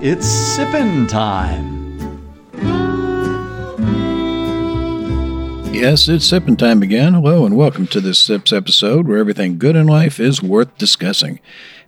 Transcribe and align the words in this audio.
Now 0.00 0.06
it's 0.06 0.26
sippin' 0.26 1.08
time. 1.08 1.76
Yes, 5.72 6.08
it's 6.08 6.24
sipping 6.26 6.56
time 6.56 6.82
again. 6.82 7.14
Hello, 7.14 7.46
and 7.46 7.56
welcome 7.56 7.86
to 7.88 8.00
this 8.00 8.20
Sips 8.20 8.52
episode 8.52 9.06
where 9.06 9.18
everything 9.18 9.58
good 9.58 9.76
in 9.76 9.86
life 9.86 10.18
is 10.18 10.42
worth 10.42 10.76
discussing. 10.76 11.40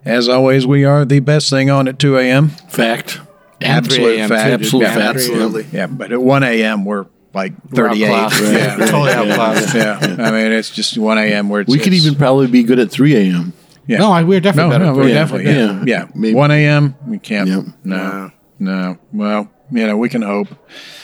As 0.05 0.29
always, 0.29 0.65
we 0.65 0.85
are 0.85 1.03
the 1.05 1.19
best 1.19 1.49
thing 1.49 1.69
on 1.69 1.87
at 1.87 1.99
2 1.99 2.17
a.m. 2.17 2.49
Fact. 2.49 3.19
Absolute 3.61 4.19
AM, 4.19 4.29
fact. 4.29 4.53
absolute 4.61 4.83
Yeah, 4.83 4.95
fact. 4.95 5.15
Absolutely. 5.17 5.67
Yeah, 5.71 5.87
but 5.87 6.11
at 6.11 6.21
1 6.21 6.43
a.m., 6.43 6.85
we're 6.85 7.05
like 7.33 7.53
We're 7.69 7.89
38. 7.89 8.09
outclassed. 8.09 8.41
Yeah, 8.53 8.75
Totally 8.87 9.11
outclassed. 9.11 9.75
yeah. 9.75 9.99
I 10.19 10.31
mean, 10.31 10.51
it's 10.51 10.71
just 10.71 10.97
1 10.97 11.17
a.m. 11.19 11.49
where 11.49 11.61
it's. 11.61 11.69
We 11.71 11.77
could 11.77 11.87
it's- 11.93 12.03
even 12.05 12.17
probably 12.17 12.47
be 12.47 12.63
good 12.63 12.79
at 12.79 12.89
3 12.89 13.15
a.m. 13.15 13.53
Yeah. 13.91 13.97
No, 13.99 14.11
I, 14.11 14.23
we're 14.23 14.39
definitely 14.39 14.69
No, 14.69 14.75
better. 14.79 14.85
no, 14.85 14.93
we're 14.95 15.07
Yeah, 15.09 15.13
definitely. 15.15 15.51
Yeah. 15.51 15.73
yeah. 15.79 15.83
Yeah. 15.85 16.07
Maybe- 16.15 16.33
1 16.35 16.51
a.m., 16.51 16.95
we 17.07 17.19
can't. 17.19 17.47
Yep. 17.49 17.63
No. 17.83 18.31
No. 18.59 18.97
Well, 19.11 19.51
you 19.71 19.85
know, 19.87 19.97
we 19.97 20.09
can 20.09 20.21
hope. 20.21 20.47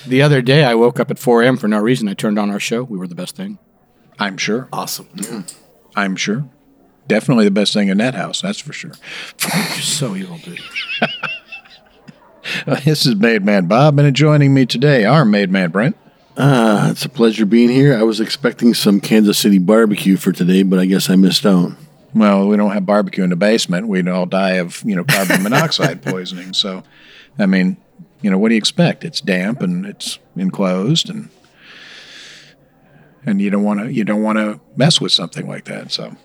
The 0.06 0.22
other 0.22 0.42
day, 0.42 0.64
I 0.64 0.74
woke 0.76 1.00
up 1.00 1.12
at 1.12 1.20
4 1.20 1.44
a.m. 1.44 1.58
for 1.58 1.68
no 1.68 1.80
reason. 1.80 2.08
I 2.08 2.14
turned 2.14 2.38
on 2.40 2.50
our 2.50 2.60
show. 2.60 2.84
We 2.84 2.98
were 2.98 3.08
the 3.08 3.16
best 3.16 3.36
thing. 3.36 3.60
I'm 4.20 4.38
sure. 4.38 4.68
Awesome. 4.74 5.08
I'm 5.96 6.16
sure. 6.16 6.48
Definitely 7.08 7.46
the 7.46 7.52
best 7.52 7.74
thing 7.74 7.88
in 7.90 7.98
that 8.00 8.16
house. 8.16 8.42
That's 8.42 8.60
for 8.60 8.74
sure. 8.74 8.92
You're 9.42 9.64
so 9.82 10.16
evil, 10.16 10.38
dude. 10.38 10.60
This 12.86 13.06
is 13.06 13.16
Made 13.16 13.44
Man 13.44 13.66
Bob, 13.66 14.00
and 14.00 14.16
joining 14.16 14.54
me 14.54 14.66
today 14.66 15.04
are 15.04 15.26
Made 15.26 15.50
Man 15.52 15.70
Brent. 15.70 15.98
Uh, 16.38 16.88
it's 16.92 17.04
a 17.04 17.10
pleasure 17.10 17.46
being 17.46 17.68
here. 17.70 17.98
I 17.98 18.04
was 18.04 18.22
expecting 18.22 18.74
some 18.74 19.02
Kansas 19.02 19.38
City 19.38 19.58
barbecue 19.58 20.16
for 20.16 20.32
today, 20.32 20.64
but 20.64 20.80
I 20.80 20.86
guess 20.86 21.10
I 21.10 21.16
missed 21.18 21.46
out. 21.46 21.72
Well, 22.14 22.48
we 22.48 22.58
don't 22.58 22.72
have 22.72 22.86
barbecue 22.86 23.24
in 23.24 23.30
the 23.30 23.36
basement. 23.36 23.88
We'd 23.88 24.08
all 24.08 24.26
die 24.26 24.54
of 24.54 24.82
you 24.86 24.96
know 24.96 25.04
carbon 25.04 25.44
monoxide 25.44 26.02
poisoning. 26.02 26.54
So, 26.54 26.84
I 27.38 27.46
mean, 27.46 27.78
you 28.22 28.32
know, 28.32 28.38
what 28.38 28.50
do 28.50 28.56
you 28.56 28.60
expect? 28.60 29.04
It's 29.04 29.22
damp 29.22 29.62
and 29.62 29.86
it's 29.86 30.20
enclosed, 30.36 31.10
and 31.10 31.30
and 33.26 33.42
you 33.42 33.50
don't 33.50 33.64
want 33.64 33.82
to 33.82 33.94
you 33.94 34.04
don't 34.04 34.24
want 34.24 34.38
to 34.38 34.60
mess 34.76 35.02
with 35.02 35.12
something 35.12 35.48
like 35.48 35.66
that. 35.66 35.92
So, 35.92 36.16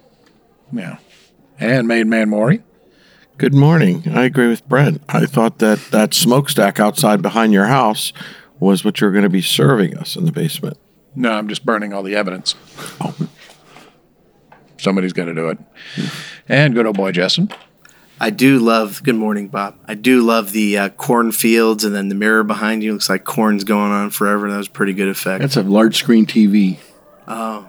yeah. 0.73 0.99
And 1.59 1.87
Made 1.87 2.07
Man 2.07 2.31
Maury. 2.31 2.63
Good 3.39 3.55
morning. 3.55 4.05
I 4.09 4.25
agree 4.25 4.49
with 4.49 4.69
Brent. 4.69 5.03
I 5.09 5.27
thought 5.27 5.59
that 5.59 5.79
that 5.91 6.15
smokestack 6.15 6.79
outside 6.79 7.23
behind 7.23 7.53
your 7.53 7.67
house 7.67 8.13
was 8.61 8.85
what 8.85 9.01
you 9.01 9.07
were 9.07 9.13
going 9.13 9.25
to 9.25 9.31
be 9.31 9.43
serving 9.43 9.97
us 9.97 10.17
in 10.17 10.25
the 10.25 10.33
basement. 10.33 10.79
No, 11.15 11.33
I'm 11.33 11.49
just 11.49 11.67
burning 11.67 11.93
all 11.93 12.03
the 12.03 12.15
evidence. 12.15 12.55
Oh. 13.01 13.15
Somebody's 14.83 15.13
got 15.13 15.27
to 15.27 15.35
do 15.35 15.49
it. 15.49 15.59
And 16.49 16.75
good 16.75 16.87
old 16.87 16.97
boy 16.97 17.13
Justin. 17.13 17.51
I 18.21 18.31
do 18.31 18.59
love. 18.59 19.03
Good 19.03 19.17
morning, 19.17 19.49
Bob. 19.49 19.77
I 19.87 19.95
do 19.95 20.23
love 20.23 20.53
the 20.53 20.79
uh, 20.79 20.89
cornfields, 20.91 21.85
and 21.85 21.95
then 21.95 22.09
the 22.09 22.15
mirror 22.15 22.45
behind 22.45 22.83
you 22.83 22.93
looks 22.93 23.09
like 23.09 23.25
corn's 23.25 23.65
going 23.65 23.91
on 23.91 24.11
forever. 24.11 24.51
That 24.51 24.59
was 24.59 24.69
a 24.69 24.71
pretty 24.71 24.93
good 24.93 25.09
effect. 25.09 25.41
That's 25.41 25.57
a 25.57 25.63
large 25.63 25.97
screen 25.97 26.27
TV. 26.27 26.79
Oh, 27.27 27.69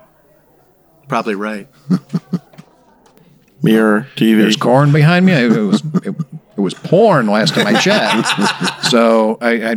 probably 1.07 1.35
right. 1.35 1.67
Mirror 3.63 4.07
TV. 4.15 4.37
There's 4.39 4.57
corn 4.57 4.91
behind 4.91 5.25
me. 5.25 5.33
It 5.33 5.49
was 5.49 5.81
it, 6.03 6.15
it 6.57 6.59
was 6.59 6.73
porn 6.73 7.27
last 7.27 7.53
time 7.55 7.67
I 7.67 7.79
checked. 7.79 8.83
so 8.89 9.37
I, 9.39 9.51
I 9.51 9.71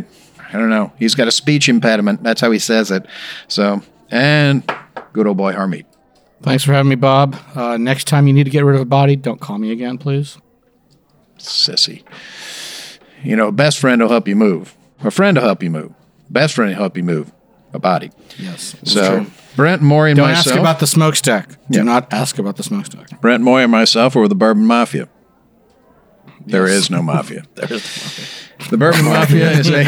I 0.49 0.51
don't 0.53 0.69
know. 0.69 0.91
He's 0.99 1.15
got 1.15 1.27
a 1.27 1.31
speech 1.31 1.69
impediment. 1.69 2.21
That's 2.21 2.41
how 2.41 2.51
he 2.51 2.59
says 2.59 2.91
it. 2.91 3.05
So 3.47 3.81
and 4.11 4.69
good 5.13 5.25
old 5.25 5.37
boy 5.37 5.53
Harmeet. 5.53 5.85
Thanks 6.43 6.63
for 6.63 6.73
having 6.73 6.89
me, 6.89 6.95
Bob. 6.95 7.35
Uh, 7.55 7.77
next 7.77 8.05
time 8.07 8.27
you 8.27 8.33
need 8.33 8.43
to 8.45 8.49
get 8.49 8.63
rid 8.63 8.75
of 8.75 8.81
a 8.81 8.85
body, 8.85 9.15
don't 9.15 9.41
call 9.41 9.57
me 9.57 9.71
again, 9.71 9.97
please. 9.97 10.37
Sissy. 11.37 12.03
You 13.23 13.35
know, 13.35 13.47
a 13.47 13.51
best 13.51 13.79
friend 13.79 14.01
will 14.01 14.09
help 14.09 14.27
you 14.27 14.35
move. 14.35 14.75
A 15.03 15.11
friend 15.11 15.37
will 15.37 15.43
help 15.43 15.63
you 15.63 15.69
move. 15.69 15.93
Best 16.29 16.53
friend 16.53 16.69
will 16.71 16.77
help 16.77 16.95
you 16.97 17.03
move. 17.03 17.31
A 17.73 17.79
body. 17.79 18.11
Yes. 18.37 18.75
So 18.83 19.25
Brent, 19.55 19.81
Maury, 19.81 20.11
and 20.11 20.19
myself. 20.19 20.45
Don't 20.45 20.45
myself. 20.45 20.53
ask 20.55 20.59
about 20.61 20.79
the 20.79 20.87
smokestack. 20.87 21.49
Do 21.69 21.79
Yeah. 21.79 21.83
not 21.83 22.11
ask 22.13 22.37
about 22.39 22.55
the 22.57 22.63
smokestack. 22.63 23.19
Brent 23.19 23.43
Moy 23.43 23.61
and 23.63 23.71
myself 23.71 24.15
are 24.15 24.21
with 24.21 24.29
the 24.29 24.35
Bourbon 24.35 24.65
Mafia. 24.65 25.09
There 26.45 26.65
is 26.77 26.89
no 26.89 27.01
mafia. 27.01 27.43
The 27.55 28.77
Bourbon 28.77 29.05
Mafia 29.13 29.51
is 29.51 29.69
a 29.69 29.83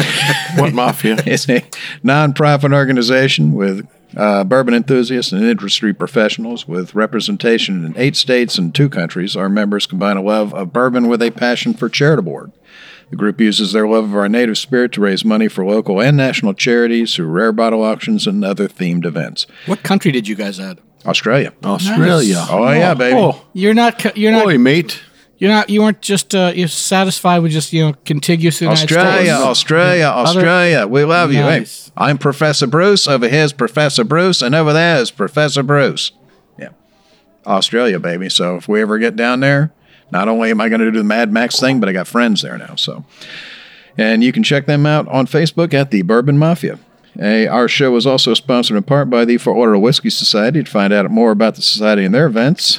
what 0.60 0.74
mafia? 0.74 1.16
is 1.26 1.48
a 1.50 1.62
nonprofit 2.04 2.74
organization 2.74 3.54
with 3.54 3.88
uh, 4.18 4.44
bourbon 4.44 4.74
enthusiasts 4.74 5.32
and 5.32 5.44
industry 5.44 5.94
professionals 5.94 6.68
with 6.68 6.96
representation 6.96 7.86
in 7.86 7.98
eight 7.98 8.16
states 8.16 8.58
and 8.58 8.74
two 8.74 8.90
countries. 8.90 9.36
Our 9.36 9.50
members 9.50 9.86
combine 9.86 10.18
a 10.18 10.22
love 10.22 10.54
of 10.54 10.74
bourbon 10.74 11.08
with 11.08 11.22
a 11.22 11.32
passion 11.32 11.74
for 11.74 11.90
charitable 11.90 12.32
work. 12.32 12.52
The 13.10 13.16
group 13.16 13.42
uses 13.42 13.72
their 13.72 13.88
love 13.88 14.06
of 14.06 14.16
our 14.16 14.30
native 14.30 14.58
spirit 14.58 14.92
to 14.94 15.02
raise 15.02 15.26
money 15.26 15.48
for 15.48 15.66
local 15.66 16.00
and 16.00 16.16
national 16.16 16.54
charities 16.54 17.16
through 17.16 17.28
rare 17.28 17.52
bottle 17.52 17.82
auctions 17.84 18.28
and 18.28 18.46
other 18.46 18.68
themed 18.68 19.06
events. 19.06 19.48
What 19.66 19.82
country 19.84 20.12
did 20.12 20.28
you 20.28 20.36
guys 20.36 20.60
add? 20.60 20.80
Australia. 21.06 21.54
Australia. 21.64 22.46
Oh, 22.50 22.72
yeah, 22.72 22.94
baby. 22.94 23.18
Oh, 23.18 23.46
You're 23.54 23.74
not. 23.74 24.18
You're 24.18 24.32
not. 24.32 24.44
boy, 24.46 24.58
mate. 24.58 25.02
You're 25.40 25.52
not. 25.52 25.70
You 25.70 25.82
weren't 25.82 26.02
just. 26.02 26.36
Uh, 26.36 26.52
you're 26.54 26.68
satisfied 26.68 27.40
with 27.40 27.54
just 27.54 27.72
you 27.72 27.88
know 27.88 27.94
contiguous 28.04 28.60
United 28.60 28.84
Australia, 28.84 29.36
States. 29.36 29.42
Australia, 29.42 30.06
Australia. 30.06 30.88
We 30.88 31.06
love 31.06 31.32
you. 31.32 31.40
Hey, 31.40 31.66
I'm 31.96 32.18
Professor 32.18 32.68
Bruce. 32.68 33.08
Over 33.08 33.30
here's 33.30 33.54
Professor 33.54 34.04
Bruce, 34.04 34.42
and 34.42 34.54
over 34.54 34.74
there 34.74 34.98
is 35.02 35.12
Professor 35.12 35.64
Bruce. 35.64 36.12
Yeah. 36.58 36.70
Australia, 37.48 38.00
baby. 38.00 38.28
So 38.30 38.58
if 38.58 38.68
we 38.68 38.82
ever 38.82 38.98
get 38.98 39.16
down 39.16 39.40
there, 39.40 39.72
not 40.12 40.28
only 40.28 40.52
am 40.52 40.60
I 40.60 40.68
going 40.68 40.82
to 40.82 40.92
do 40.92 40.98
the 40.98 41.06
Mad 41.06 41.32
Max 41.32 41.58
thing, 41.58 41.80
but 41.80 41.88
I 41.88 41.94
got 41.94 42.08
friends 42.08 42.42
there 42.42 42.58
now. 42.58 42.76
So, 42.76 43.06
and 43.98 44.22
you 44.22 44.34
can 44.34 44.44
check 44.44 44.66
them 44.66 44.86
out 44.86 45.08
on 45.08 45.26
Facebook 45.26 45.74
at 45.74 45.92
the 45.92 46.02
Bourbon 46.02 46.38
Mafia. 46.38 46.80
Hey, 47.14 47.48
our 47.48 47.70
show 47.70 47.96
is 47.96 48.06
also 48.06 48.34
sponsored 48.34 48.76
in 48.76 48.84
part 48.84 49.10
by 49.10 49.24
the 49.24 49.38
Fort 49.38 49.58
Lauderdale 49.58 49.82
Whiskey 49.82 50.10
Society. 50.10 50.64
To 50.64 50.70
find 50.70 50.92
out 50.92 51.10
more 51.10 51.32
about 51.32 51.56
the 51.56 51.62
society 51.62 52.04
and 52.04 52.14
their 52.14 52.28
events, 52.28 52.78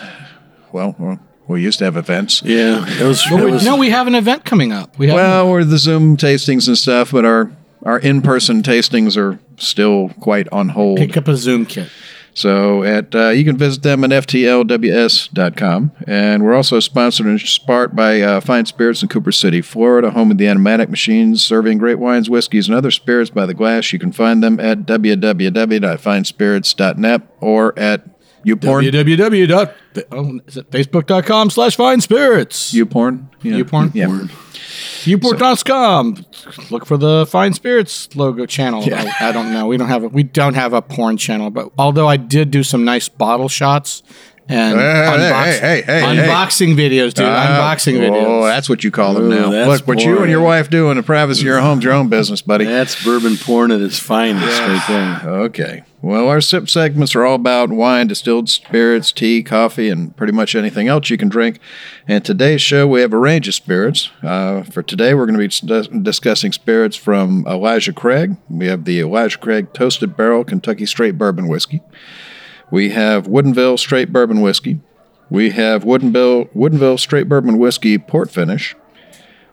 well, 0.72 0.94
well 0.99 1.19
we 1.50 1.62
used 1.62 1.78
to 1.81 1.84
have 1.84 1.97
events. 1.97 2.43
Yeah, 2.43 2.84
it 2.87 3.06
was. 3.06 3.25
Well, 3.31 3.47
it 3.47 3.50
was 3.50 3.65
no, 3.65 3.77
we 3.77 3.91
have 3.91 4.06
an 4.06 4.15
event 4.15 4.44
coming 4.44 4.72
up. 4.72 4.99
We 4.99 5.09
have. 5.09 5.16
Well, 5.16 5.50
we're 5.50 5.65
the 5.65 5.78
Zoom 5.78 6.16
tastings 6.16 6.69
and 6.69 6.78
stuff, 6.78 7.12
but 7.12 7.25
our 7.25 7.50
our 7.84 7.99
in 7.99 8.22
person 8.22 8.62
tastings 8.62 9.16
are 9.16 9.41
still 9.56 10.11
quite 10.21 10.49
on 10.53 10.69
hold. 10.71 10.99
pick 10.99 11.16
up 11.16 11.28
a 11.28 11.37
Zoom 11.37 11.66
kit. 11.66 11.88
So 12.33 12.84
at 12.84 13.12
uh, 13.15 13.28
you 13.31 13.44
can 13.44 13.56
visit 13.56 13.83
them 13.83 14.05
at 14.05 14.11
ftlws.com, 14.11 15.93
and 16.06 16.44
we're 16.44 16.55
also 16.55 16.79
sponsored 16.81 17.26
in 17.26 17.41
part 17.67 17.96
by 17.96 18.20
uh, 18.20 18.41
Fine 18.41 18.67
Spirits 18.67 19.03
in 19.03 19.08
Cooper 19.08 19.32
City, 19.32 19.61
Florida, 19.61 20.11
home 20.11 20.31
of 20.31 20.38
the 20.38 20.44
Enomatic 20.44 20.88
Machines, 20.88 21.44
serving 21.44 21.79
great 21.79 21.99
wines, 21.99 22.31
whiskeys, 22.31 22.69
and 22.69 22.76
other 22.76 22.93
spirits 22.93 23.31
by 23.31 23.46
the 23.46 23.55
glass. 23.55 23.93
You 23.93 23.99
can 23.99 24.12
find 24.12 24.41
them 24.43 24.61
at 24.61 24.81
www.finespirits.net 24.81 27.23
or 27.41 27.79
at 27.79 28.19
YouPorn. 28.44 28.90
www. 28.90 29.48
dot- 29.48 29.75
Oh, 30.12 30.38
is 30.46 30.56
it 30.56 30.70
facebook.com 30.70 31.50
slash 31.50 31.76
fine 31.76 32.00
spirits? 32.00 32.72
YouPorn. 32.72 33.26
Yeah. 33.42 33.56
YouPorn? 33.58 33.92
Yeah. 33.94 34.06
Uport.com. 35.06 36.25
Look 36.70 36.87
for 36.87 36.96
the 36.96 37.26
Fine 37.26 37.54
Spirits 37.54 38.14
logo 38.14 38.46
channel. 38.46 38.82
I, 38.92 39.12
I 39.20 39.32
don't 39.32 39.52
know. 39.52 39.66
We 39.66 39.76
don't 39.76 39.88
have 39.88 40.04
a, 40.04 40.08
we 40.08 40.22
don't 40.22 40.54
have 40.54 40.72
a 40.72 40.82
porn 40.82 41.16
channel, 41.16 41.50
but 41.50 41.70
although 41.78 42.06
I 42.06 42.16
did 42.16 42.50
do 42.50 42.62
some 42.62 42.84
nice 42.84 43.08
bottle 43.08 43.48
shots 43.48 44.02
and 44.50 44.79
Hey, 44.79 44.85
unbox- 44.85 45.61
hey, 45.61 45.82
hey, 45.87 46.02
unboxing 46.02 46.75
videos, 46.76 47.14
dude. 47.14 47.26
unboxing 47.26 47.97
Oh, 47.99 48.11
videos. 48.11 48.49
that's 48.49 48.69
what 48.69 48.82
you 48.85 48.91
call 48.91 49.14
them 49.14 49.25
Oh, 49.25 49.29
now. 49.29 49.50
that's 49.50 49.69
Look, 49.81 49.87
what 49.88 50.05
you 50.05 50.19
and 50.20 50.31
your 50.31 50.41
wife 50.43 50.69
do 50.70 50.91
in 50.91 50.97
the 50.97 51.02
privacy 51.02 51.41
of 51.43 51.47
your 51.47 51.61
home's 51.61 51.85
your 51.85 51.93
own 51.93 52.08
business, 52.08 52.43
buddy. 52.43 52.64
That's 52.64 53.02
bourbon 53.05 53.37
porn 53.37 53.70
at 53.70 53.81
its 53.81 53.99
finest, 53.99 54.61
right 54.61 54.85
there. 54.88 55.31
Okay. 55.43 55.82
Well, 56.02 56.29
our 56.29 56.41
sip 56.41 56.70
segments 56.70 57.14
are 57.14 57.26
all 57.26 57.35
about 57.35 57.69
wine, 57.69 58.06
distilled 58.06 58.49
spirits, 58.49 59.12
tea, 59.12 59.43
coffee, 59.43 59.91
and 59.91 60.17
pretty 60.17 60.32
much 60.32 60.55
anything 60.55 60.88
else 60.88 61.11
you 61.11 61.19
can 61.19 61.29
drink. 61.29 61.58
And 62.08 62.25
today's 62.25 62.62
show, 62.62 62.87
we 62.87 63.03
have 63.03 63.12
a 63.12 63.19
range 63.19 63.46
of 63.49 63.55
spirits. 63.55 64.08
Uh, 64.23 64.62
for 64.62 64.82
today, 64.82 65.12
we're 65.12 65.26
going 65.26 65.38
to 65.50 65.87
be 65.93 65.99
discussing 66.03 66.53
spirits 66.53 66.96
from 66.96 67.44
Elijah 67.46 67.93
Craig. 67.93 68.37
We 68.49 68.67
have 68.69 68.87
the 68.87 69.00
Elijah 69.00 69.37
Craig 69.37 69.75
Toasted 69.75 70.17
Barrel 70.17 70.43
Kentucky 70.43 70.87
Straight 70.87 71.19
Bourbon 71.19 71.49
Whiskey. 71.49 71.82
We 72.70 72.90
have 72.90 73.26
Woodinville 73.26 73.78
Straight 73.78 74.12
Bourbon 74.12 74.40
Whiskey. 74.40 74.81
we 75.28 75.50
have 75.50 75.84
Woodinville, 75.84 76.49
Woodinville 76.55 76.99
Straight 76.99 77.28
Bourbon 77.28 77.58
Whiskey 77.58 77.99
Port 77.99 78.31
Finish. 78.31 78.75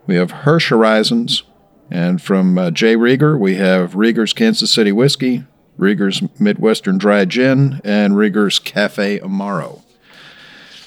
We 0.06 0.16
have 0.16 0.31
Hirsch 0.31 0.69
Horizons. 0.69 1.44
And 1.90 2.22
from 2.22 2.58
uh, 2.58 2.72
Jay 2.72 2.96
Rieger, 2.96 3.40
we 3.40 3.56
have 3.56 3.94
Rieger's 3.96 4.34
Kansas 4.34 4.72
City 4.74 4.92
Whiskey, 4.92 5.46
Rieger's 5.78 6.22
Midwestern 6.40 6.98
Dry 6.98 7.24
Gin, 7.25 7.80
and 7.84 8.18
Rieger's 8.18 8.60
Cafe 8.60 9.19
Amaro. 9.19 9.81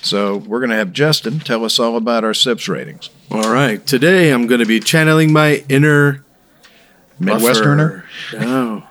So 0.03 0.37
we're 0.39 0.61
going 0.61 0.71
to 0.71 0.77
have 0.77 0.93
Justin 0.93 1.41
tell 1.41 1.65
us 1.65 1.79
all 1.79 1.97
about 1.97 2.23
our 2.25 2.35
SIPS 2.35 2.69
ratings. 2.69 3.09
All 3.31 3.51
right. 3.53 3.85
Today 3.87 4.31
I'm 4.31 4.47
going 4.47 4.61
to 4.61 4.67
be 4.67 4.81
channeling 4.81 5.33
my 5.33 5.65
inner 5.69 6.25
Midwesterner? 7.21 8.05
buffer. 8.33 8.45
No. 8.45 8.83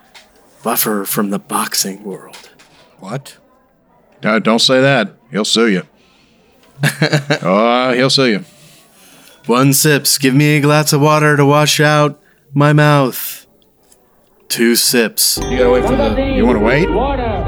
Buffer 0.64 1.06
from 1.06 1.30
the 1.30 1.40
boxing 1.40 2.04
world. 2.04 2.49
What? 3.00 3.38
No, 4.24 4.40
don't 4.40 4.60
say 4.60 4.82
that. 4.82 5.16
He'll 5.32 5.46
sue 5.46 5.68
you. 5.68 5.84
oh, 7.42 7.94
he'll 7.96 8.10
sue 8.10 8.26
you. 8.26 8.46
One 9.46 9.74
sips. 9.74 10.18
Give 10.18 10.36
me 10.36 10.58
a 10.58 10.62
glass 10.62 10.94
of 10.94 11.02
water 11.02 11.36
to 11.38 11.46
wash 11.46 11.80
out 11.80 12.22
my 12.54 12.74
mouth. 12.74 13.48
Two 14.48 14.76
sips. 14.76 15.38
You 15.50 15.58
gotta 15.58 15.72
wait 15.72 15.86
for 15.86 15.96
the. 15.96 16.34
You 16.36 16.46
want 16.46 16.58
to 16.60 16.66
wait? 16.66 16.88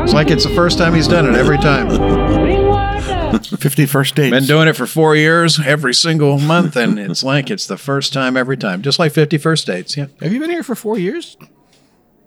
It's 0.04 0.14
like 0.14 0.30
it's 0.30 0.44
the 0.44 0.54
first 0.56 0.78
time 0.78 0.94
he's 0.94 1.08
done 1.08 1.28
it 1.28 1.36
every 1.36 1.58
time. 1.58 1.90
50 3.40 3.86
first 3.86 4.16
dates. 4.16 4.32
Been 4.32 4.46
doing 4.46 4.68
it 4.68 4.76
for 4.76 4.86
four 4.86 5.16
years, 5.16 5.60
every 5.60 5.94
single 5.94 6.38
month, 6.38 6.76
and 6.76 7.00
it's 7.00 7.24
like 7.24 7.50
it's 7.50 7.66
the 7.66 7.78
first 7.78 8.14
time 8.14 8.36
every 8.36 8.58
time. 8.58 8.82
Just 8.82 9.00
like 9.00 9.14
50 9.14 9.38
first 9.38 9.66
dates. 9.66 9.96
Yeah. 9.96 10.08
Have 10.22 10.34
you 10.34 10.40
been 10.40 10.50
here 10.50 10.64
for 10.64 10.76
four 10.76 11.00
years? 11.00 11.38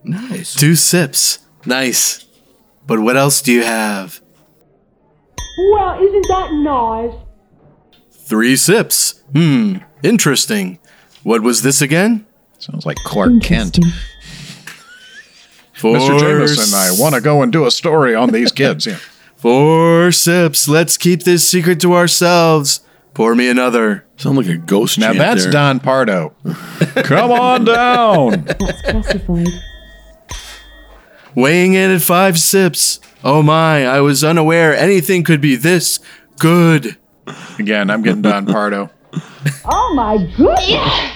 Nice. 0.02 0.54
Two 0.54 0.74
sips. 0.74 1.40
Nice. 1.66 2.23
But 2.86 3.00
what 3.00 3.16
else 3.16 3.40
do 3.42 3.52
you 3.52 3.62
have? 3.62 4.20
Well, 5.72 6.02
isn't 6.02 6.26
that 6.28 6.52
nice? 6.52 7.14
Three 8.10 8.56
sips. 8.56 9.22
Hmm. 9.32 9.76
Interesting. 10.02 10.78
What 11.22 11.42
was 11.42 11.62
this 11.62 11.80
again? 11.80 12.26
Sounds 12.58 12.84
like 12.86 12.96
Clark 13.04 13.42
Kent. 13.42 13.78
Four 15.74 15.96
Mr. 15.98 16.18
Jameson, 16.20 16.74
I 16.74 16.90
want 16.98 17.14
to 17.14 17.20
go 17.20 17.42
and 17.42 17.52
do 17.52 17.66
a 17.66 17.70
story 17.70 18.14
on 18.14 18.30
these 18.30 18.52
kids. 18.52 18.86
Yeah. 18.86 18.98
Four 19.36 20.12
sips. 20.12 20.66
Let's 20.68 20.96
keep 20.96 21.24
this 21.24 21.46
secret 21.46 21.80
to 21.80 21.94
ourselves. 21.94 22.80
Pour 23.12 23.34
me 23.34 23.48
another. 23.48 24.04
Sound 24.16 24.38
like 24.38 24.46
a 24.46 24.56
ghost 24.56 24.98
Now 24.98 25.08
chant 25.08 25.18
that's 25.18 25.42
there. 25.44 25.52
Don 25.52 25.80
Pardo. 25.80 26.34
Come 27.04 27.30
on 27.30 27.64
down. 27.64 28.44
That's 28.44 28.82
classified. 28.82 29.48
Weighing 31.34 31.74
in 31.74 31.90
at 31.90 32.00
five 32.02 32.38
sips. 32.38 33.00
Oh 33.22 33.42
my, 33.42 33.86
I 33.86 34.00
was 34.00 34.22
unaware 34.22 34.76
anything 34.76 35.24
could 35.24 35.40
be 35.40 35.56
this 35.56 35.98
good. 36.38 36.96
Again, 37.58 37.90
I'm 37.90 38.02
getting 38.02 38.22
Don 38.22 38.46
Pardo. 38.46 38.90
Oh 39.66 39.92
my 39.94 40.16
goodness! 40.36 41.12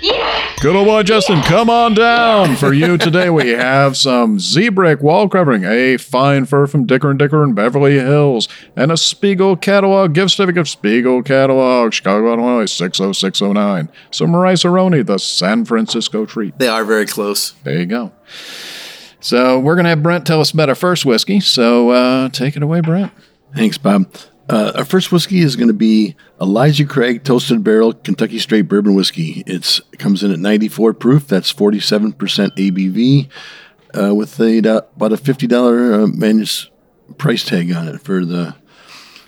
Yeah. 0.00 0.54
Good 0.60 0.76
old 0.76 0.86
boy 0.86 1.02
Justin, 1.02 1.42
come 1.42 1.68
on 1.68 1.94
down. 1.94 2.56
For 2.56 2.72
you 2.72 2.96
today, 2.98 3.30
we 3.30 3.50
have 3.50 3.96
some 3.96 4.38
Z-Brick 4.38 5.02
wall 5.02 5.28
covering, 5.28 5.64
a 5.64 5.96
fine 5.96 6.44
fur 6.46 6.66
from 6.66 6.86
Dicker 6.86 7.10
and 7.10 7.18
Dicker 7.18 7.42
in 7.42 7.52
Beverly 7.52 7.94
Hills, 7.98 8.48
and 8.76 8.92
a 8.92 8.96
Spiegel 8.96 9.56
catalog 9.56 10.14
gift 10.14 10.30
certificate 10.30 10.60
of 10.60 10.68
Spiegel 10.68 11.22
catalog, 11.22 11.92
Chicago, 11.92 12.28
Illinois, 12.34 12.66
60609. 12.66 13.88
Some 14.10 14.36
rice-a-roni, 14.36 15.04
the 15.04 15.18
San 15.18 15.64
Francisco 15.64 16.24
treat. 16.26 16.58
They 16.58 16.68
are 16.68 16.84
very 16.84 17.06
close. 17.06 17.50
There 17.64 17.78
you 17.78 17.86
go. 17.86 18.12
So 19.24 19.58
we're 19.58 19.74
gonna 19.74 19.88
have 19.88 20.02
Brent 20.02 20.26
tell 20.26 20.42
us 20.42 20.50
about 20.50 20.68
our 20.68 20.74
first 20.74 21.06
whiskey. 21.06 21.40
So 21.40 21.88
uh, 21.90 22.28
take 22.28 22.56
it 22.56 22.62
away, 22.62 22.82
Brent. 22.82 23.10
Thanks, 23.54 23.78
Bob. 23.78 24.12
Uh, 24.50 24.72
our 24.74 24.84
first 24.84 25.10
whiskey 25.10 25.38
is 25.38 25.56
going 25.56 25.68
to 25.68 25.72
be 25.72 26.14
Elijah 26.38 26.84
Craig 26.84 27.24
Toasted 27.24 27.64
Barrel 27.64 27.94
Kentucky 27.94 28.38
Straight 28.38 28.68
Bourbon 28.68 28.94
Whiskey. 28.94 29.42
It's, 29.46 29.80
it 29.90 29.98
comes 29.98 30.22
in 30.22 30.30
at 30.30 30.38
94 30.38 30.92
proof. 30.92 31.26
That's 31.26 31.50
47% 31.50 32.12
ABV 32.18 33.28
uh, 33.98 34.14
with 34.14 34.38
a, 34.40 34.58
about 34.58 35.14
a 35.14 35.16
$50 35.16 36.04
uh, 36.04 36.06
manus 36.08 36.68
price 37.16 37.42
tag 37.42 37.72
on 37.72 37.88
it 37.88 38.02
for 38.02 38.26
the. 38.26 38.54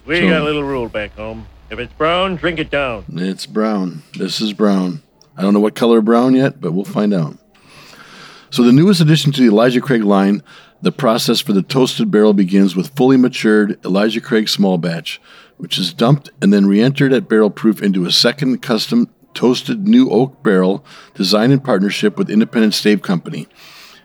We 0.04 0.20
So- 0.20 0.28
got 0.28 0.42
a 0.42 0.44
little 0.44 0.64
rule 0.64 0.90
back 0.90 1.12
home. 1.16 1.46
If 1.70 1.78
it's 1.78 1.94
brown, 1.94 2.36
drink 2.36 2.58
it 2.58 2.68
down. 2.70 3.06
It's 3.08 3.46
brown. 3.46 4.02
This 4.18 4.42
is 4.42 4.52
brown. 4.52 5.02
I 5.34 5.40
don't 5.40 5.54
know 5.54 5.60
what 5.60 5.74
color 5.74 6.02
brown 6.02 6.34
yet, 6.34 6.60
but 6.60 6.72
we'll 6.72 6.84
find 6.84 7.14
out. 7.14 7.38
So, 8.50 8.62
the 8.62 8.72
newest 8.72 9.00
addition 9.00 9.32
to 9.32 9.40
the 9.40 9.48
Elijah 9.48 9.80
Craig 9.80 10.04
line, 10.04 10.42
the 10.80 10.92
process 10.92 11.40
for 11.40 11.52
the 11.52 11.62
toasted 11.62 12.10
barrel 12.10 12.32
begins 12.32 12.76
with 12.76 12.94
fully 12.94 13.16
matured 13.16 13.78
Elijah 13.84 14.20
Craig 14.20 14.48
small 14.48 14.78
batch, 14.78 15.20
which 15.56 15.78
is 15.78 15.92
dumped 15.92 16.30
and 16.40 16.52
then 16.52 16.66
re 16.66 16.80
entered 16.80 17.12
at 17.12 17.28
barrel 17.28 17.50
proof 17.50 17.82
into 17.82 18.04
a 18.04 18.12
second 18.12 18.62
custom 18.62 19.10
toasted 19.34 19.86
new 19.86 20.10
oak 20.10 20.42
barrel 20.42 20.84
designed 21.14 21.52
in 21.52 21.60
partnership 21.60 22.16
with 22.16 22.30
Independent 22.30 22.74
Stave 22.74 23.02
Company. 23.02 23.46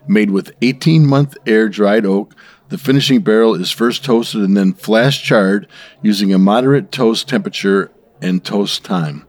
Made 0.07 0.31
with 0.31 0.53
18 0.61 1.05
month 1.05 1.37
air 1.45 1.69
dried 1.69 2.05
oak, 2.05 2.35
the 2.69 2.77
finishing 2.77 3.21
barrel 3.21 3.53
is 3.53 3.69
first 3.69 4.03
toasted 4.03 4.41
and 4.41 4.55
then 4.55 4.73
flash 4.73 5.21
charred 5.21 5.67
using 6.01 6.33
a 6.33 6.39
moderate 6.39 6.91
toast 6.91 7.27
temperature 7.27 7.91
and 8.21 8.43
toast 8.43 8.83
time. 8.83 9.25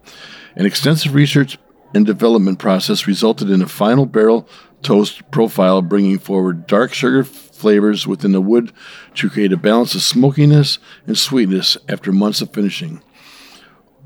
An 0.54 0.66
extensive 0.66 1.14
research 1.14 1.58
and 1.94 2.06
development 2.06 2.58
process 2.58 3.06
resulted 3.06 3.50
in 3.50 3.62
a 3.62 3.68
final 3.68 4.06
barrel 4.06 4.48
toast 4.82 5.30
profile 5.30 5.82
bringing 5.82 6.18
forward 6.18 6.66
dark 6.66 6.92
sugar 6.92 7.24
flavors 7.24 8.06
within 8.06 8.32
the 8.32 8.40
wood 8.40 8.72
to 9.14 9.30
create 9.30 9.52
a 9.52 9.56
balance 9.56 9.94
of 9.94 10.02
smokiness 10.02 10.78
and 11.06 11.16
sweetness 11.16 11.76
after 11.88 12.12
months 12.12 12.40
of 12.40 12.52
finishing. 12.52 13.02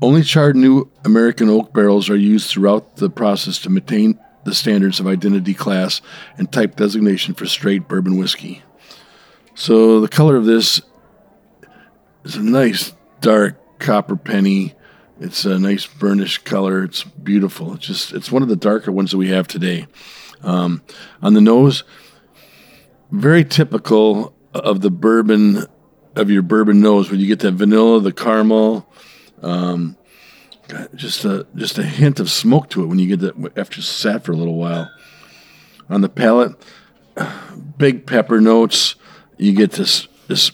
Only 0.01 0.21
charred 0.21 0.55
new 0.55 0.91
American 1.03 1.49
oak 1.49 1.73
barrels 1.73 2.09
are 2.09 2.15
used 2.15 2.49
throughout 2.49 2.97
the 2.97 3.09
process 3.09 3.57
to 3.59 3.69
maintain 3.69 4.19
the 4.43 4.53
standards 4.53 4.99
of 4.99 5.07
identity 5.07 5.53
class 5.53 6.01
and 6.37 6.51
type 6.51 6.75
designation 6.75 7.33
for 7.33 7.45
straight 7.47 7.87
bourbon 7.87 8.17
whiskey. 8.17 8.61
So 9.55 9.99
the 9.99 10.07
color 10.07 10.35
of 10.35 10.45
this 10.45 10.81
is 12.23 12.35
a 12.35 12.43
nice 12.43 12.93
dark 13.21 13.79
copper 13.79 14.15
penny. 14.15 14.75
It's 15.19 15.45
a 15.45 15.57
nice 15.57 15.87
burnished 15.87 16.45
color. 16.45 16.83
It's 16.83 17.03
beautiful. 17.03 17.73
It's 17.73 17.87
just 17.87 18.13
it's 18.13 18.31
one 18.31 18.43
of 18.43 18.49
the 18.49 18.55
darker 18.55 18.91
ones 18.91 19.11
that 19.11 19.17
we 19.17 19.29
have 19.29 19.47
today. 19.47 19.87
Um, 20.43 20.83
on 21.21 21.33
the 21.33 21.41
nose, 21.41 21.83
very 23.11 23.43
typical 23.43 24.33
of 24.53 24.81
the 24.81 24.91
bourbon 24.91 25.65
of 26.15 26.29
your 26.29 26.41
bourbon 26.41 26.81
nose, 26.81 27.09
where 27.09 27.19
you 27.19 27.27
get 27.27 27.39
that 27.39 27.53
vanilla, 27.53 27.99
the 27.99 28.11
caramel, 28.11 28.87
um, 29.41 29.97
just 30.95 31.23
a 31.25 31.47
just 31.55 31.77
a 31.77 31.83
hint 31.83 32.19
of 32.19 32.29
smoke 32.29 32.69
to 32.71 32.83
it 32.83 32.87
when 32.87 32.99
you 32.99 33.15
get 33.15 33.19
that 33.21 33.53
after 33.57 33.81
sat 33.81 34.23
for 34.23 34.31
a 34.31 34.35
little 34.35 34.55
while. 34.55 34.89
On 35.89 36.01
the 36.01 36.09
palate, 36.09 36.55
big 37.77 38.05
pepper 38.05 38.41
notes. 38.41 38.95
You 39.37 39.53
get 39.53 39.71
this 39.73 40.07
this 40.27 40.51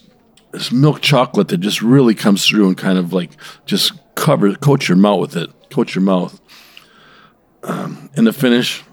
this 0.52 0.72
milk 0.72 1.02
chocolate 1.02 1.48
that 1.48 1.58
just 1.58 1.82
really 1.82 2.14
comes 2.14 2.48
through 2.48 2.68
and 2.68 2.78
kind 2.78 2.98
of 2.98 3.14
like 3.14 3.32
just 3.66 3.94
cover 4.16 4.54
coat 4.56 4.88
your 4.88 4.98
mouth 4.98 5.20
with 5.20 5.36
it, 5.36 5.50
coat 5.72 5.96
your 5.96 6.04
mouth. 6.04 6.40
Um, 7.64 8.10
and 8.16 8.28
the 8.28 8.34
finish. 8.34 8.84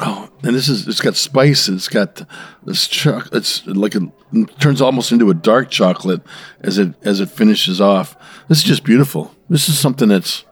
Oh, 0.00 0.30
and 0.42 0.54
this 0.54 0.68
is 0.68 0.88
it's 0.88 1.00
got 1.00 1.16
spice. 1.16 1.68
It's 1.68 1.88
got 1.88 2.26
this 2.64 2.88
choc. 2.88 3.28
It's 3.32 3.66
like 3.66 3.94
a 3.94 4.10
it 4.32 4.58
turns 4.58 4.80
almost 4.80 5.12
into 5.12 5.28
a 5.30 5.34
dark 5.34 5.70
chocolate 5.70 6.22
as 6.60 6.78
it 6.78 6.94
as 7.02 7.20
it 7.20 7.30
finishes 7.30 7.80
off. 7.80 8.16
This 8.48 8.58
is 8.58 8.64
just 8.64 8.84
beautiful. 8.84 9.34
This 9.50 9.68
is 9.68 9.78
something 9.78 10.08
that's. 10.08 10.44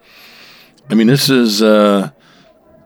I 0.91 0.95
mean, 0.95 1.07
this 1.07 1.31
is 1.31 1.63
uh, 1.63 2.11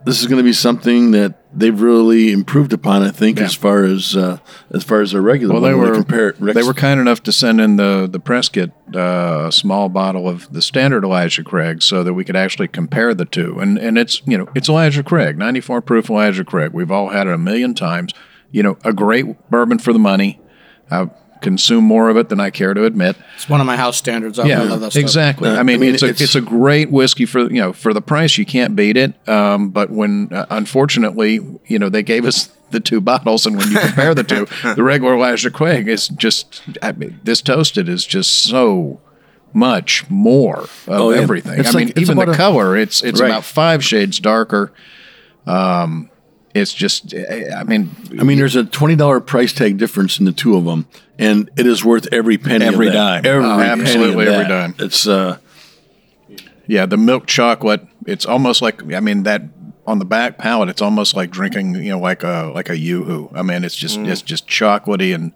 this 0.04 0.20
is 0.20 0.26
going 0.26 0.38
to 0.38 0.44
be 0.44 0.52
something 0.52 1.10
that 1.12 1.43
they've 1.56 1.80
really 1.80 2.32
improved 2.32 2.72
upon. 2.72 3.02
I 3.02 3.10
think 3.10 3.40
as 3.40 3.54
far 3.54 3.84
as 3.84 4.16
uh, 4.16 4.38
as 4.70 4.84
far 4.84 5.00
as 5.00 5.12
their 5.12 5.22
regular. 5.22 5.54
Well, 5.54 5.62
they 5.62 5.74
were 5.74 5.94
compare 5.94 6.32
they 6.32 6.62
were 6.62 6.74
kind 6.74 7.00
enough 7.00 7.22
to 7.24 7.32
send 7.32 7.60
in 7.60 7.76
the 7.76 8.08
the 8.10 8.20
press 8.20 8.48
kit 8.48 8.72
uh, 8.94 9.46
a 9.48 9.52
small 9.52 9.88
bottle 9.88 10.28
of 10.28 10.52
the 10.52 10.62
standard 10.62 11.04
Elijah 11.04 11.44
Craig 11.44 11.82
so 11.82 12.02
that 12.02 12.14
we 12.14 12.24
could 12.24 12.36
actually 12.36 12.68
compare 12.68 13.14
the 13.14 13.24
two. 13.24 13.58
And 13.60 13.78
and 13.78 13.98
it's 13.98 14.22
you 14.26 14.36
know 14.36 14.48
it's 14.54 14.68
Elijah 14.68 15.02
Craig, 15.02 15.38
94 15.38 15.82
proof 15.82 16.10
Elijah 16.10 16.44
Craig. 16.44 16.72
We've 16.72 16.90
all 16.90 17.08
had 17.08 17.26
it 17.26 17.34
a 17.34 17.38
million 17.38 17.74
times. 17.74 18.12
You 18.50 18.62
know, 18.62 18.78
a 18.84 18.92
great 18.92 19.50
bourbon 19.50 19.78
for 19.78 19.92
the 19.92 19.98
money. 19.98 20.40
I 20.90 21.10
consume 21.44 21.84
more 21.84 22.08
of 22.08 22.16
it 22.16 22.28
than 22.28 22.40
I 22.40 22.50
care 22.50 22.74
to 22.74 22.84
admit. 22.84 23.16
It's 23.36 23.48
one 23.48 23.60
of 23.60 23.66
my 23.66 23.76
house 23.76 23.96
standards. 23.96 24.38
I 24.38 24.46
Yeah, 24.46 24.62
love 24.62 24.80
that 24.80 24.90
stuff. 24.92 25.00
exactly. 25.02 25.48
I 25.50 25.62
mean, 25.62 25.76
I 25.76 25.78
mean, 25.78 25.94
it's 25.94 26.02
a 26.02 26.06
it's- 26.06 26.20
it's, 26.20 26.34
a 26.34 26.40
great 26.40 26.90
whiskey 26.90 27.26
for 27.26 27.40
you 27.42 27.60
know 27.60 27.72
for 27.72 27.92
the 27.92 28.02
price 28.02 28.36
you 28.38 28.44
can't 28.46 28.74
beat 28.74 28.96
it. 28.96 29.12
Um, 29.28 29.68
but 29.70 29.90
when 29.90 30.28
uh, 30.32 30.46
unfortunately 30.50 31.40
you 31.66 31.78
know 31.78 31.88
they 31.88 32.02
gave 32.02 32.24
us 32.24 32.50
the 32.70 32.80
two 32.80 33.00
bottles, 33.00 33.46
and 33.46 33.56
when 33.56 33.70
you 33.70 33.78
compare 33.78 34.14
the 34.14 34.24
two, 34.24 34.46
the 34.74 34.82
regular 34.82 35.14
Elijah 35.14 35.50
Craig 35.50 35.86
is 35.88 36.08
just 36.08 36.62
I 36.82 36.92
mean, 36.92 37.20
this 37.22 37.40
toasted 37.42 37.88
is 37.88 38.04
just 38.04 38.42
so 38.42 39.00
much 39.52 40.04
more 40.10 40.60
of 40.62 40.84
Oh, 40.88 41.10
yeah. 41.12 41.20
everything. 41.20 41.60
It's 41.60 41.68
I 41.68 41.72
like- 41.72 41.78
mean, 41.78 41.88
it's 41.90 42.00
even 42.00 42.18
about 42.18 42.26
the 42.26 42.32
a- 42.32 42.36
color 42.36 42.76
it's 42.76 43.02
it's 43.04 43.20
Right. 43.20 43.28
about 43.28 43.44
five 43.44 43.84
shades 43.84 44.18
darker. 44.18 44.72
Um, 45.46 46.10
it's 46.54 46.72
just, 46.72 47.14
I 47.14 47.64
mean, 47.64 47.90
I 48.18 48.22
mean, 48.22 48.38
there's 48.38 48.56
a 48.56 48.64
twenty 48.64 48.96
dollar 48.96 49.20
price 49.20 49.52
tag 49.52 49.76
difference 49.76 50.18
in 50.18 50.24
the 50.24 50.32
two 50.32 50.56
of 50.56 50.64
them, 50.64 50.86
and 51.18 51.50
it 51.56 51.66
is 51.66 51.84
worth 51.84 52.06
every 52.12 52.38
penny. 52.38 52.64
Every 52.64 52.90
dime. 52.90 53.26
Every 53.26 53.44
Oh, 53.44 53.60
absolutely 53.60 54.28
every 54.28 54.46
dime. 54.46 54.74
It's 54.78 55.06
uh, 55.06 55.38
yeah, 56.66 56.86
the 56.86 56.96
milk 56.96 57.26
chocolate. 57.26 57.86
It's 58.06 58.24
almost 58.24 58.62
like, 58.62 58.92
I 58.92 59.00
mean, 59.00 59.24
that 59.24 59.42
on 59.86 59.98
the 59.98 60.04
back 60.04 60.38
palate, 60.38 60.68
it's 60.68 60.80
almost 60.80 61.16
like 61.16 61.30
drinking, 61.30 61.74
you 61.74 61.90
know, 61.90 61.98
like 61.98 62.22
a 62.22 62.52
like 62.54 62.70
a 62.70 62.78
yoo-hoo. 62.78 63.30
I 63.34 63.42
mean, 63.42 63.64
it's 63.64 63.76
just 63.76 63.98
it's 63.98 64.22
just 64.22 64.46
chocolatey 64.46 65.14
and 65.14 65.32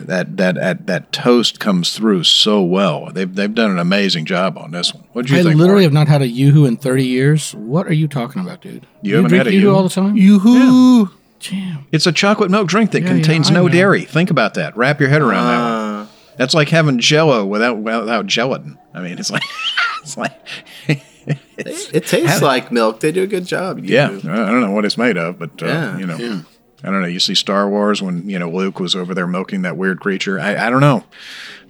that 0.00 0.36
that 0.36 0.54
that 0.56 0.86
that 0.86 1.12
toast 1.12 1.58
comes 1.60 1.94
through 1.96 2.24
so 2.24 2.62
well. 2.62 3.10
They've 3.12 3.32
they've 3.34 3.54
done 3.54 3.70
an 3.70 3.78
amazing 3.78 4.26
job 4.26 4.56
on 4.56 4.70
this 4.70 4.94
one. 4.94 5.04
What 5.12 5.26
do 5.26 5.34
you 5.34 5.40
I 5.40 5.42
think? 5.42 5.56
literally 5.56 5.82
Marty? 5.82 5.84
have 5.84 5.92
not 5.92 6.08
had 6.08 6.22
a 6.22 6.28
Yoo-Hoo 6.28 6.66
in 6.66 6.76
30 6.76 7.04
years. 7.04 7.54
What 7.54 7.86
are 7.88 7.92
you 7.94 8.06
talking 8.08 8.42
about, 8.42 8.60
dude? 8.60 8.86
You 9.02 9.16
haven't 9.16 9.30
drink 9.30 9.44
had 9.44 9.46
a 9.48 9.52
Yoo-Hoo 9.54 9.66
Yoo-Hoo? 9.66 9.76
all 9.76 9.82
the 9.82 9.88
time? 9.88 10.16
Yoo-hoo. 10.16 11.10
Damn. 11.40 11.86
It's 11.92 12.06
a 12.06 12.12
chocolate 12.12 12.50
milk 12.50 12.68
drink 12.68 12.90
that 12.92 13.02
Yeah, 13.02 13.08
contains 13.08 13.48
yeah, 13.48 13.54
no 13.56 13.62
know. 13.62 13.68
dairy. 13.68 14.02
Think 14.04 14.30
about 14.30 14.54
that. 14.54 14.76
Wrap 14.76 15.00
your 15.00 15.08
head 15.08 15.22
around 15.22 15.46
that 15.46 15.60
Uh, 15.60 15.96
one. 16.04 16.08
That's 16.36 16.54
like 16.54 16.68
having 16.68 16.98
Jello 17.00 17.44
without 17.44 17.78
without 17.78 18.26
gelatin. 18.26 18.78
I 18.94 19.00
mean, 19.02 19.18
it's 19.18 19.30
like 19.30 19.42
it's 20.02 20.16
like 20.16 20.32
it 20.86 22.06
tastes 22.06 22.40
like 22.42 22.70
milk. 22.72 23.00
They 23.00 23.10
do 23.12 23.22
a 23.24 23.26
good 23.26 23.46
job. 23.46 23.78
you 23.78 23.92
yeah. 23.94 24.08
do. 24.08 24.30
I 24.30 24.46
don't 24.46 24.60
know 24.60 24.70
what 24.70 24.84
it's 24.84 24.96
made 24.98 25.16
of, 25.16 25.38
but 25.38 25.60
uh, 25.62 25.66
Yeah, 25.66 25.98
you 25.98 26.06
know, 26.06 26.16
yeah. 26.16 26.40
I 26.82 26.90
don't 26.90 27.02
know. 27.02 27.08
You 27.08 27.20
see 27.20 27.34
Star 27.34 27.68
Wars 27.68 28.00
when 28.00 28.28
you 28.28 28.38
know 28.38 28.50
Luke 28.50 28.78
was 28.78 28.94
over 28.94 29.14
there 29.14 29.26
milking 29.26 29.62
that 29.62 29.76
weird 29.76 30.00
creature. 30.00 30.38
I, 30.38 30.66
I 30.66 30.70
don't 30.70 30.80
know. 30.80 31.04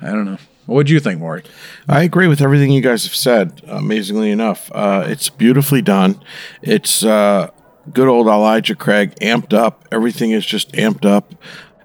I 0.01 0.09
don't 0.09 0.25
know. 0.25 0.39
What 0.67 0.87
do 0.87 0.93
you 0.93 1.01
think, 1.01 1.21
Maury? 1.21 1.45
I 1.89 2.03
agree 2.03 2.29
with 2.29 2.43
everything 2.43 2.71
you 2.71 2.83
guys 2.83 3.05
have 3.05 3.17
said. 3.17 3.63
Amazingly 3.67 4.31
enough, 4.31 4.71
uh, 4.75 5.05
it's 5.07 5.31
beautifully 5.31 5.81
done. 5.81 6.23
It's 6.61 7.03
uh, 7.03 7.51
good 7.91 8.07
old 8.07 8.27
Elijah 8.27 8.75
Craig 8.75 9.15
amped 9.23 9.55
up. 9.55 9.89
Everything 9.91 10.33
is 10.33 10.45
just 10.45 10.73
amped 10.73 11.07
up. 11.07 11.35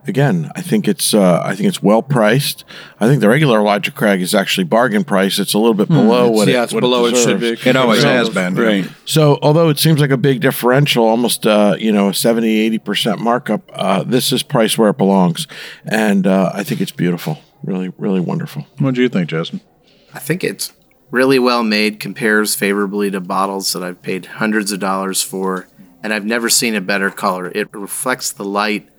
Again, 0.06 0.52
I 0.54 0.62
think 0.62 0.88
it's 0.88 1.14
uh, 1.14 1.42
I 1.44 1.56
think 1.56 1.70
it's 1.70 1.82
well 1.82 2.02
priced. 2.02 2.66
I 3.00 3.08
think 3.08 3.22
the 3.22 3.30
regular 3.30 3.60
Elijah 3.60 3.92
Craig 3.92 4.22
is 4.22 4.36
actually 4.36 4.66
bargain 4.66 5.06
price. 5.06 5.40
It's 5.40 5.54
a 5.54 5.58
little 5.58 5.74
bit 5.74 5.88
below 5.88 6.30
what 6.30 6.50
yeah, 6.50 6.62
it, 6.62 6.64
it's 6.66 6.74
what 6.74 6.82
below 6.82 7.06
it 7.06 7.16
should 7.16 7.40
be. 7.40 7.54
It 7.70 7.76
always 7.78 8.04
has 8.04 8.30
been. 8.30 8.56
right. 8.56 8.86
So, 9.06 9.40
although 9.42 9.70
it 9.70 9.80
seems 9.80 10.02
like 10.02 10.12
a 10.12 10.18
big 10.18 10.42
differential, 10.42 11.06
almost 11.06 11.48
uh, 11.48 11.78
you 11.80 11.92
know 11.92 12.10
a 12.10 12.14
70 12.14 12.78
80% 12.80 13.20
markup, 13.20 13.62
uh, 13.74 14.04
this 14.04 14.34
is 14.34 14.44
priced 14.44 14.78
where 14.78 14.90
it 14.90 14.98
belongs, 14.98 15.48
and 15.86 16.28
uh, 16.28 16.52
I 16.54 16.64
think 16.64 16.82
it's 16.82 16.92
beautiful. 16.92 17.40
Really, 17.64 17.94
really 17.98 18.20
wonderful. 18.20 18.68
What 18.80 18.96
do 18.96 19.02
you 19.02 19.08
think, 19.08 19.30
Jason? 19.30 19.62
I 20.14 20.20
think 20.20 20.44
it's 20.44 20.74
really 21.12 21.40
well 21.40 21.64
made, 21.64 22.02
compares 22.02 22.56
favorably 22.56 23.10
to 23.12 23.22
bottles 23.22 23.72
that 23.72 23.84
I've 23.84 24.02
paid 24.02 24.26
hundreds 24.26 24.74
of 24.74 24.80
dollars 24.80 25.24
for, 25.24 25.68
and 26.02 26.14
I've 26.14 26.26
never 26.26 26.50
seen 26.50 26.76
a 26.76 26.82
better 26.82 27.10
color. 27.10 27.52
It 27.56 27.74
reflects 27.74 28.32
the 28.32 28.44
light 28.44 28.90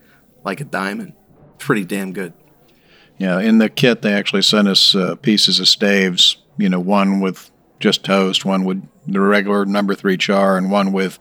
like 0.44 0.60
a 0.60 0.64
diamond. 0.64 1.14
Pretty 1.58 1.84
damn 1.84 2.12
good. 2.12 2.32
Yeah, 3.18 3.40
in 3.40 3.58
the 3.58 3.68
kit 3.68 4.02
they 4.02 4.12
actually 4.12 4.42
sent 4.42 4.68
us 4.68 4.94
uh, 4.94 5.14
pieces 5.16 5.60
of 5.60 5.68
staves. 5.68 6.36
You 6.56 6.68
know, 6.68 6.80
one 6.80 7.20
with 7.20 7.50
just 7.80 8.04
toast, 8.04 8.44
one 8.44 8.64
with 8.64 8.86
the 9.06 9.20
regular 9.20 9.64
number 9.64 9.94
three 9.94 10.16
char, 10.16 10.56
and 10.56 10.70
one 10.70 10.92
with 10.92 11.18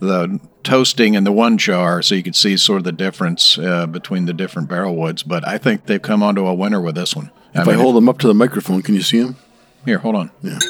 the 0.00 0.40
toasting 0.62 1.14
and 1.14 1.26
the 1.26 1.32
one 1.32 1.58
char, 1.58 2.02
so 2.02 2.14
you 2.14 2.22
could 2.22 2.34
see 2.34 2.56
sort 2.56 2.78
of 2.78 2.84
the 2.84 2.92
difference 2.92 3.58
uh, 3.58 3.86
between 3.86 4.26
the 4.26 4.32
different 4.32 4.68
barrel 4.68 4.96
woods. 4.96 5.22
But 5.22 5.46
I 5.46 5.58
think 5.58 5.86
they've 5.86 6.02
come 6.02 6.22
onto 6.22 6.46
a 6.46 6.54
winner 6.54 6.80
with 6.80 6.94
this 6.94 7.14
one. 7.14 7.30
If 7.54 7.68
I 7.68 7.74
hold 7.74 7.96
them 7.96 8.08
up 8.08 8.18
to 8.18 8.26
the 8.26 8.34
microphone, 8.34 8.82
can 8.82 8.94
you 8.94 9.02
see 9.02 9.22
them? 9.22 9.36
Here, 9.84 9.98
hold 9.98 10.14
on. 10.16 10.30
Yeah. 10.42 10.58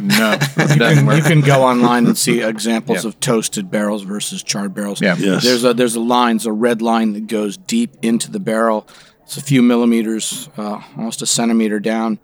No, 0.00 0.32
You 0.58 0.66
can, 0.76 1.16
you 1.16 1.22
can 1.22 1.40
go 1.40 1.62
online 1.64 2.06
and 2.06 2.16
see 2.16 2.40
examples 2.40 3.02
Yeah. 3.02 3.08
of 3.08 3.18
toasted 3.20 3.68
barrels 3.68 4.04
versus 4.04 4.44
charred 4.44 4.72
barrels. 4.72 5.00
Yeah. 5.02 5.16
Yes. 5.18 5.42
There's 5.42 5.64
a 5.64 5.74
there's 5.74 5.96
a 5.96 6.00
line, 6.00 6.36
it's 6.36 6.44
a 6.46 6.52
red 6.52 6.80
line 6.80 7.14
that 7.14 7.26
goes 7.26 7.56
deep 7.56 7.96
into 8.00 8.30
the 8.30 8.38
barrel. 8.38 8.86
It's 9.24 9.36
a 9.36 9.42
few 9.42 9.60
millimeters, 9.60 10.48
uh, 10.56 10.80
almost 10.96 11.20
a 11.20 11.26
centimeter 11.26 11.80
down. 11.80 12.20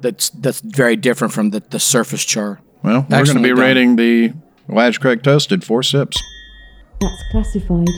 That's 0.00 0.30
that's 0.30 0.60
very 0.60 0.96
different 0.96 1.34
from 1.34 1.50
the, 1.50 1.60
the 1.60 1.78
surface 1.78 2.24
char. 2.24 2.60
Well, 2.82 3.06
we're 3.10 3.24
going 3.24 3.36
to 3.36 3.42
be 3.42 3.50
done. 3.50 3.58
rating 3.58 3.96
the 3.96 4.32
Elijah 4.68 4.98
Craig 4.98 5.22
toasted 5.22 5.62
four 5.64 5.82
sips. 5.82 6.20
That's 7.00 7.22
classified. 7.30 7.88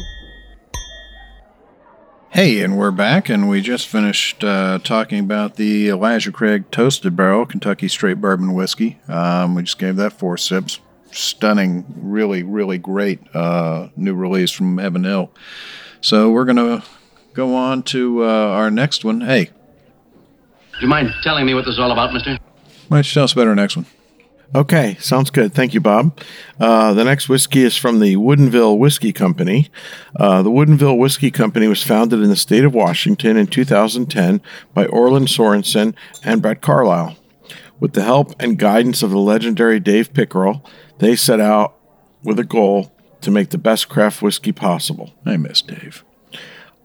Hey, 2.32 2.60
and 2.62 2.78
we're 2.78 2.92
back, 2.92 3.28
and 3.28 3.48
we 3.48 3.60
just 3.60 3.88
finished 3.88 4.44
uh, 4.44 4.78
talking 4.84 5.18
about 5.18 5.56
the 5.56 5.88
Elijah 5.88 6.30
Craig 6.30 6.70
Toasted 6.70 7.16
Barrel 7.16 7.44
Kentucky 7.44 7.88
Straight 7.88 8.20
Bourbon 8.20 8.54
Whiskey. 8.54 9.00
Um, 9.08 9.56
we 9.56 9.64
just 9.64 9.78
gave 9.78 9.96
that 9.96 10.12
four 10.12 10.36
sips. 10.36 10.78
Stunning, 11.10 11.84
really, 11.96 12.44
really 12.44 12.78
great 12.78 13.18
uh, 13.34 13.88
new 13.96 14.14
release 14.14 14.52
from 14.52 14.78
Heaven 14.78 15.02
Hill. 15.02 15.32
So 16.00 16.30
we're 16.30 16.44
going 16.44 16.56
to 16.56 16.84
go 17.34 17.56
on 17.56 17.82
to 17.84 18.24
uh, 18.24 18.28
our 18.28 18.70
next 18.70 19.04
one. 19.04 19.22
Hey, 19.22 19.46
Do 19.46 20.80
you 20.82 20.86
mind 20.88 21.12
telling 21.24 21.46
me 21.46 21.54
what 21.54 21.64
this 21.64 21.74
is 21.74 21.80
all 21.80 21.90
about, 21.90 22.12
mister? 22.12 22.38
why 22.88 22.98
don't 22.98 23.06
you 23.08 23.12
tell 23.14 23.24
us 23.24 23.32
about 23.32 23.48
our 23.48 23.56
next 23.56 23.76
one? 23.76 23.86
Okay, 24.52 24.96
sounds 24.98 25.30
good. 25.30 25.54
Thank 25.54 25.74
you, 25.74 25.80
Bob. 25.80 26.18
Uh, 26.58 26.92
the 26.92 27.04
next 27.04 27.28
whiskey 27.28 27.62
is 27.62 27.76
from 27.76 28.00
the 28.00 28.16
Woodinville 28.16 28.78
Whiskey 28.78 29.12
Company. 29.12 29.68
Uh, 30.16 30.42
the 30.42 30.50
Woodinville 30.50 30.98
Whiskey 30.98 31.30
Company 31.30 31.68
was 31.68 31.84
founded 31.84 32.20
in 32.20 32.30
the 32.30 32.36
state 32.36 32.64
of 32.64 32.74
Washington 32.74 33.36
in 33.36 33.46
2010 33.46 34.40
by 34.74 34.86
Orlin 34.86 35.26
Sorensen 35.26 35.94
and 36.24 36.42
Brett 36.42 36.62
Carlisle. 36.62 37.16
With 37.78 37.92
the 37.92 38.02
help 38.02 38.34
and 38.40 38.58
guidance 38.58 39.04
of 39.04 39.10
the 39.10 39.18
legendary 39.18 39.78
Dave 39.78 40.12
Pickerel, 40.12 40.68
they 40.98 41.14
set 41.14 41.38
out 41.38 41.76
with 42.24 42.38
a 42.40 42.44
goal 42.44 42.92
to 43.20 43.30
make 43.30 43.50
the 43.50 43.58
best 43.58 43.88
craft 43.88 44.20
whiskey 44.20 44.50
possible. 44.50 45.14
I 45.24 45.36
miss 45.36 45.62
Dave. 45.62 46.04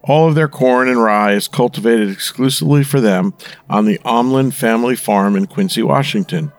All 0.03 0.27
of 0.27 0.35
their 0.35 0.47
corn 0.47 0.87
and 0.87 1.01
rye 1.01 1.33
is 1.33 1.47
cultivated 1.47 2.11
exclusively 2.11 2.83
for 2.83 3.01
them 3.01 3.33
on 3.67 3.85
the 3.85 3.97
Omlin 4.05 4.53
family 4.53 4.95
farm 4.95 5.35
in 5.35 5.47
Quincy, 5.47 5.81
Washington. 5.81 6.51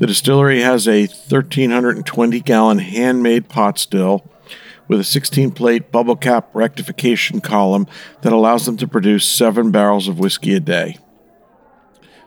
The 0.00 0.06
distillery 0.06 0.62
has 0.62 0.88
a 0.88 1.02
1,320 1.02 2.40
gallon 2.40 2.78
handmade 2.78 3.50
pot 3.50 3.78
still 3.78 4.24
with 4.88 4.98
a 4.98 5.04
16 5.04 5.50
plate 5.50 5.92
bubble 5.92 6.16
cap 6.16 6.48
rectification 6.54 7.42
column 7.42 7.86
that 8.22 8.32
allows 8.32 8.64
them 8.64 8.78
to 8.78 8.88
produce 8.88 9.26
seven 9.26 9.70
barrels 9.70 10.08
of 10.08 10.18
whiskey 10.18 10.54
a 10.54 10.60
day. 10.60 10.96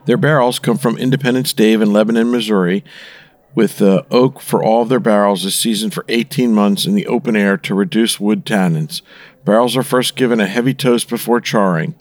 Their 0.05 0.17
barrels 0.17 0.59
come 0.59 0.77
from 0.77 0.99
Independent 0.99 1.47
Stave 1.47 1.81
in 1.81 1.91
Lebanon, 1.91 2.29
Missouri, 2.29 2.83
with 3.55 3.81
uh, 3.81 4.03
oak 4.11 4.39
for 4.39 4.63
all 4.63 4.83
of 4.83 4.89
their 4.89 4.99
barrels 4.99 5.43
is 5.43 5.55
seasoned 5.55 5.95
for 5.95 6.05
18 6.09 6.53
months 6.53 6.85
in 6.85 6.93
the 6.93 7.07
open 7.07 7.35
air 7.35 7.57
to 7.57 7.73
reduce 7.73 8.19
wood 8.19 8.45
tannins. 8.45 9.01
Barrels 9.45 9.75
are 9.75 9.81
first 9.81 10.15
given 10.15 10.39
a 10.39 10.45
heavy 10.45 10.75
toast 10.75 11.09
before 11.09 11.41
charring. 11.41 11.95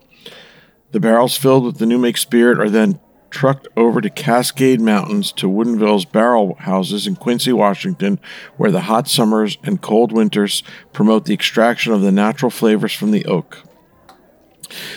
The 0.91 1.00
barrels 1.00 1.38
filled 1.38 1.64
with 1.64 1.79
the 1.79 1.87
new 1.87 1.99
make 1.99 2.19
spirit 2.19 2.61
are 2.61 2.69
then 2.69 3.00
trucked 3.32 3.66
over 3.76 4.00
to 4.00 4.10
Cascade 4.10 4.80
Mountains 4.80 5.32
to 5.32 5.48
Woodinville's 5.48 6.04
barrel 6.04 6.54
houses 6.60 7.06
in 7.06 7.16
Quincy, 7.16 7.52
Washington, 7.52 8.20
where 8.56 8.70
the 8.70 8.82
hot 8.82 9.08
summers 9.08 9.58
and 9.64 9.80
cold 9.80 10.12
winters 10.12 10.62
promote 10.92 11.24
the 11.24 11.34
extraction 11.34 11.92
of 11.92 12.02
the 12.02 12.12
natural 12.12 12.50
flavors 12.50 12.92
from 12.92 13.10
the 13.10 13.24
oak. 13.24 13.64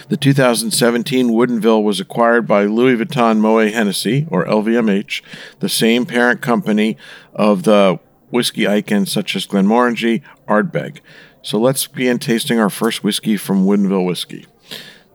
The 0.09 0.17
2017 0.17 1.29
Woodinville 1.29 1.83
was 1.83 1.99
acquired 1.99 2.47
by 2.47 2.65
Louis 2.65 2.97
Vuitton 2.97 3.39
Moet 3.39 3.73
Hennessy, 3.73 4.27
or 4.29 4.45
LVMH, 4.45 5.21
the 5.59 5.69
same 5.69 6.05
parent 6.05 6.41
company 6.41 6.97
of 7.33 7.63
the 7.63 7.99
whiskey 8.29 8.67
icons 8.67 9.11
such 9.11 9.35
as 9.35 9.47
Glenmorangie, 9.47 10.21
Ardbeg. 10.47 10.99
So 11.41 11.57
let's 11.57 11.87
begin 11.87 12.19
tasting 12.19 12.59
our 12.59 12.69
first 12.69 13.03
whiskey 13.03 13.37
from 13.37 13.65
Woodinville 13.65 14.05
Whiskey. 14.05 14.45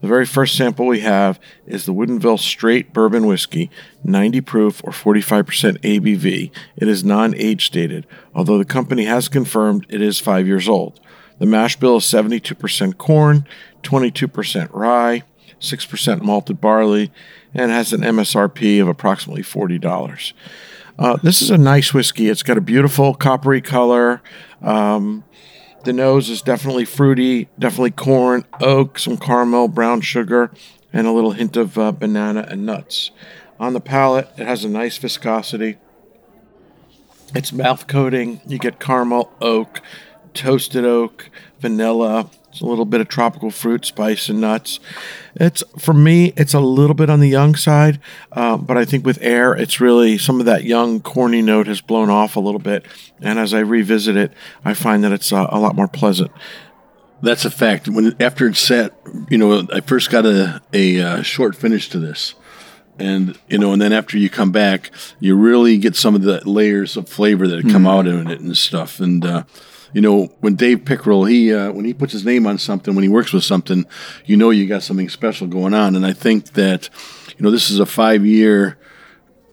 The 0.00 0.08
very 0.08 0.24
first 0.24 0.56
sample 0.56 0.86
we 0.86 1.00
have 1.00 1.38
is 1.66 1.84
the 1.84 1.92
Woodinville 1.92 2.38
Straight 2.38 2.92
Bourbon 2.92 3.26
Whiskey, 3.26 3.70
90 4.02 4.40
proof 4.40 4.80
or 4.84 4.92
45% 4.92 5.78
ABV. 5.80 6.50
It 6.76 6.88
is 6.88 7.04
non 7.04 7.34
age 7.36 7.66
stated, 7.66 8.06
although 8.34 8.58
the 8.58 8.64
company 8.64 9.04
has 9.04 9.28
confirmed 9.28 9.86
it 9.88 10.00
is 10.00 10.18
five 10.18 10.46
years 10.46 10.68
old. 10.68 11.00
The 11.38 11.46
mash 11.46 11.76
bill 11.76 11.98
is 11.98 12.04
72% 12.04 12.96
corn, 12.98 13.46
22% 13.82 14.68
rye, 14.72 15.22
6% 15.60 16.22
malted 16.22 16.60
barley, 16.60 17.10
and 17.54 17.70
has 17.70 17.92
an 17.92 18.00
MSRP 18.00 18.80
of 18.80 18.88
approximately 18.88 19.42
$40. 19.42 20.32
Uh, 20.98 21.16
this 21.22 21.40
is 21.40 21.50
a 21.50 21.58
nice 21.58 21.94
whiskey. 21.94 22.28
It's 22.28 22.42
got 22.42 22.58
a 22.58 22.60
beautiful 22.62 23.14
coppery 23.14 23.62
color. 23.62 24.22
Um, 24.60 25.24
the 25.84 25.92
nose 25.92 26.28
is 26.28 26.42
definitely 26.42 26.84
fruity, 26.84 27.48
definitely 27.58 27.92
corn, 27.92 28.44
oak, 28.60 28.98
some 28.98 29.16
caramel, 29.16 29.68
brown 29.68 30.00
sugar, 30.00 30.50
and 30.92 31.06
a 31.06 31.12
little 31.12 31.32
hint 31.32 31.56
of 31.56 31.78
uh, 31.78 31.92
banana 31.92 32.46
and 32.48 32.66
nuts. 32.66 33.10
On 33.58 33.72
the 33.72 33.80
palate, 33.80 34.28
it 34.36 34.46
has 34.46 34.64
a 34.64 34.68
nice 34.68 34.98
viscosity. 34.98 35.78
It's 37.34 37.52
mouth 37.52 37.86
coating. 37.86 38.40
You 38.46 38.58
get 38.58 38.80
caramel, 38.80 39.32
oak, 39.40 39.80
toasted 40.34 40.84
oak, 40.84 41.30
vanilla, 41.60 42.30
it's 42.50 42.60
a 42.60 42.66
little 42.66 42.84
bit 42.84 43.00
of 43.00 43.08
tropical 43.08 43.50
fruit, 43.50 43.84
spice, 43.84 44.28
and 44.28 44.40
nuts. 44.40 44.80
It's 45.36 45.62
for 45.78 45.94
me, 45.94 46.32
it's 46.36 46.52
a 46.52 46.60
little 46.60 46.94
bit 46.94 47.08
on 47.08 47.20
the 47.20 47.28
young 47.28 47.54
side, 47.54 48.00
uh, 48.32 48.56
but 48.56 48.76
I 48.76 48.84
think 48.84 49.06
with 49.06 49.18
air, 49.22 49.54
it's 49.54 49.80
really 49.80 50.18
some 50.18 50.40
of 50.40 50.46
that 50.46 50.64
young 50.64 51.00
corny 51.00 51.42
note 51.42 51.68
has 51.68 51.80
blown 51.80 52.10
off 52.10 52.34
a 52.34 52.40
little 52.40 52.58
bit. 52.60 52.84
And 53.20 53.38
as 53.38 53.54
I 53.54 53.60
revisit 53.60 54.16
it, 54.16 54.32
I 54.64 54.74
find 54.74 55.04
that 55.04 55.12
it's 55.12 55.32
uh, 55.32 55.46
a 55.50 55.60
lot 55.60 55.76
more 55.76 55.86
pleasant. 55.86 56.32
That's 57.22 57.44
a 57.44 57.50
fact. 57.50 57.88
When 57.88 58.16
after 58.20 58.48
it's 58.48 58.58
set, 58.58 58.94
you 59.28 59.38
know, 59.38 59.66
I 59.72 59.80
first 59.80 60.10
got 60.10 60.26
a 60.26 60.60
a 60.72 61.00
uh, 61.00 61.22
short 61.22 61.54
finish 61.54 61.88
to 61.90 62.00
this, 62.00 62.34
and 62.98 63.38
you 63.48 63.58
know, 63.58 63.72
and 63.72 63.80
then 63.80 63.92
after 63.92 64.18
you 64.18 64.28
come 64.28 64.50
back, 64.50 64.90
you 65.20 65.36
really 65.36 65.78
get 65.78 65.94
some 65.94 66.16
of 66.16 66.22
the 66.22 66.40
layers 66.48 66.96
of 66.96 67.08
flavor 67.08 67.46
that 67.46 67.68
come 67.70 67.86
out 67.86 68.08
in 68.08 68.28
it 68.28 68.40
and 68.40 68.56
stuff. 68.56 68.98
And 68.98 69.24
uh, 69.24 69.44
you 69.92 70.00
know, 70.00 70.26
when 70.40 70.54
Dave 70.54 70.84
Pickerel, 70.84 71.24
he 71.24 71.52
uh, 71.52 71.72
when 71.72 71.84
he 71.84 71.94
puts 71.94 72.12
his 72.12 72.24
name 72.24 72.46
on 72.46 72.58
something, 72.58 72.94
when 72.94 73.02
he 73.02 73.08
works 73.08 73.32
with 73.32 73.44
something, 73.44 73.84
you 74.24 74.36
know, 74.36 74.50
you 74.50 74.66
got 74.66 74.82
something 74.82 75.08
special 75.08 75.46
going 75.46 75.74
on. 75.74 75.96
And 75.96 76.06
I 76.06 76.12
think 76.12 76.52
that, 76.52 76.88
you 77.36 77.42
know, 77.44 77.50
this 77.50 77.70
is 77.70 77.78
a 77.80 77.86
five 77.86 78.24
year, 78.24 78.78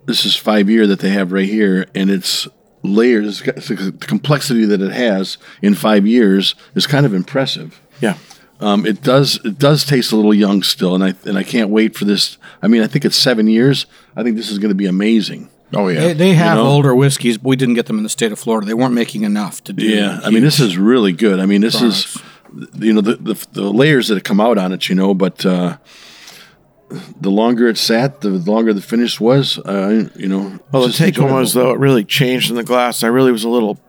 this 0.06 0.26
is 0.26 0.36
five 0.36 0.70
year 0.70 0.86
that 0.88 1.00
they 1.00 1.10
have 1.10 1.32
right 1.32 1.48
here, 1.50 1.88
and 1.96 2.10
it's 2.10 2.48
layers. 2.84 3.42
it's 3.42 3.42
got- 3.42 3.56
The 4.00 4.06
complexity 4.06 4.66
that 4.66 4.82
it 4.82 4.92
has 4.92 5.38
in 5.62 5.74
five 5.74 6.06
years 6.06 6.56
is 6.76 6.86
kind 6.88 7.06
of 7.06 7.14
impressive. 7.14 7.82
Yeah. 8.00 8.16
Um, 8.60 8.86
it 8.88 9.04
does 9.04 9.40
it 9.46 9.60
does 9.60 9.86
taste 9.86 10.12
a 10.12 10.16
little 10.16 10.34
young 10.34 10.64
still, 10.64 10.96
and 10.96 11.04
I 11.04 11.14
and 11.26 11.38
I 11.38 11.44
can't 11.44 11.70
wait 11.70 11.96
for 11.96 12.06
this. 12.06 12.38
I 12.62 12.68
mean, 12.68 12.82
I 12.82 12.88
think 12.88 13.06
it's 13.06 13.16
seven 13.16 13.48
years. 13.48 13.86
I 14.16 14.24
think 14.24 14.36
this 14.36 14.50
is 14.50 14.58
going 14.58 14.70
to 14.70 14.76
be 14.76 14.88
amazing. 14.88 15.50
Oh 15.74 15.88
yeah. 15.90 16.00
They, 16.00 16.14
they 16.14 16.34
have 16.34 16.58
know? 16.58 16.66
older 16.66 16.96
whiskeys, 16.96 17.38
but 17.38 17.50
we 17.50 17.56
didn't 17.56 17.76
get 17.76 17.88
them 17.88 17.98
in 17.98 18.04
the 18.04 18.10
state 18.10 18.32
of 18.32 18.40
Florida. 18.40 18.66
They 18.66 18.74
weren't 18.74 18.94
making 18.94 19.24
enough 19.24 19.64
to 19.66 19.74
do. 19.74 19.86
Yeah, 19.86 20.20
I 20.24 20.30
mean, 20.30 20.44
this 20.44 20.60
is 20.60 20.78
really 20.78 21.12
good. 21.12 21.40
I 21.40 21.46
mean, 21.46 21.62
this 21.62 21.78
products. 21.78 22.16
is 22.16 22.22
you 22.76 22.94
know 22.94 23.02
the, 23.02 23.16
the 23.16 23.48
the 23.52 23.74
layers 23.74 24.08
that 24.08 24.24
come 24.24 24.40
out 24.40 24.58
on 24.58 24.72
it, 24.72 24.88
you 24.88 24.96
know, 24.96 25.14
but 25.14 25.46
uh, 25.46 25.78
the 27.20 27.30
longer 27.30 27.68
it 27.68 27.78
sat, 27.78 28.22
the 28.22 28.30
longer 28.30 28.74
the 28.74 28.82
finish 28.82 29.20
was. 29.20 29.60
Uh, 29.60 30.10
you 30.16 30.28
know, 30.28 30.58
Well, 30.72 30.84
the 30.84 30.88
just 30.90 31.00
take 31.00 31.18
home 31.18 31.34
was 31.34 31.54
though 31.54 31.72
it 31.72 31.80
really 31.80 32.06
changed 32.06 32.50
in 32.50 32.56
the 32.56 32.64
glass. 32.64 33.04
I 33.04 33.08
really 33.08 33.32
was 33.32 33.44
a 33.44 33.50
little 33.50 33.80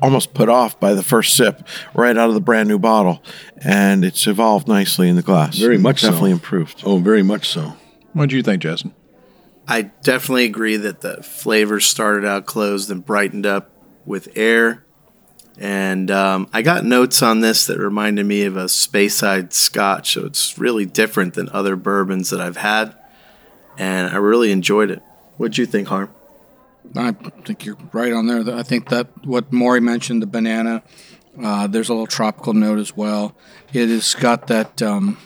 almost 0.00 0.34
put 0.34 0.48
off 0.48 0.78
by 0.78 0.92
the 0.94 1.02
first 1.02 1.36
sip 1.36 1.66
right 1.94 2.16
out 2.16 2.28
of 2.28 2.34
the 2.34 2.40
brand 2.40 2.68
new 2.68 2.78
bottle, 2.78 3.22
and 3.62 4.04
it's 4.04 4.26
evolved 4.26 4.68
nicely 4.68 5.08
in 5.08 5.16
the 5.16 5.22
glass. 5.22 5.58
Very 5.58 5.78
much 5.78 6.00
so. 6.00 6.08
definitely 6.08 6.32
improved. 6.32 6.82
Oh, 6.84 6.98
very 6.98 7.22
much 7.22 7.48
so. 7.48 7.74
What 8.12 8.28
do 8.28 8.36
you 8.36 8.42
think, 8.42 8.62
Jason? 8.62 8.94
I 9.68 9.82
definitely 9.82 10.44
agree 10.44 10.76
that 10.76 11.00
the 11.00 11.22
flavors 11.22 11.86
started 11.86 12.24
out 12.24 12.46
closed 12.46 12.90
and 12.90 13.04
brightened 13.04 13.46
up 13.46 13.70
with 14.04 14.28
air. 14.36 14.84
And 15.58 16.10
um, 16.10 16.48
I 16.52 16.62
got 16.62 16.84
notes 16.84 17.22
on 17.22 17.40
this 17.40 17.66
that 17.66 17.78
reminded 17.78 18.26
me 18.26 18.42
of 18.42 18.56
a 18.56 18.64
Speyside 18.64 19.52
Scotch, 19.52 20.12
so 20.12 20.26
it's 20.26 20.58
really 20.58 20.84
different 20.84 21.34
than 21.34 21.48
other 21.48 21.76
bourbons 21.76 22.28
that 22.30 22.40
I've 22.42 22.58
had, 22.58 22.94
and 23.78 24.10
I 24.10 24.16
really 24.16 24.52
enjoyed 24.52 24.90
it. 24.90 25.02
What'd 25.38 25.56
you 25.56 25.64
think, 25.64 25.88
Harm? 25.88 26.10
I 26.94 27.12
think 27.12 27.64
you're 27.64 27.78
right 27.92 28.12
on 28.12 28.26
there. 28.26 28.54
I 28.54 28.62
think 28.62 28.90
that 28.90 29.08
what 29.26 29.50
Maury 29.50 29.80
mentioned, 29.80 30.22
the 30.22 30.26
banana, 30.26 30.82
uh, 31.42 31.66
there's 31.66 31.88
a 31.88 31.92
little 31.92 32.06
tropical 32.06 32.52
note 32.52 32.78
as 32.78 32.94
well. 32.94 33.34
It 33.72 33.88
has 33.88 34.14
got 34.14 34.46
that. 34.48 34.82
Um, 34.82 35.16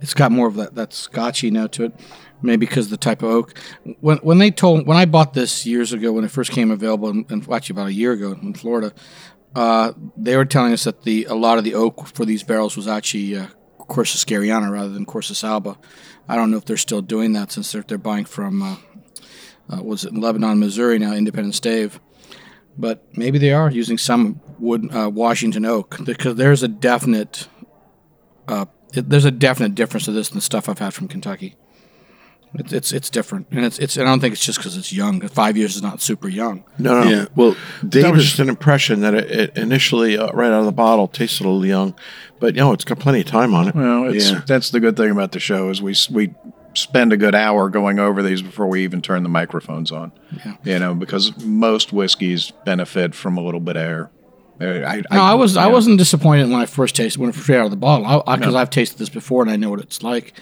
it's 0.00 0.14
got 0.14 0.32
more 0.32 0.48
of 0.48 0.54
that 0.56 0.74
that 0.74 0.92
scotchy 0.92 1.50
note 1.50 1.72
to 1.72 1.84
it, 1.84 1.94
maybe 2.42 2.66
because 2.66 2.90
the 2.90 2.96
type 2.96 3.22
of 3.22 3.30
oak. 3.30 3.58
When 4.00 4.18
when 4.18 4.38
they 4.38 4.50
told 4.50 4.86
when 4.86 4.96
I 4.96 5.04
bought 5.04 5.34
this 5.34 5.66
years 5.66 5.92
ago 5.92 6.12
when 6.12 6.24
it 6.24 6.30
first 6.30 6.50
came 6.50 6.70
available, 6.70 7.08
and, 7.08 7.48
actually 7.52 7.74
about 7.74 7.88
a 7.88 7.92
year 7.92 8.12
ago 8.12 8.32
in 8.32 8.54
Florida, 8.54 8.92
uh, 9.54 9.92
they 10.16 10.36
were 10.36 10.44
telling 10.44 10.72
us 10.72 10.84
that 10.84 11.02
the 11.02 11.24
a 11.24 11.34
lot 11.34 11.58
of 11.58 11.64
the 11.64 11.74
oak 11.74 12.06
for 12.08 12.24
these 12.24 12.42
barrels 12.42 12.76
was 12.76 12.88
actually 12.88 13.36
uh, 13.36 13.46
Quercus 13.80 14.24
garryana 14.24 14.70
rather 14.70 14.90
than 14.90 15.06
Quercus 15.06 15.44
alba. 15.44 15.78
I 16.28 16.36
don't 16.36 16.50
know 16.50 16.56
if 16.56 16.64
they're 16.64 16.76
still 16.76 17.02
doing 17.02 17.32
that 17.34 17.52
since 17.52 17.70
they're, 17.72 17.82
they're 17.82 17.98
buying 17.98 18.24
from 18.24 18.62
uh, 18.62 18.76
uh, 19.72 19.82
was 19.82 20.04
it 20.04 20.12
in 20.12 20.20
Lebanon, 20.20 20.58
Missouri 20.58 20.98
now, 20.98 21.12
Independent 21.12 21.54
Stave. 21.54 22.00
But 22.78 23.06
maybe 23.16 23.38
they 23.38 23.52
are 23.52 23.70
using 23.70 23.96
some 23.96 24.40
wood 24.58 24.94
uh, 24.94 25.10
Washington 25.10 25.64
oak 25.64 25.96
because 26.04 26.36
there's 26.36 26.62
a 26.62 26.68
definite 26.68 27.48
uh, 28.48 28.66
it, 28.92 29.08
there's 29.08 29.24
a 29.24 29.30
definite 29.30 29.74
difference 29.74 30.04
to 30.04 30.12
this 30.12 30.28
than 30.28 30.38
the 30.38 30.42
stuff 30.42 30.68
I've 30.68 30.78
had 30.78 30.94
from 30.94 31.08
Kentucky. 31.08 31.56
It's 32.54 32.72
it's, 32.72 32.92
it's 32.92 33.10
different, 33.10 33.48
and 33.50 33.64
it's 33.64 33.78
it's. 33.78 33.98
I 33.98 34.04
don't 34.04 34.20
think 34.20 34.32
it's 34.32 34.44
just 34.44 34.58
because 34.58 34.76
it's 34.76 34.92
young. 34.92 35.20
Five 35.28 35.56
years 35.56 35.76
is 35.76 35.82
not 35.82 36.00
super 36.00 36.28
young. 36.28 36.64
No, 36.78 37.02
no. 37.02 37.10
Yeah. 37.10 37.26
Well, 37.34 37.56
Dave 37.86 38.04
that 38.04 38.12
was 38.14 38.24
just 38.24 38.38
an 38.38 38.48
impression 38.48 39.00
that 39.00 39.14
it, 39.14 39.30
it 39.30 39.56
initially, 39.58 40.16
uh, 40.16 40.30
right 40.32 40.46
out 40.50 40.60
of 40.60 40.64
the 40.66 40.72
bottle, 40.72 41.06
tasted 41.08 41.44
a 41.44 41.48
little 41.50 41.66
young, 41.66 41.94
but 42.40 42.54
you 42.54 42.60
know, 42.60 42.72
it's 42.72 42.84
got 42.84 42.98
plenty 42.98 43.20
of 43.20 43.26
time 43.26 43.52
on 43.54 43.68
it. 43.68 43.74
Well, 43.74 44.08
it's 44.08 44.30
Yeah. 44.30 44.42
that's 44.46 44.70
the 44.70 44.80
good 44.80 44.96
thing 44.96 45.10
about 45.10 45.32
the 45.32 45.40
show 45.40 45.68
is 45.68 45.82
we 45.82 45.94
we 46.10 46.34
spend 46.72 47.12
a 47.12 47.16
good 47.16 47.34
hour 47.34 47.68
going 47.68 47.98
over 47.98 48.22
these 48.22 48.40
before 48.42 48.66
we 48.66 48.84
even 48.84 49.02
turn 49.02 49.22
the 49.22 49.28
microphones 49.28 49.90
on. 49.92 50.12
Yeah. 50.44 50.56
You 50.64 50.78
know, 50.78 50.94
because 50.94 51.36
most 51.44 51.92
whiskeys 51.92 52.52
benefit 52.64 53.14
from 53.14 53.36
a 53.36 53.42
little 53.42 53.60
bit 53.60 53.76
of 53.76 53.82
air. 53.82 54.10
Uh, 54.58 54.86
I, 54.86 55.02
No, 55.12 55.20
I 55.22 55.34
was 55.34 55.58
I 55.58 55.66
wasn't 55.66 55.98
disappointed 55.98 56.48
when 56.48 56.60
I 56.60 56.64
first 56.66 56.96
tasted 56.96 57.20
when 57.20 57.28
it 57.28 57.34
first 57.34 57.50
out 57.50 57.66
of 57.66 57.70
the 57.70 57.76
bottle 57.76 58.22
because 58.36 58.54
I've 58.54 58.70
tasted 58.70 58.98
this 58.98 59.10
before 59.10 59.42
and 59.42 59.50
I 59.50 59.56
know 59.56 59.68
what 59.68 59.80
it's 59.80 60.02
like. 60.02 60.32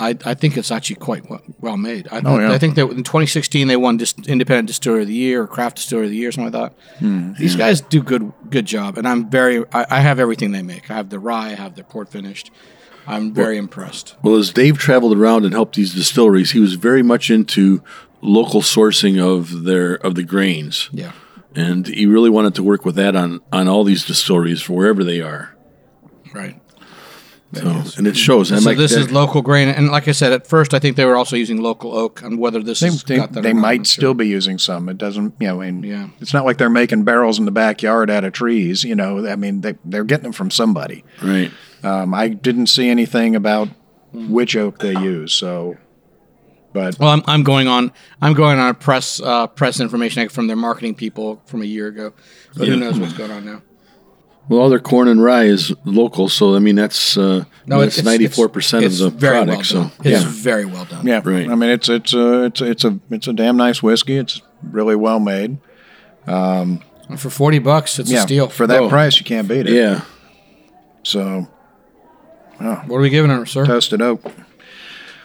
I, 0.00 0.16
I 0.24 0.34
think 0.34 0.56
it's 0.56 0.70
actually 0.72 0.96
quite 0.96 1.28
well, 1.30 1.42
well 1.60 1.76
made. 1.76 2.08
I, 2.10 2.22
Oh, 2.24 2.38
yeah. 2.38 2.50
I 2.52 2.58
think 2.58 2.74
that 2.76 2.88
in 2.90 3.04
2016 3.04 3.68
they 3.68 3.76
won 3.76 3.98
dis- 3.98 4.14
Independent 4.26 4.66
Distillery 4.68 5.02
of 5.02 5.08
the 5.08 5.14
Year 5.14 5.42
or 5.42 5.46
Craft 5.46 5.76
Distillery 5.76 6.06
of 6.06 6.10
the 6.10 6.16
Year, 6.16 6.32
something 6.32 6.52
like 6.52 6.72
that. 6.72 6.98
Hmm, 7.00 7.34
These 7.34 7.54
guys 7.56 7.80
do 7.82 8.02
good 8.02 8.32
good 8.48 8.64
job, 8.66 8.96
and 8.98 9.06
I'm 9.06 9.28
very 9.30 9.64
I, 9.72 9.86
I 9.90 10.00
have 10.00 10.18
everything 10.18 10.52
they 10.52 10.62
make. 10.62 10.90
I 10.90 10.94
have 10.94 11.10
the 11.10 11.18
rye, 11.18 11.48
I 11.50 11.54
have 11.54 11.74
their 11.76 11.84
port 11.84 12.10
finished. 12.10 12.50
I'm 13.06 13.32
very 13.34 13.56
impressed. 13.56 14.14
Well, 14.22 14.36
as 14.36 14.52
Dave 14.52 14.78
traveled 14.78 15.16
around 15.16 15.44
and 15.44 15.52
helped 15.54 15.74
these 15.76 15.94
distilleries, 15.94 16.52
he 16.52 16.60
was 16.60 16.74
very 16.74 17.02
much 17.02 17.30
into 17.30 17.82
local 18.20 18.60
sourcing 18.62 19.18
of 19.20 19.64
their 19.64 19.94
of 19.94 20.14
the 20.14 20.22
grains, 20.22 20.88
Yeah. 20.92 21.12
and 21.54 21.86
he 21.86 22.06
really 22.06 22.30
wanted 22.30 22.54
to 22.56 22.62
work 22.62 22.84
with 22.84 22.94
that 22.96 23.16
on 23.16 23.40
on 23.52 23.68
all 23.68 23.84
these 23.84 24.04
distilleries 24.04 24.62
for 24.62 24.74
wherever 24.74 25.02
they 25.02 25.20
are. 25.20 25.56
Right. 26.32 26.59
So, 27.52 27.82
and 27.98 28.06
it 28.06 28.16
shows. 28.16 28.52
And 28.52 28.62
So 28.62 28.68
like 28.70 28.78
this 28.78 28.92
is 28.92 29.10
local 29.10 29.42
grain, 29.42 29.68
and 29.68 29.88
like 29.90 30.06
I 30.06 30.12
said, 30.12 30.32
at 30.32 30.46
first 30.46 30.72
I 30.72 30.78
think 30.78 30.96
they 30.96 31.04
were 31.04 31.16
also 31.16 31.34
using 31.34 31.60
local 31.60 31.96
oak, 31.96 32.22
and 32.22 32.38
whether 32.38 32.62
this 32.62 32.78
They, 32.78 32.86
has 32.86 33.02
they, 33.02 33.16
got 33.16 33.32
that. 33.32 33.42
they 33.42 33.50
or 33.50 33.54
might 33.54 33.78
not 33.80 33.86
still 33.88 34.10
sure. 34.10 34.14
be 34.14 34.28
using 34.28 34.56
some. 34.58 34.88
It 34.88 34.98
doesn't, 34.98 35.34
you 35.40 35.48
know, 35.48 35.60
I 35.60 35.72
mean, 35.72 35.82
Yeah. 35.82 36.08
it's 36.20 36.32
not 36.32 36.44
like 36.44 36.58
they're 36.58 36.70
making 36.70 37.02
barrels 37.02 37.40
in 37.40 37.46
the 37.46 37.50
backyard 37.50 38.08
out 38.08 38.22
of 38.24 38.32
trees. 38.34 38.84
You 38.84 38.94
know, 38.94 39.26
I 39.26 39.34
mean, 39.34 39.62
they, 39.62 39.74
they're 39.84 40.04
getting 40.04 40.22
them 40.24 40.32
from 40.32 40.50
somebody. 40.50 41.04
right. 41.22 41.50
Um, 41.82 42.14
I 42.14 42.28
didn't 42.28 42.66
see 42.68 42.88
anything 42.88 43.34
about 43.34 43.68
which 44.12 44.54
oak 44.54 44.78
they 44.78 44.92
use. 44.92 45.32
So, 45.32 45.76
but 46.72 46.98
Well, 47.00 47.08
I'm, 47.10 47.22
I'm 47.26 47.42
going 47.42 47.66
on. 47.66 47.90
I'm 48.22 48.34
going 48.34 48.58
on 48.60 48.74
press 48.76 49.20
uh, 49.20 49.48
press 49.48 49.80
information 49.80 50.28
from 50.28 50.46
their 50.46 50.56
marketing 50.56 50.94
people 50.94 51.42
from 51.46 51.62
a 51.62 51.64
year 51.64 51.88
ago. 51.88 52.12
But 52.56 52.68
who 52.68 52.76
knows 52.76 52.98
what's 53.00 53.14
going 53.14 53.30
on 53.32 53.44
now? 53.44 53.62
Well, 54.50 54.58
all 54.60 54.68
their 54.68 54.80
corn 54.80 55.06
and 55.08 55.22
rye 55.22 55.44
is 55.44 55.72
local, 55.84 56.28
so 56.28 56.54
I 56.56 56.58
mean 56.58 56.74
that's 56.74 57.16
uh, 57.16 57.44
that's 57.66 58.02
ninety 58.02 58.26
four 58.26 58.48
percent 58.48 58.84
of 58.84 58.98
the 58.98 59.08
very 59.08 59.36
product. 59.44 59.72
Well 59.72 59.82
done. 59.84 59.92
so 59.92 60.02
It's 60.10 60.24
yeah, 60.24 60.28
very 60.30 60.64
well 60.66 60.84
done. 60.84 61.06
yeah, 61.06 61.20
Right. 61.24 61.48
I 61.48 61.54
mean, 61.54 61.70
it's 61.70 61.88
it's 61.88 62.12
a 62.12 62.44
it's 62.46 62.60
a, 62.60 62.64
it's 62.70 62.84
a 62.84 62.98
it's 63.10 63.28
a 63.28 63.32
damn 63.32 63.56
nice 63.56 63.80
whiskey. 63.82 64.16
It's 64.16 64.42
really 64.62 64.96
well 64.96 65.20
made. 65.20 65.58
And 66.26 66.80
for 67.18 67.30
forty 67.30 67.58
bucks, 67.60 67.98
it's 67.98 68.10
yeah, 68.10 68.18
a 68.20 68.22
steal. 68.22 68.48
for 68.48 68.66
that 68.66 68.80
Oh. 68.82 68.88
price, 68.88 69.18
you 69.18 69.24
can't 69.24 69.48
beat 69.48 69.66
it. 69.68 69.72
yeah. 69.74 70.02
So, 71.02 71.48
What 72.58 72.90
are 72.96 73.00
we 73.00 73.08
giving 73.08 73.30
it, 73.30 73.46
sir? 73.48 73.64
toasted 73.66 74.02
oak. 74.02 74.22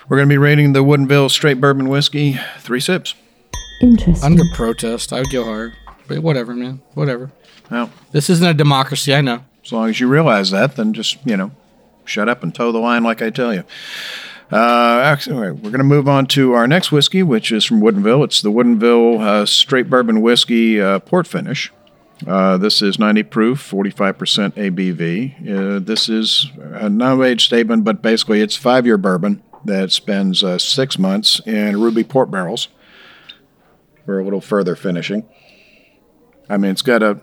We're 0.07 0.17
going 0.17 0.29
to 0.29 0.33
be 0.33 0.37
rating 0.37 0.73
the 0.73 0.83
Woodinville 0.83 1.29
Straight 1.31 1.59
Bourbon 1.59 1.89
Whiskey 1.89 2.39
three 2.59 2.79
sips. 2.79 3.15
Interesting. 3.81 4.23
Under 4.23 4.43
protest, 4.53 5.11
I 5.11 5.19
would 5.19 5.31
go 5.31 5.43
hard, 5.43 5.73
But 6.07 6.19
whatever, 6.19 6.53
man. 6.55 6.81
Whatever. 6.93 7.31
Well, 7.71 7.89
This 8.11 8.29
isn't 8.29 8.45
a 8.47 8.53
democracy. 8.53 9.13
I 9.13 9.21
know. 9.21 9.43
as 9.63 9.71
long 9.71 9.89
as 9.89 9.99
you 9.99 10.07
realize 10.07 10.51
that, 10.51 10.75
then 10.75 10.93
just 10.93 11.17
you 11.25 11.35
know, 11.37 11.51
shut 12.05 12.29
up 12.29 12.43
and 12.43 12.53
toe 12.53 12.71
the 12.71 12.79
line 12.79 13.03
like 13.03 13.21
I 13.21 13.29
tell 13.29 13.53
you. 13.53 13.63
Uh, 14.51 14.99
actually, 15.03 15.51
we're 15.51 15.71
going 15.71 15.79
to 15.79 15.83
move 15.83 16.07
on 16.07 16.27
to 16.27 16.53
our 16.53 16.67
next 16.67 16.91
whiskey, 16.91 17.23
which 17.23 17.51
is 17.51 17.65
from 17.65 17.81
Woodinville. 17.81 18.23
It's 18.23 18.41
the 18.41 18.51
Woodinville 18.51 19.19
uh, 19.19 19.45
Straight 19.47 19.89
Bourbon 19.89 20.21
Whiskey 20.21 20.79
uh, 20.79 20.99
Port 20.99 21.25
Finish. 21.25 21.71
Uh, 22.27 22.55
this 22.57 22.81
is 22.81 22.99
90 22.99 23.23
proof, 23.23 23.71
45% 23.71 24.53
ABV. 24.53 25.49
Uh, 25.75 25.79
this 25.79 26.07
is 26.07 26.51
a 26.59 26.87
no 26.89 27.23
age 27.23 27.43
statement, 27.45 27.83
but 27.83 28.01
basically 28.03 28.41
it's 28.41 28.55
five 28.55 28.85
year 28.85 28.97
bourbon 28.97 29.41
that 29.65 29.91
spends 29.91 30.43
uh, 30.43 30.59
six 30.59 30.99
months 30.99 31.41
in 31.47 31.81
ruby 31.81 32.03
port 32.03 32.29
barrels 32.29 32.67
for 34.05 34.19
a 34.19 34.23
little 34.23 34.39
further 34.41 34.75
finishing. 34.75 35.27
I 36.47 36.57
mean, 36.57 36.71
it's 36.71 36.83
got 36.83 37.01
a 37.01 37.19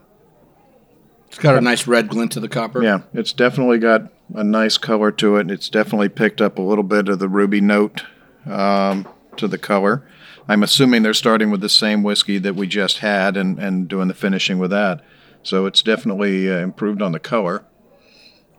It's 1.33 1.39
got 1.41 1.57
a 1.57 1.61
nice 1.63 1.87
red 1.87 2.09
glint 2.09 2.33
to 2.33 2.41
the 2.41 2.49
copper. 2.49 2.83
yeah, 2.83 3.01
it's 3.15 3.33
definitely 3.33 3.79
got 3.79 4.13
a 4.35 4.45
nice 4.45 4.77
color 4.77 5.11
to 5.13 5.37
it. 5.37 5.51
It's 5.51 5.69
definitely 5.71 6.11
picked 6.11 6.41
up 6.43 6.59
a 6.59 6.63
little 6.63 6.85
bit 6.85 7.09
of 7.09 7.19
the 7.21 7.29
ruby 7.29 7.61
note 7.63 8.03
um, 8.47 9.09
to 9.39 9.49
the 9.49 9.57
color. 9.59 10.07
I'm 10.49 10.63
assuming 10.63 11.03
they're 11.03 11.15
starting 11.15 11.51
with 11.51 11.61
the 11.63 11.69
same 11.71 12.03
whiskey 12.03 12.37
that 12.39 12.55
we 12.55 12.67
just 12.67 12.99
had 12.99 13.37
and, 13.39 13.59
and 13.59 13.89
doing 13.89 14.09
the 14.09 14.15
finishing 14.15 14.59
with 14.59 14.71
that. 14.73 15.03
So 15.43 15.65
it's 15.67 15.81
definitely 15.83 16.51
uh, 16.53 16.59
improved 16.59 17.01
on 17.01 17.13
the 17.13 17.19
color. 17.21 17.65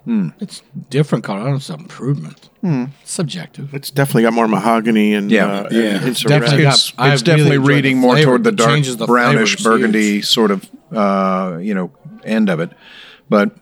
It's 0.06 0.62
different 0.90 1.24
color. 1.24 1.40
I 1.40 1.44
don't 1.44 1.52
know 1.52 1.56
if 1.56 1.62
it's 1.62 1.70
an 1.70 1.80
improvement. 1.80 2.50
Subjective. 3.06 3.74
It's 3.74 3.90
definitely 3.90 4.24
got 4.24 4.34
more 4.34 4.50
mahogany 4.50 5.14
and 5.14 5.32
Yeah. 5.32 5.46
uh, 5.48 5.68
Yeah. 5.72 5.82
and 5.82 6.04
hints 6.04 6.26
of 6.26 6.30
Definitely 6.30 6.58
red. 6.58 6.64
got- 6.64 6.74
It's, 6.74 6.94
I 6.98 7.14
it's 7.14 7.22
really 7.22 7.38
definitely 7.38 7.56
enjoyed 7.56 7.70
reading 7.70 7.98
more 8.00 8.14
flavor. 8.16 8.26
toward 8.32 8.44
the 8.44 8.52
dark 8.52 8.84
the 8.84 9.06
brownish 9.06 9.56
flavor. 9.58 9.78
Burgundy 9.78 10.12
huge. 10.16 10.26
sort 10.26 10.52
of 10.52 10.70
uh, 10.92 11.58
you 11.62 11.74
know 11.74 11.92
end 12.26 12.50
of 12.50 12.60
it, 12.60 12.72
but 13.30 13.56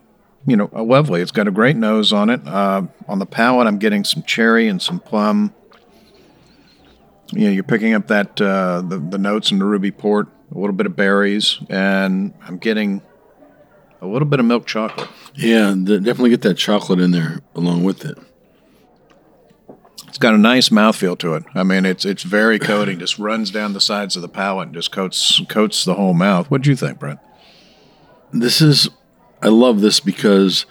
you 0.46 0.56
know 0.56 0.70
uh, 0.74 0.82
lovely. 0.82 1.20
It's 1.20 1.32
got 1.32 1.48
a 1.48 1.50
great 1.50 1.76
nose 1.76 2.12
on 2.12 2.30
it. 2.30 2.46
Uh, 2.46 2.82
on 3.08 3.18
the 3.18 3.26
palate, 3.26 3.66
I'm 3.66 3.78
getting 3.78 4.04
some 4.04 4.22
cherry 4.22 4.68
and 4.68 4.80
some 4.80 5.00
plum. 5.00 5.54
You 7.32 7.46
know, 7.46 7.50
you're 7.50 7.64
picking 7.64 7.94
up 7.94 8.08
that 8.08 8.40
uh, 8.40 8.82
the 8.82 8.98
the 8.98 9.18
notes 9.18 9.50
in 9.50 9.58
the 9.58 9.64
ruby 9.64 9.90
port, 9.90 10.28
a 10.54 10.58
little 10.58 10.74
bit 10.74 10.86
of 10.86 10.96
berries, 10.96 11.58
and 11.68 12.34
I'm 12.46 12.58
getting 12.58 13.02
a 14.00 14.06
little 14.06 14.28
bit 14.28 14.40
of 14.40 14.46
milk 14.46 14.66
chocolate. 14.66 15.08
Yeah, 15.34 15.74
the, 15.76 15.98
definitely 15.98 16.30
get 16.30 16.42
that 16.42 16.54
chocolate 16.54 17.00
in 17.00 17.12
there 17.12 17.40
along 17.54 17.84
with 17.84 18.04
it. 18.04 18.18
It's 20.08 20.18
got 20.18 20.34
a 20.34 20.38
nice 20.38 20.68
mouthfeel 20.68 21.18
to 21.20 21.34
it. 21.36 21.44
I 21.54 21.62
mean, 21.62 21.86
it's 21.86 22.04
it's 22.04 22.22
very 22.22 22.58
coating. 22.58 22.98
Just 22.98 23.18
runs 23.18 23.50
down 23.50 23.72
the 23.72 23.80
sides 23.80 24.14
of 24.14 24.20
the 24.20 24.28
palate 24.28 24.66
and 24.66 24.74
just 24.74 24.92
coats 24.92 25.40
coats 25.48 25.86
the 25.86 25.94
whole 25.94 26.12
mouth. 26.12 26.50
What 26.50 26.60
do 26.60 26.68
you 26.68 26.76
think, 26.76 26.98
Brent? 26.98 27.18
This 28.32 28.60
is, 28.60 28.88
I 29.42 29.48
love 29.48 29.80
this 29.80 30.00
because 30.00 30.66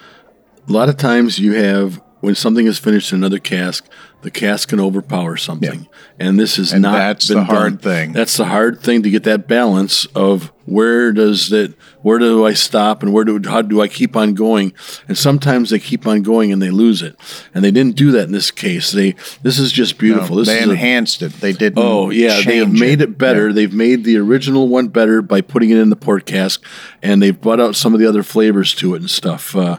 a 0.67 0.71
lot 0.71 0.89
of 0.89 0.97
times 0.97 1.39
you 1.39 1.53
have 1.53 2.01
when 2.21 2.35
something 2.35 2.67
is 2.67 2.77
finished 2.77 3.11
in 3.11 3.17
another 3.19 3.39
cask, 3.39 3.85
the 4.21 4.29
cask 4.31 4.69
can 4.69 4.79
overpower 4.79 5.35
something, 5.37 5.87
and 6.19 6.39
this 6.39 6.59
is 6.59 6.71
And 6.71 6.83
not. 6.83 6.93
that's 6.97 7.27
been 7.27 7.37
the 7.37 7.43
hard 7.45 7.73
done. 7.73 7.77
thing. 7.79 8.13
That's 8.13 8.37
the 8.37 8.45
hard 8.45 8.81
thing 8.81 9.01
to 9.03 9.09
get 9.09 9.23
that 9.23 9.47
balance 9.47 10.05
of 10.13 10.51
where 10.65 11.11
does 11.11 11.51
it, 11.51 11.73
where 12.01 12.17
do 12.19 12.45
I 12.45 12.53
stop, 12.53 13.03
and 13.03 13.13
where 13.13 13.23
do 13.23 13.39
how 13.47 13.61
do 13.61 13.81
I 13.81 13.87
keep 13.87 14.15
on 14.15 14.33
going? 14.33 14.73
And 15.07 15.17
sometimes 15.17 15.69
they 15.69 15.79
keep 15.79 16.07
on 16.07 16.21
going 16.23 16.51
and 16.51 16.61
they 16.61 16.69
lose 16.71 17.01
it, 17.01 17.15
and 17.53 17.63
they 17.63 17.71
didn't 17.71 17.95
do 17.95 18.11
that 18.11 18.23
in 18.25 18.31
this 18.31 18.51
case. 18.51 18.91
They 18.91 19.15
this 19.43 19.59
is 19.59 19.71
just 19.71 19.97
beautiful. 19.97 20.35
No, 20.35 20.41
this 20.41 20.47
they 20.47 20.59
is 20.61 20.67
a- 20.67 20.71
enhanced 20.71 21.21
it. 21.21 21.33
They 21.33 21.53
didn't. 21.53 21.77
Oh 21.79 22.09
yeah, 22.09 22.41
they 22.45 22.57
have 22.57 22.71
made 22.71 23.01
it, 23.01 23.17
better. 23.17 23.47
Yeah. 23.49 23.53
They've 23.53 23.73
made 23.73 24.03
the 24.03 24.17
original 24.17 24.67
one 24.67 24.87
better 24.87 25.21
by 25.21 25.41
putting 25.41 25.69
it 25.69 25.77
in 25.77 25.89
the 25.89 25.95
port 25.95 26.25
cask, 26.25 26.63
and 27.01 27.21
they've 27.21 27.39
brought 27.39 27.59
out 27.59 27.75
some 27.75 27.93
of 27.93 27.99
the 27.99 28.07
other 28.07 28.23
flavors 28.23 28.73
to 28.75 28.95
it 28.95 29.01
and 29.01 29.09
stuff. 29.09 29.55
Uh, 29.55 29.77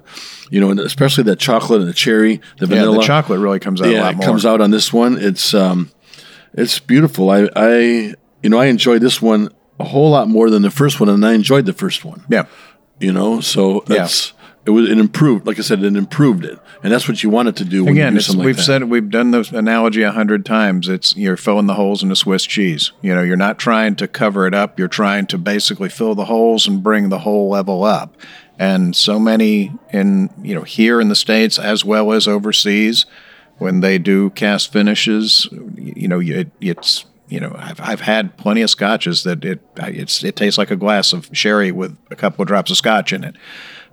you 0.50 0.60
know, 0.60 0.70
and 0.70 0.78
especially 0.80 1.24
that 1.24 1.38
chocolate 1.38 1.80
and 1.80 1.88
the 1.88 1.94
cherry, 1.94 2.36
the 2.58 2.66
Yeah, 2.66 2.76
vanilla. 2.76 2.98
the 2.98 3.02
chocolate 3.04 3.40
really 3.40 3.58
comes 3.58 3.80
out 3.80 3.88
a 3.88 3.92
yeah, 3.92 4.10
it 4.10 4.16
more. 4.16 4.26
comes 4.26 4.44
out 4.46 4.60
on 4.60 4.70
this 4.70 4.92
one. 4.92 5.16
It's 5.18 5.54
um, 5.54 5.90
it's 6.54 6.78
beautiful. 6.78 7.30
I 7.30 7.48
I 7.56 8.14
you 8.42 8.50
know 8.50 8.58
I 8.58 8.66
enjoyed 8.66 9.00
this 9.02 9.20
one 9.22 9.48
a 9.82 9.88
whole 9.88 10.10
lot 10.10 10.28
more 10.28 10.48
than 10.48 10.62
the 10.62 10.70
first 10.70 11.00
one, 11.00 11.08
and 11.08 11.24
I 11.24 11.34
enjoyed 11.34 11.66
the 11.66 11.72
first 11.72 12.04
one. 12.04 12.24
Yeah, 12.28 12.46
You 13.00 13.12
know, 13.12 13.40
so 13.40 13.84
Yeah. 13.88 14.08
It 14.64 14.70
was 14.70 14.88
it 14.88 14.96
improved, 14.96 15.44
like 15.44 15.58
I 15.58 15.62
said, 15.62 15.82
it 15.82 15.96
improved 15.96 16.44
it, 16.44 16.56
and 16.84 16.92
that's 16.92 17.08
what 17.08 17.20
you 17.24 17.30
wanted 17.30 17.56
to 17.56 17.64
do. 17.64 17.84
When 17.84 17.96
you 17.96 18.02
again, 18.02 18.14
do 18.14 18.20
something 18.20 18.44
we've 18.44 18.56
that. 18.56 18.62
said. 18.62 18.84
We've 18.84 19.10
done 19.10 19.32
the 19.32 19.50
analogy 19.52 20.02
a 20.02 20.12
hundred 20.12 20.46
times. 20.46 20.88
It's 20.88 21.16
you're 21.16 21.36
filling 21.36 21.66
the 21.66 21.74
holes 21.74 22.04
in 22.04 22.12
a 22.12 22.14
Swiss 22.14 22.44
cheese. 22.44 22.92
You 23.00 23.12
know, 23.12 23.22
you're 23.22 23.36
not 23.36 23.58
trying 23.58 23.96
to 23.96 24.06
cover 24.06 24.46
it 24.46 24.54
up. 24.54 24.78
You're 24.78 24.86
trying 24.86 25.26
to 25.26 25.38
basically 25.38 25.88
fill 25.88 26.14
the 26.14 26.26
holes 26.26 26.68
and 26.68 26.80
bring 26.80 27.08
the 27.08 27.18
whole 27.18 27.48
level 27.48 27.82
up. 27.82 28.16
And 28.56 28.94
so 28.94 29.18
many 29.18 29.72
in 29.92 30.30
you 30.40 30.54
know 30.54 30.62
here 30.62 31.00
in 31.00 31.08
the 31.08 31.16
states 31.16 31.58
as 31.58 31.84
well 31.84 32.12
as 32.12 32.28
overseas, 32.28 33.04
when 33.58 33.80
they 33.80 33.98
do 33.98 34.30
cast 34.30 34.72
finishes, 34.72 35.48
you 35.76 36.06
know, 36.06 36.20
it, 36.20 36.52
it's 36.60 37.04
you 37.32 37.40
know 37.40 37.54
I've, 37.58 37.80
I've 37.80 38.00
had 38.02 38.36
plenty 38.36 38.60
of 38.60 38.68
scotches 38.68 39.22
that 39.22 39.42
it 39.42 39.60
it's 39.78 40.22
it 40.22 40.36
tastes 40.36 40.58
like 40.58 40.70
a 40.70 40.76
glass 40.76 41.14
of 41.14 41.30
sherry 41.32 41.72
with 41.72 41.96
a 42.10 42.16
couple 42.16 42.42
of 42.42 42.48
drops 42.48 42.70
of 42.70 42.76
scotch 42.76 43.12
in 43.12 43.24
it. 43.24 43.36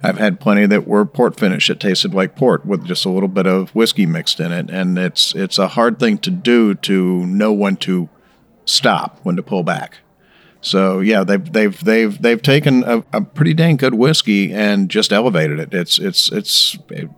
I've 0.04 0.17
had 0.17 0.41
plenty 0.41 0.65
that 0.65 0.88
were 0.88 1.06
port 1.06 1.39
finish 1.39 1.67
that 1.69 1.80
tasted 1.80 2.13
like 2.13 2.36
port 2.36 2.65
with 2.65 2.86
just 2.86 3.06
a 3.06 3.10
little 3.10 3.30
bit 3.30 3.47
of 3.47 3.69
whiskey 3.71 4.06
mixed 4.06 4.41
in 4.41 4.52
it, 4.52 4.69
and 4.69 4.97
it's 4.99 5.34
it's 5.36 5.58
a 5.58 5.69
hard 5.69 5.99
thing 5.99 6.17
to 6.19 6.30
do 6.30 6.75
to 6.75 7.25
know 7.25 7.54
when 7.54 7.78
to 7.78 8.10
stop, 8.65 9.19
when 9.23 9.38
to 9.38 9.43
pull 9.43 9.63
back. 9.63 9.99
So 10.60 10.99
yeah, 10.99 11.23
they've 11.23 11.54
they've 11.54 11.84
they've 11.84 12.21
they've 12.21 12.41
taken 12.41 12.84
a, 12.84 13.06
a 13.13 13.21
pretty 13.21 13.54
dang 13.54 13.78
good 13.78 13.93
whiskey 13.93 14.54
and 14.54 14.89
just 14.89 15.13
elevated 15.13 15.60
it. 15.60 15.73
It's 15.73 15.97
it's 15.97 16.30
it's. 16.32 16.78
It, 16.89 17.10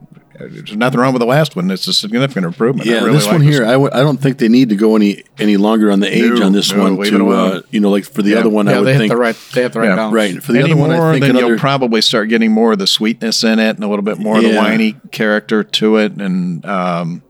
there's 0.50 0.76
nothing 0.76 1.00
wrong 1.00 1.14
with 1.14 1.20
the 1.22 1.26
last 1.26 1.56
one. 1.56 1.70
It's 1.72 1.88
a 1.88 1.94
significant 1.94 2.46
improvement. 2.46 2.88
Yeah, 2.88 3.00
really 3.02 3.14
this 3.14 3.26
like 3.26 3.34
one 3.34 3.42
here, 3.42 3.64
I 3.66 3.72
w- 3.74 3.90
I 3.94 4.00
don't 4.02 4.18
think 4.18 4.38
they 4.38 4.48
need 4.50 4.70
to 4.70 4.76
go 4.76 4.96
any 4.96 5.24
any 5.40 5.58
longer 5.58 5.92
on 5.92 6.00
the 6.00 6.08
age 6.14 6.40
No, 6.40 6.46
on 6.46 6.52
this 6.54 6.72
no, 6.74 6.84
one 6.94 6.98
to 7.06 7.30
uh, 7.32 7.62
you 7.72 7.80
know 7.80 7.90
like 7.90 8.06
for 8.06 8.22
the 8.22 8.32
Yeah. 8.32 8.40
other 8.40 8.50
one 8.50 8.68
I 8.68 8.72
Yeah, 8.72 8.78
would 8.80 8.86
they 8.88 8.94
hit 8.94 9.00
think 9.00 9.12
the 9.12 9.18
right. 9.18 9.36
They 9.54 9.62
hit 9.64 9.74
the 9.74 9.80
right 9.80 9.90
Yeah, 9.90 9.96
balance. 9.96 10.14
right 10.14 10.44
for 10.44 10.52
the 10.52 10.60
Any 10.60 10.72
other 10.72 10.80
one 10.82 10.92
I 10.92 11.12
think 11.12 11.22
then 11.22 11.30
another 11.32 11.48
you'll 11.48 11.60
probably 11.60 12.02
start 12.02 12.30
getting 12.30 12.52
more 12.52 12.74
of 12.74 12.80
the 12.80 12.88
sweetness 12.88 13.44
in 13.44 13.60
it 13.60 13.76
and 13.76 13.84
a 13.84 13.88
little 13.88 14.04
bit 14.04 14.18
more 14.20 14.38
of 14.38 14.44
the 14.44 14.50
Yeah. 14.50 14.62
winey 14.64 14.96
character 15.12 15.64
to 15.64 15.98
it. 15.98 16.14
And 16.14 16.66
um, 16.66 17.22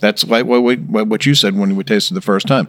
that's 0.00 0.26
like 0.26 0.46
what, 0.46 0.62
we, 0.62 0.76
what 0.76 1.06
what 1.08 1.26
you 1.26 1.34
said 1.34 1.56
when 1.56 1.76
we 1.76 1.84
tasted 1.84 2.14
the 2.14 2.20
first 2.20 2.46
time. 2.46 2.68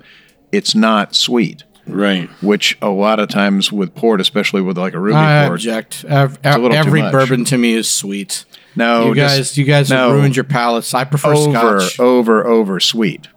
It's 0.52 0.74
not 0.74 1.14
sweet, 1.16 1.64
right 1.88 2.28
which 2.42 2.76
a 2.82 2.90
lot 2.90 3.20
of 3.20 3.30
times 3.30 3.72
with 3.72 3.94
port, 3.96 4.20
especially 4.20 4.62
with 4.62 4.78
like 4.78 4.94
a 4.94 5.00
ruby 5.00 5.16
I 5.16 5.44
port. 5.46 5.54
object. 5.60 6.06
Ev- 6.08 6.40
a 6.44 6.54
little 6.58 6.70
too 6.72 6.76
every 6.76 7.02
much. 7.04 7.12
bourbon 7.12 7.46
to 7.46 7.58
me 7.58 7.74
is 7.74 7.90
sweet. 7.90 8.46
No, 8.80 9.10
you 9.10 9.16
just- 9.16 9.38
guys, 9.38 9.58
you 9.58 9.66
guys 9.66 9.90
have 9.90 10.10
no. 10.10 10.16
ruined 10.16 10.36
your 10.36 10.44
palates. 10.46 10.94
I 10.94 11.04
prefer 11.04 11.34
over, 11.34 11.80
Scotch. 11.82 12.00
over, 12.00 12.48
over 12.48 12.80
sweet. 12.80 13.28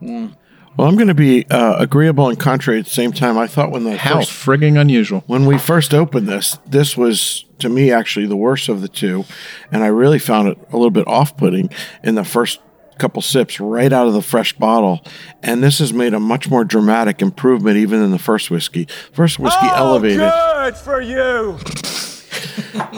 Well, 0.00 0.86
I'm 0.88 0.96
going 0.96 1.08
to 1.08 1.14
be 1.14 1.46
uh, 1.50 1.76
agreeable 1.78 2.28
and 2.28 2.38
contrary 2.38 2.80
at 2.80 2.84
the 2.84 2.90
same 2.90 3.10
time. 3.12 3.38
I 3.38 3.46
thought 3.46 3.70
when 3.70 3.84
the 3.84 3.96
How 3.96 4.16
first 4.16 4.30
frigging 4.30 4.78
unusual. 4.78 5.24
when 5.26 5.46
we 5.46 5.56
first 5.56 5.94
opened 5.94 6.28
this, 6.28 6.58
this 6.66 6.96
was 6.98 7.46
to 7.60 7.70
me 7.70 7.90
actually 7.90 8.26
the 8.26 8.36
worst 8.36 8.68
of 8.68 8.82
the 8.82 8.88
two, 8.88 9.24
and 9.72 9.82
I 9.82 9.86
really 9.86 10.18
found 10.18 10.48
it 10.48 10.58
a 10.70 10.76
little 10.76 10.90
bit 10.90 11.06
off-putting 11.08 11.70
in 12.04 12.14
the 12.14 12.24
first 12.24 12.60
couple 12.98 13.22
sips 13.22 13.58
right 13.60 13.90
out 13.92 14.06
of 14.06 14.12
the 14.12 14.20
fresh 14.22 14.52
bottle. 14.54 15.02
And 15.42 15.62
this 15.62 15.78
has 15.78 15.92
made 15.94 16.12
a 16.12 16.20
much 16.20 16.50
more 16.50 16.64
dramatic 16.64 17.22
improvement 17.22 17.76
even 17.78 18.00
than 18.00 18.10
the 18.10 18.18
first 18.18 18.50
whiskey. 18.50 18.86
First 19.12 19.38
whiskey 19.38 19.66
elevated. 19.68 20.18
Good 20.20 20.76
for 20.76 21.00
you. 21.00 21.58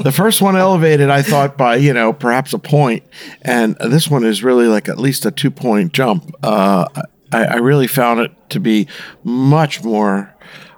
The 0.03 0.13
first 0.13 0.41
one 0.41 0.57
elevated, 0.57 1.11
I 1.11 1.23
thought 1.23 1.57
by 1.57 1.77
you 1.77 1.93
know 1.93 2.13
perhaps 2.13 2.53
a 2.53 2.59
point, 2.59 3.05
and 3.43 3.77
this 3.77 4.09
one 4.09 4.25
is 4.25 4.43
really 4.43 4.67
like 4.67 4.89
at 4.89 4.99
least 4.99 5.27
a 5.27 5.31
two 5.31 5.51
point 5.51 5.93
jump. 5.93 6.35
Uh, 6.43 6.87
I, 7.33 7.45
I 7.45 7.57
really 7.57 7.87
found 7.87 8.21
it 8.21 8.33
to 8.51 8.61
be 8.61 8.89
much 9.25 9.83
more 9.83 10.35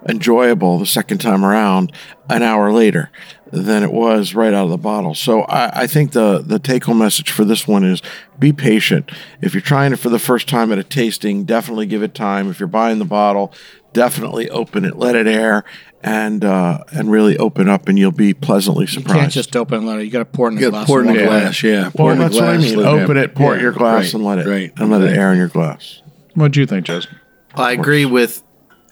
enjoyable 0.09 0.79
the 0.79 0.87
second 0.87 1.19
time 1.19 1.45
around, 1.45 1.93
an 2.29 2.43
hour 2.43 2.73
later, 2.73 3.11
than 3.53 3.83
it 3.83 3.93
was 3.93 4.35
right 4.35 4.55
out 4.55 4.65
of 4.65 4.71
the 4.71 4.79
bottle. 4.79 5.15
So 5.15 5.43
I, 5.43 5.83
I 5.83 5.87
think 5.87 6.13
the 6.13 6.43
the 6.45 6.59
take 6.59 6.85
home 6.85 6.99
message 6.99 7.31
for 7.31 7.45
this 7.45 7.67
one 7.67 7.85
is 7.85 8.03
be 8.39 8.53
patient. 8.53 9.11
If 9.41 9.55
you're 9.55 9.61
trying 9.61 9.93
it 9.93 9.99
for 9.99 10.09
the 10.09 10.19
first 10.19 10.49
time 10.49 10.73
at 10.73 10.79
a 10.79 10.85
tasting, 10.85 11.45
definitely 11.45 11.87
give 11.87 12.03
it 12.03 12.15
time. 12.15 12.51
If 12.51 12.61
you're 12.61 12.69
buying 12.69 12.99
the 12.99 13.05
bottle, 13.05 13.53
definitely 13.93 14.49
open 14.51 14.85
it, 14.85 14.97
let 14.97 15.17
it 15.17 15.27
air. 15.27 15.65
And 16.03 16.45
uh, 16.47 16.83
and 16.93 17.11
really 17.11 17.37
open 17.37 17.69
up, 17.69 17.87
and 17.87 17.99
you'll 17.99 18.11
be 18.11 18.33
pleasantly 18.33 18.85
you 18.85 18.89
surprised. 18.89 19.19
can't 19.21 19.33
just 19.33 19.55
open 19.55 19.79
and 19.81 19.87
let 19.87 19.99
it. 20.01 20.05
You 20.07 20.11
got 20.11 20.21
to 20.21 20.25
pour 20.25 20.49
it 20.49 20.53
in 20.53 20.65
a 20.65 20.71
glass. 20.71 20.87
pour 20.87 21.01
it 21.01 21.03
in 21.03 21.11
of 21.11 21.17
a 21.17 21.25
glass 21.27 21.63
yeah 21.63 21.91
pour 21.95 22.07
Well, 22.07 22.15
in 22.15 22.21
a 22.21 22.25
that's 22.25 22.35
what 22.37 22.45
I 22.45 22.57
glass, 22.57 22.71
mean. 22.75 22.85
Open 22.87 23.17
it, 23.19 23.35
pour 23.35 23.55
yeah, 23.55 23.61
your 23.61 23.73
glass, 23.73 24.05
right, 24.05 24.15
and 24.15 24.25
let 24.25 24.39
it 24.39 24.47
right 24.47 24.73
and 24.79 24.91
let 24.91 25.03
it 25.03 25.15
air 25.15 25.31
in 25.33 25.37
your 25.39 25.49
glass. 25.49 26.01
What 26.33 26.53
do 26.53 26.61
you 26.61 26.67
think, 26.67 26.87
Joseph? 26.87 27.11
I 27.55 27.73
agree 27.73 28.07
with 28.07 28.43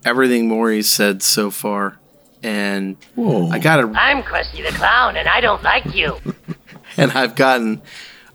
everything 0.04 0.48
Maury 0.48 0.82
said 0.82 1.22
so 1.22 1.50
far, 1.50 1.98
and 2.42 2.96
Whoa. 3.14 3.48
I 3.48 3.58
got 3.58 3.80
a 3.82 3.90
I'm 3.98 4.22
Krusty 4.22 4.62
the 4.62 4.76
Clown, 4.76 5.16
and 5.16 5.28
I 5.28 5.40
don't 5.40 5.62
like 5.62 5.94
you. 5.94 6.18
and 6.98 7.10
I've 7.12 7.34
gotten 7.34 7.80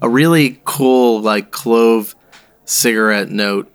a 0.01 0.09
really 0.09 0.59
cool 0.65 1.21
like 1.21 1.51
clove 1.51 2.15
cigarette 2.65 3.29
note 3.29 3.69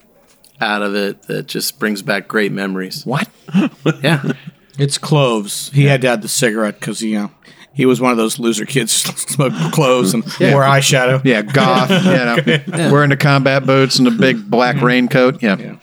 out 0.61 0.83
of 0.83 0.97
it 0.97 1.23
that 1.29 1.47
just 1.47 1.79
brings 1.79 2.03
back 2.03 2.27
great 2.27 2.51
memories. 2.51 3.07
What? 3.07 3.29
Yeah. 4.03 4.33
It's 4.79 4.97
cloves. 4.97 5.71
He 5.71 5.87
had 5.87 6.01
to 6.03 6.09
add 6.09 6.23
the 6.23 6.29
cigarette 6.29 6.79
because 6.79 7.03
you 7.03 7.19
know 7.19 7.31
he 7.79 7.87
was 7.87 8.01
one 8.01 8.11
of 8.11 8.17
those 8.17 8.39
loser 8.39 8.65
kids 8.65 8.93
smoked 9.31 9.73
cloves 9.73 10.13
and 10.15 10.25
wore 10.25 10.63
eyeshadow. 10.63 11.25
Yeah, 11.25 11.43
goth. 11.43 11.91
you 11.91 12.67
know, 12.67 12.91
wearing 12.93 13.11
the 13.11 13.17
combat 13.17 13.67
boots 13.67 13.99
and 13.99 14.07
the 14.07 14.11
big 14.11 14.51
black 14.51 14.77
mm-hmm. 14.77 14.85
raincoat. 14.85 15.43
Yeah. 15.43 15.77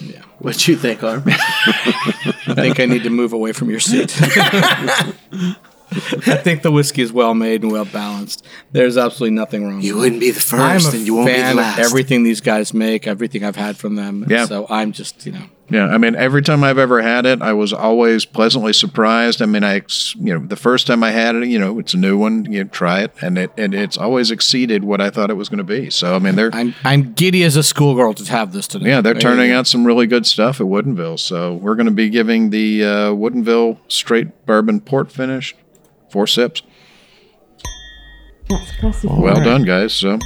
yeah. 0.00 0.22
What 0.38 0.66
you 0.66 0.76
think, 0.76 1.02
Arm? 1.04 1.22
I 1.26 2.54
think 2.54 2.80
I 2.80 2.86
need 2.86 3.02
to 3.02 3.10
move 3.10 3.32
away 3.32 3.52
from 3.52 3.70
your 3.70 3.80
seat. 3.80 4.12
I 5.90 6.36
think 6.42 6.62
the 6.62 6.70
whiskey 6.70 7.02
is 7.02 7.12
well 7.12 7.34
made 7.34 7.62
and 7.62 7.72
well 7.72 7.84
balanced. 7.84 8.44
There's 8.72 8.96
absolutely 8.96 9.36
nothing 9.36 9.64
wrong. 9.64 9.76
With 9.76 9.84
it. 9.84 9.86
You 9.88 9.94
with 9.94 10.02
wouldn't 10.02 10.20
be 10.20 10.30
the 10.30 10.38
it. 10.38 10.52
I'm 10.52 10.80
first, 10.80 10.94
a 10.94 10.96
and 10.96 11.06
you 11.06 11.14
won't 11.14 11.28
be 11.28 11.40
the 11.40 11.54
last. 11.54 11.78
of 11.78 11.84
everything 11.84 12.24
these 12.24 12.40
guys 12.40 12.74
make, 12.74 13.06
everything 13.06 13.44
I've 13.44 13.56
had 13.56 13.76
from 13.76 13.94
them. 13.94 14.26
Yeah. 14.28 14.46
So 14.46 14.66
I'm 14.68 14.92
just, 14.92 15.26
you 15.26 15.32
know, 15.32 15.44
Yeah, 15.70 15.86
I 15.86 15.98
mean, 15.98 16.14
every 16.14 16.40
time 16.40 16.64
I've 16.64 16.78
ever 16.78 17.02
had 17.02 17.26
it, 17.26 17.42
I 17.42 17.52
was 17.52 17.74
always 17.74 18.24
pleasantly 18.24 18.72
surprised. 18.72 19.42
I 19.42 19.46
mean, 19.46 19.64
I, 19.64 19.82
you 20.16 20.38
know, 20.38 20.46
the 20.46 20.56
first 20.56 20.86
time 20.86 21.04
I 21.04 21.10
had 21.10 21.36
it, 21.36 21.48
you 21.48 21.58
know, 21.58 21.78
it's 21.78 21.92
a 21.92 21.98
new 21.98 22.16
one, 22.16 22.50
you 22.50 22.64
try 22.64 23.02
it, 23.02 23.12
and 23.20 23.36
it 23.36 23.50
and 23.58 23.74
it's 23.74 23.98
always 23.98 24.30
exceeded 24.30 24.82
what 24.84 25.00
I 25.02 25.10
thought 25.10 25.28
it 25.30 25.34
was 25.34 25.50
going 25.50 25.58
to 25.58 25.64
be. 25.64 25.90
So, 25.90 26.14
I 26.14 26.18
mean, 26.20 26.36
they're 26.36 26.50
I'm 26.54 26.74
I'm 26.84 27.12
giddy 27.12 27.42
as 27.44 27.56
a 27.56 27.62
schoolgirl 27.62 28.14
to 28.14 28.24
have 28.30 28.52
this 28.52 28.66
today. 28.66 28.88
yeah, 28.88 29.00
they're 29.02 29.12
There 29.12 29.20
turning 29.20 29.50
out 29.50 29.66
some 29.66 29.86
really 29.86 30.06
good 30.06 30.24
stuff 30.26 30.60
at 30.60 30.66
Woodinville. 30.66 31.18
So, 31.18 31.54
we're 31.54 31.74
going 31.74 31.86
to 31.86 31.92
be 31.92 32.08
giving 32.08 32.48
the 32.50 32.84
uh, 32.84 32.88
Woodinville 33.12 33.78
straight 33.88 34.46
bourbon 34.46 34.80
port 34.80 35.12
finish 35.12 35.54
four 36.10 36.26
sips. 36.26 36.62
That's 38.48 38.74
classified. 38.76 39.18
Well 39.18 39.44
done, 39.44 39.64
guys. 39.64 39.92
So, 39.92 40.18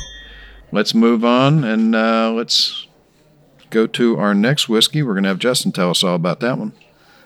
let's 0.70 0.94
move 0.94 1.24
on 1.24 1.64
and 1.64 1.96
uh, 1.96 2.30
let's 2.32 2.86
go 3.72 3.86
to 3.88 4.18
our 4.18 4.34
next 4.34 4.68
whiskey. 4.68 5.02
We're 5.02 5.14
going 5.14 5.24
to 5.24 5.30
have 5.30 5.38
Justin 5.38 5.72
tell 5.72 5.90
us 5.90 6.04
all 6.04 6.14
about 6.14 6.40
that 6.40 6.58
one. 6.58 6.72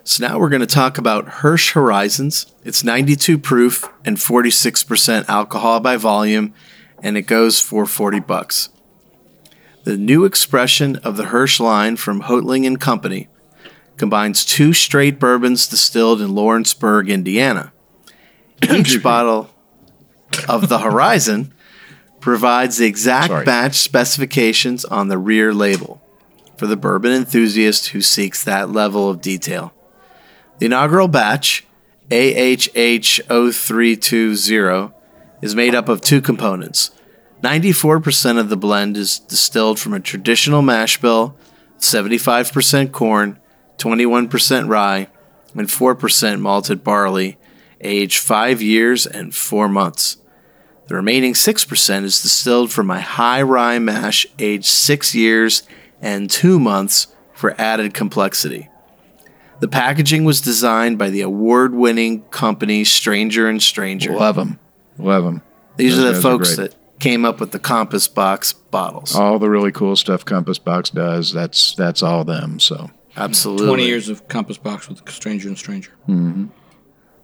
So 0.05 0.27
now 0.27 0.39
we're 0.39 0.49
going 0.49 0.61
to 0.61 0.67
talk 0.67 0.99
about 0.99 1.29
Hirsch 1.29 1.73
Horizons. 1.73 2.47
It's 2.65 2.85
92 2.85 3.39
proof 3.39 3.93
and 4.05 4.17
46% 4.17 5.29
alcohol 5.29 5.81
by 5.81 5.97
volume, 5.97 6.55
and 7.03 7.17
it 7.17 7.23
goes 7.23 7.61
for 7.61 7.85
40 7.85 8.21
bucks. 8.21 8.69
The 9.83 9.97
new 9.97 10.25
expression 10.25 10.97
of 10.97 11.17
the 11.17 11.27
Hirsch 11.27 11.59
line 11.59 11.97
from 11.97 12.23
Hotaling 12.23 12.67
and 12.67 12.81
Company 12.81 13.29
combines 13.97 14.45
two 14.45 14.73
straight 14.73 15.19
bourbons 15.19 15.67
distilled 15.67 16.21
in 16.21 16.35
Lawrenceburg, 16.35 17.11
Indiana. 17.11 17.73
Each 18.71 19.03
bottle 19.03 19.51
of 20.49 20.69
the 20.69 20.79
Horizon 20.79 21.53
provides 22.21 22.77
the 22.77 22.87
exact 22.87 23.29
Sorry. 23.29 23.45
batch 23.45 23.75
specifications 23.75 24.85
on 24.85 25.09
the 25.09 25.19
rear 25.19 25.53
label 25.53 26.01
for 26.57 26.67
the 26.67 26.77
bourbon 26.77 27.13
enthusiast 27.13 27.89
who 27.89 28.01
seeks 28.01 28.45
that 28.45 28.71
level 28.71 29.11
of 29.11 29.21
detail. 29.21 29.73
The 30.59 30.67
inaugural 30.67 31.09
batch, 31.09 31.67
AHH0320, 32.11 34.93
is 35.43 35.55
made 35.55 35.75
up 35.75 35.89
of 35.89 36.01
two 36.01 36.21
components. 36.21 36.91
94% 37.43 38.39
of 38.39 38.49
the 38.49 38.57
blend 38.57 38.97
is 38.97 39.19
distilled 39.19 39.79
from 39.79 39.93
a 39.93 40.01
traditional 40.01 40.63
mash 40.63 41.01
bill, 41.01 41.37
75% 41.79 42.93
corn, 42.93 43.39
21% 43.77 44.69
rye, 44.69 45.09
and 45.55 45.69
4% 45.69 46.41
malted 46.41 46.83
barley, 46.83 47.37
aged 47.81 48.19
5 48.19 48.63
years 48.63 49.07
and 49.07 49.35
4 49.35 49.69
months. 49.69 50.17
The 50.89 50.95
remaining 50.95 51.35
6% 51.35 52.05
is 52.05 52.23
distilled 52.23 52.73
from 52.73 52.91
a 52.91 53.01
high 53.01 53.43
rye 53.43 53.79
mash 53.79 54.27
aged 54.39 54.65
6 54.65 55.15
years 55.15 55.63
and 56.01 56.31
2 56.31 56.59
months 56.59 57.09
for 57.33 57.55
added 57.61 57.95
complexity. 57.95 58.69
The 59.61 59.69
packaging 59.69 60.25
was 60.25 60.41
designed 60.41 60.99
by 60.99 61.11
the 61.11 61.23
award-winning 61.23 62.23
company 62.25 62.85
Stranger 62.85 63.49
and 63.49 63.63
Stranger. 63.63 64.15
Love 64.15 64.37
them. 64.37 64.59
Love 64.99 65.25
them. 65.25 65.43
These 65.77 65.97
Those 65.97 66.05
are 66.05 66.07
the 66.07 66.13
guys 66.13 66.19
are 66.19 66.23
folks 66.23 66.57
that 66.57 66.75
came 66.99 67.25
up 67.25 67.41
with 67.41 67.53
the 67.53 67.59
Compass 67.59 68.09
Box 68.09 68.53
bottles. 68.53 69.15
all 69.15 69.39
the 69.39 69.51
really 69.51 69.73
cool 69.73 69.97
stuff 69.97 70.25
Compass 70.25 70.59
Box 70.59 70.91
does. 70.91 71.33
That's 71.33 71.75
that's 71.75 72.03
all 72.03 72.25
them. 72.25 72.59
So 72.61 72.91
Absolutely. 73.17 73.67
20 73.67 73.87
years 73.87 74.09
of 74.09 74.29
Compass 74.29 74.59
Box 74.59 74.89
with 74.89 75.09
Stranger 75.11 75.49
and 75.49 75.59
Stranger. 75.59 75.93
Mm-hmm. 76.09 76.47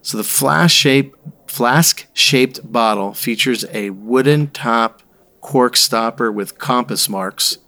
So 0.03 0.19
the 0.19 0.25
flask 0.25 0.75
shape 0.75 1.15
flask 1.47 2.07
shaped 2.13 2.71
bottle 2.71 3.13
features 3.15 3.65
a 3.73 3.91
wooden 3.91 4.49
top 4.49 5.03
cork 5.41 5.77
stopper 5.77 6.33
with 6.33 6.59
compass 6.59 7.09
marks, 7.09 7.59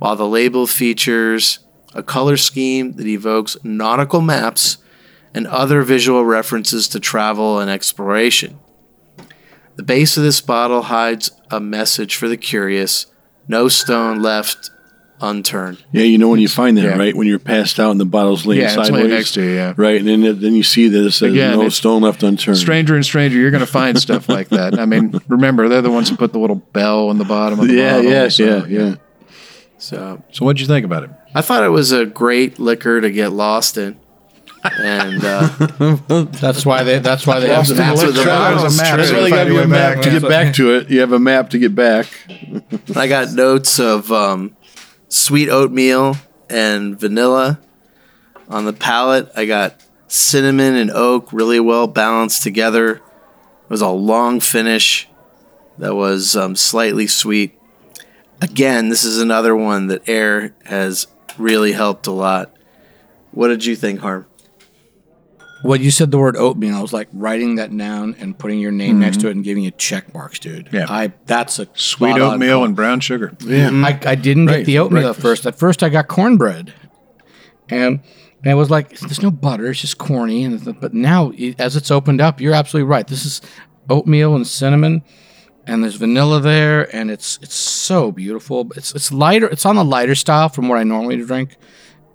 while 0.00 0.16
the 0.16 0.26
label 0.26 0.66
features 0.66 1.60
a 1.94 2.02
color 2.02 2.36
scheme 2.36 2.92
that 2.94 3.06
evokes 3.06 3.56
nautical 3.62 4.20
maps 4.20 4.78
and 5.34 5.46
other 5.46 5.82
visual 5.82 6.24
references 6.24 6.88
to 6.88 6.98
travel 6.98 7.60
and 7.60 7.70
exploration. 7.70 8.58
The 9.76 9.82
base 9.84 10.16
of 10.16 10.22
this 10.24 10.40
bottle 10.40 10.82
hides 10.82 11.30
a 11.50 11.60
message 11.60 12.16
for 12.16 12.28
the 12.28 12.36
curious, 12.36 13.06
no 13.48 13.68
stone 13.68 14.20
left 14.20 14.70
unturned. 15.22 15.84
Yeah, 15.92 16.04
you 16.04 16.16
know 16.18 16.28
when 16.28 16.40
you 16.40 16.48
find 16.48 16.76
that, 16.78 16.82
Yeah. 16.82 16.96
right? 16.96 17.14
When 17.14 17.26
you're 17.26 17.38
passed 17.38 17.78
out 17.78 17.90
and 17.90 18.00
the 18.00 18.04
bottle's 18.06 18.46
laying 18.46 18.62
Yeah, 18.62 18.68
sideways. 18.70 18.90
laying 18.90 19.08
next 19.10 19.32
to 19.34 19.42
you, 19.42 19.50
yeah. 19.50 19.74
Right, 19.76 20.00
and 20.00 20.08
then, 20.08 20.40
then 20.40 20.54
you 20.54 20.62
see 20.62 20.88
that 20.88 21.04
it 21.04 21.10
says 21.12 21.32
Again, 21.32 21.58
no 21.58 21.68
stone 21.68 22.02
left 22.02 22.22
unturned. 22.22 22.56
stranger 22.58 22.94
and 22.96 23.04
stranger, 23.04 23.38
you're 23.38 23.50
going 23.50 23.60
to 23.60 23.66
find 23.66 23.98
stuff 23.98 24.28
like 24.30 24.48
that. 24.48 24.78
I 24.78 24.86
mean, 24.86 25.20
remember 25.28 25.68
they're 25.68 25.82
the 25.82 25.90
ones 25.90 26.08
who 26.08 26.16
put 26.16 26.32
the 26.32 26.38
little 26.38 26.56
bell 26.56 27.08
on 27.10 27.18
the 27.18 27.24
bottom 27.26 27.60
of 27.60 27.68
the 27.68 27.74
Yeah, 27.74 27.96
bottle. 27.96 28.10
yeah, 28.10 28.28
so, 28.28 28.44
yeah, 28.44 28.66
yeah. 28.66 28.94
So 29.80 30.22
So 30.30 30.44
what'd 30.44 30.60
you 30.60 30.66
think 30.66 30.84
about 30.84 31.04
it? 31.04 31.10
I 31.34 31.42
thought 31.42 31.64
it 31.64 31.68
was 31.70 31.90
a 31.92 32.06
great 32.06 32.58
liquor 32.58 33.00
to 33.00 33.10
get 33.10 33.32
lost 33.32 33.76
in. 33.76 33.98
And 34.62 35.24
uh, 35.24 35.48
That's 36.32 36.66
why 36.66 36.82
they. 36.82 36.98
That's 36.98 37.26
why 37.26 37.40
they 37.40 37.48
have 37.48 37.66
the 37.66 37.74
That's 37.74 38.02
what 38.02 38.14
the 38.14 38.24
bottle 38.24 38.64
was 38.64 38.76
That's 38.76 39.08
true. 39.08 39.16
why 39.18 39.24
they 39.24 39.30
got 39.30 39.46
you 39.46 39.58
a 39.58 39.66
map 39.66 40.02
to 40.02 40.10
get 40.10 40.22
back 40.22 40.54
to 40.56 40.74
it. 40.74 40.90
You 40.90 41.00
have 41.00 41.12
a 41.12 41.18
map 41.18 41.50
to 41.50 41.58
get 41.58 41.74
back. 41.74 42.06
I 42.94 43.06
got 43.06 43.32
notes 43.32 43.80
of 43.80 44.12
um, 44.12 44.54
sweet 45.08 45.48
oatmeal 45.48 46.16
and 46.50 47.00
vanilla 47.00 47.58
on 48.50 48.66
the 48.66 48.74
palate. 48.74 49.30
I 49.34 49.46
got 49.46 49.76
cinnamon 50.08 50.74
and 50.76 50.90
oak 50.90 51.32
really 51.32 51.60
well 51.60 51.86
balanced 51.86 52.42
together. 52.42 52.96
It 52.96 53.70
was 53.70 53.80
a 53.80 53.88
long 53.88 54.40
finish 54.40 55.08
that 55.78 55.94
was 55.94 56.36
um, 56.36 56.54
slightly 56.54 57.06
sweet. 57.06 57.58
Again, 58.42 58.88
this 58.88 59.04
is 59.04 59.20
another 59.20 59.54
one 59.54 59.88
that 59.88 60.08
air 60.08 60.54
has 60.64 61.06
really 61.38 61.72
helped 61.72 62.06
a 62.06 62.12
lot. 62.12 62.56
What 63.32 63.48
did 63.48 63.64
you 63.64 63.76
think, 63.76 64.00
Harm? 64.00 64.26
Well, 65.62 65.78
you 65.78 65.90
said 65.90 66.10
the 66.10 66.18
word 66.18 66.36
oatmeal, 66.36 66.74
I 66.74 66.80
was 66.80 66.92
like 66.92 67.08
writing 67.12 67.56
that 67.56 67.76
down 67.76 68.16
and 68.18 68.38
putting 68.38 68.60
your 68.60 68.72
name 68.72 68.98
next 68.98 69.18
mm-hmm. 69.18 69.22
to 69.22 69.28
it 69.28 69.32
and 69.32 69.44
giving 69.44 69.62
you 69.62 69.70
check 69.72 70.14
marks, 70.14 70.38
dude. 70.38 70.70
Yeah. 70.72 70.86
I 70.88 71.12
that's 71.26 71.58
a 71.58 71.68
Sweet 71.74 72.18
oatmeal 72.18 72.64
and 72.64 72.74
brown 72.74 73.00
sugar. 73.00 73.36
Yeah. 73.40 73.68
Mm-hmm. 73.68 73.84
I, 73.84 74.00
I 74.06 74.14
didn't 74.14 74.46
Right, 74.46 74.58
get 74.58 74.66
the 74.66 74.78
oatmeal 74.78 75.02
breakfast. 75.02 75.18
at 75.18 75.22
first. 75.22 75.46
At 75.46 75.58
first, 75.58 75.82
I 75.82 75.90
got 75.90 76.08
cornbread, 76.08 76.72
and 77.68 78.00
and 78.42 78.50
it 78.50 78.54
was 78.54 78.70
like 78.70 78.98
there's 79.00 79.22
no 79.22 79.30
butter. 79.30 79.70
It's 79.70 79.82
just 79.82 79.98
corny. 79.98 80.44
And 80.44 80.80
but 80.80 80.94
now, 80.94 81.32
as 81.58 81.76
it's 81.76 81.90
opened 81.90 82.22
up, 82.22 82.40
you're 82.40 82.54
absolutely 82.54 82.88
right. 82.88 83.06
This 83.06 83.26
is 83.26 83.42
oatmeal 83.90 84.34
and 84.34 84.46
cinnamon, 84.46 85.02
and 85.70 85.82
there's 85.84 85.94
vanilla 85.94 86.40
there, 86.40 86.94
and 86.94 87.10
it's 87.10 87.38
it's 87.42 87.54
so 87.54 88.10
beautiful. 88.12 88.68
It's 88.76 88.94
it's 88.94 89.12
lighter. 89.12 89.46
It's 89.48 89.64
on 89.64 89.76
the 89.76 89.84
lighter 89.84 90.14
style 90.14 90.48
from 90.48 90.68
what 90.68 90.78
I 90.78 90.82
normally 90.84 91.16
drink. 91.24 91.56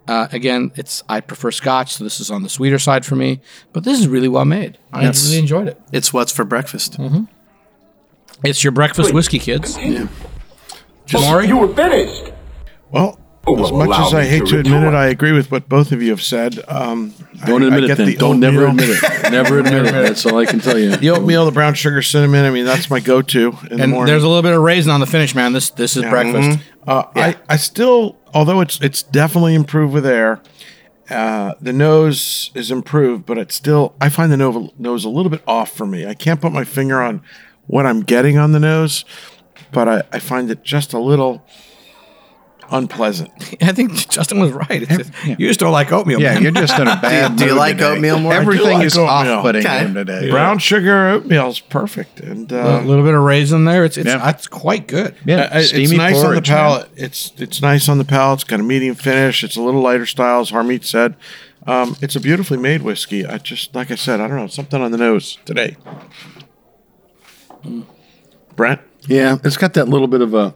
Uh, 0.08 0.28
again, 0.32 0.72
it's 0.76 1.04
I 1.10 1.20
prefer 1.22 1.50
Scotch, 1.52 1.94
so 1.96 2.04
this 2.04 2.20
is 2.20 2.30
on 2.30 2.44
the 2.44 2.50
sweeter 2.50 2.78
side 2.78 3.06
for 3.06 3.16
me. 3.16 3.40
But 3.74 3.84
this 3.86 4.00
is 4.00 4.08
really 4.08 4.28
well 4.28 4.46
made. 4.46 4.78
I 4.94 5.04
Yes. 5.04 5.26
really 5.26 5.40
enjoyed 5.40 5.68
it. 5.68 5.82
It's 5.92 6.14
what's 6.14 6.32
for 6.32 6.44
breakfast. 6.46 6.98
It's 8.44 8.64
your 8.64 8.72
breakfast 8.72 9.14
whiskey, 9.14 9.40
kids. 9.40 9.76
Just, 11.06 11.48
You 11.48 11.58
were 11.58 11.74
finished. 11.74 12.32
Well, 12.92 13.20
as 13.48 13.72
much 13.72 14.00
as 14.00 14.14
I 14.14 14.26
hate 14.26 14.40
to 14.40 14.46
to 14.48 14.60
admit 14.60 14.84
it, 14.84 14.94
I 14.94 15.08
agree 15.08 15.32
with 15.32 15.52
what 15.52 15.70
both 15.70 15.92
of 15.92 16.02
you 16.02 16.10
have 16.12 16.22
said. 16.22 16.60
Um, 16.68 17.14
don't 17.46 17.64
I, 17.64 17.68
admit 17.68 17.90
I 17.90 17.94
it 17.94 17.96
then. 17.98 18.08
the 18.08 18.16
Don't 18.16 18.40
never 18.40 18.66
admit 18.68 18.90
it. 18.90 19.02
Never 19.32 19.60
admit 19.60 19.86
it. 19.86 19.92
That's 19.92 20.26
all 20.26 20.38
I 20.38 20.46
can 20.46 20.60
tell 20.60 20.78
you. 20.80 20.96
The 20.96 21.10
oatmeal, 21.10 21.46
the 21.46 21.52
brown 21.52 21.74
sugar, 21.74 22.02
cinnamon. 22.02 22.46
I 22.46 22.50
mean, 22.52 22.66
that's 22.66 22.90
my 22.90 23.00
go-to 23.00 23.58
in 23.70 23.78
the 23.78 23.84
And 23.84 23.92
morning. 23.92 24.08
there's 24.12 24.24
a 24.24 24.28
little 24.28 24.42
bit 24.44 24.54
of 24.54 24.62
raisin 24.62 24.92
on 24.92 25.00
the 25.00 25.06
finish, 25.08 25.36
man. 25.36 25.54
This 25.54 25.70
this 25.72 25.96
is 25.98 26.04
breakfast. 26.04 26.60
Uh, 26.88 27.04
I, 27.16 27.36
I 27.50 27.58
still, 27.58 28.18
although 28.34 28.62
it's 28.62 28.80
it's 28.82 29.02
definitely 29.04 29.56
improved 29.56 29.94
with 29.94 30.06
air, 30.06 30.42
uh, 31.10 31.54
the 31.60 31.74
nose 31.74 32.52
is 32.56 32.72
improved, 32.72 33.26
but 33.26 33.38
it's 33.38 33.54
still, 33.56 33.96
I 34.00 34.10
find 34.10 34.32
the 34.32 34.38
nose, 34.38 34.72
nose 34.78 35.04
a 35.06 35.10
little 35.10 35.30
bit 35.30 35.42
off 35.48 35.72
for 35.72 35.86
me. 35.86 36.06
I 36.06 36.14
can't 36.14 36.40
put 36.42 36.52
my 36.52 36.64
finger 36.64 37.02
on 37.02 37.22
what 37.68 37.86
I'm 37.86 38.02
getting 38.02 38.38
on 38.38 38.52
the 38.54 38.60
nose, 38.60 39.06
but 39.72 39.88
I, 39.88 40.04
I 40.12 40.20
find 40.20 40.50
it 40.52 40.64
just 40.64 40.94
a 40.94 41.00
little 41.00 41.46
unpleasant. 42.72 43.32
I 43.62 43.72
think 43.72 43.94
Justin 44.10 44.40
was 44.40 44.52
right. 44.52 44.68
It's 44.84 44.98
just- 45.10 45.26
You 45.40 45.48
just 45.48 45.60
don't 45.60 45.72
like 45.72 45.92
oatmeal. 45.92 46.20
Yeah, 46.22 46.34
man. 46.36 46.44
you're 46.44 46.52
just 46.52 46.78
in 46.80 46.88
a 46.88 46.96
bad. 47.02 47.36
do 47.36 47.44
you 47.46 47.50
mood 47.52 47.58
like 47.60 47.78
today. 47.78 47.90
oatmeal 47.92 48.20
more? 48.20 48.34
Everything 48.34 48.74
like 48.74 48.86
is 48.86 48.98
oatmeal. 48.98 49.10
off-putting 49.36 49.66
Okay. 49.66 49.80
him 49.80 49.94
today. 49.94 50.30
Brown 50.30 50.58
sugar 50.60 51.10
oatmeal 51.10 51.50
is 51.50 51.60
perfect, 51.60 52.20
and 52.20 52.52
a 52.52 52.78
uh, 52.78 52.82
little 52.82 53.04
bit 53.04 53.14
of 53.14 53.22
raisin 53.22 53.66
there. 53.66 53.86
It's 53.86 53.98
it's, 53.98 54.08
Yeah. 54.08 54.30
it's 54.30 54.48
quite 54.48 54.88
good. 54.88 55.16
Yeah, 55.26 55.42
Uh, 55.52 55.60
it's 55.60 55.70
steamy 55.70 55.98
nice 55.98 56.16
on 56.16 56.22
the 56.22 56.26
porridge, 56.28 56.50
man. 56.50 56.58
palate. 56.58 56.90
It's 56.96 57.34
it's 57.38 57.62
nice 57.62 57.88
on 57.90 57.98
the 57.98 58.06
palate. 58.06 58.38
It's 58.42 58.44
got 58.46 58.60
a 58.60 58.64
medium 58.64 58.96
finish. 58.96 59.44
It's 59.44 59.56
a 59.56 59.62
little 59.62 59.82
lighter 59.82 60.06
style, 60.06 60.42
as 60.42 60.52
Harmeet 60.52 60.84
said. 60.84 61.16
Um, 61.68 61.96
it's 62.02 62.16
a 62.16 62.20
beautifully 62.20 62.58
made 62.60 62.84
whiskey. 62.84 63.26
I 63.26 63.38
just 63.40 63.74
like 63.74 63.90
I 63.90 63.96
said, 63.96 64.20
I 64.20 64.28
don't 64.28 64.38
know, 64.38 64.48
something 64.48 64.82
on 64.82 64.92
the 64.92 64.98
nose 65.00 65.40
today. 65.46 65.78
Brent, 68.56 68.82
Yeah, 69.08 69.38
it's 69.44 69.58
got 69.58 69.74
that 69.74 69.90
little 69.90 70.08
bit 70.08 70.22
of 70.22 70.34
a 70.34 70.54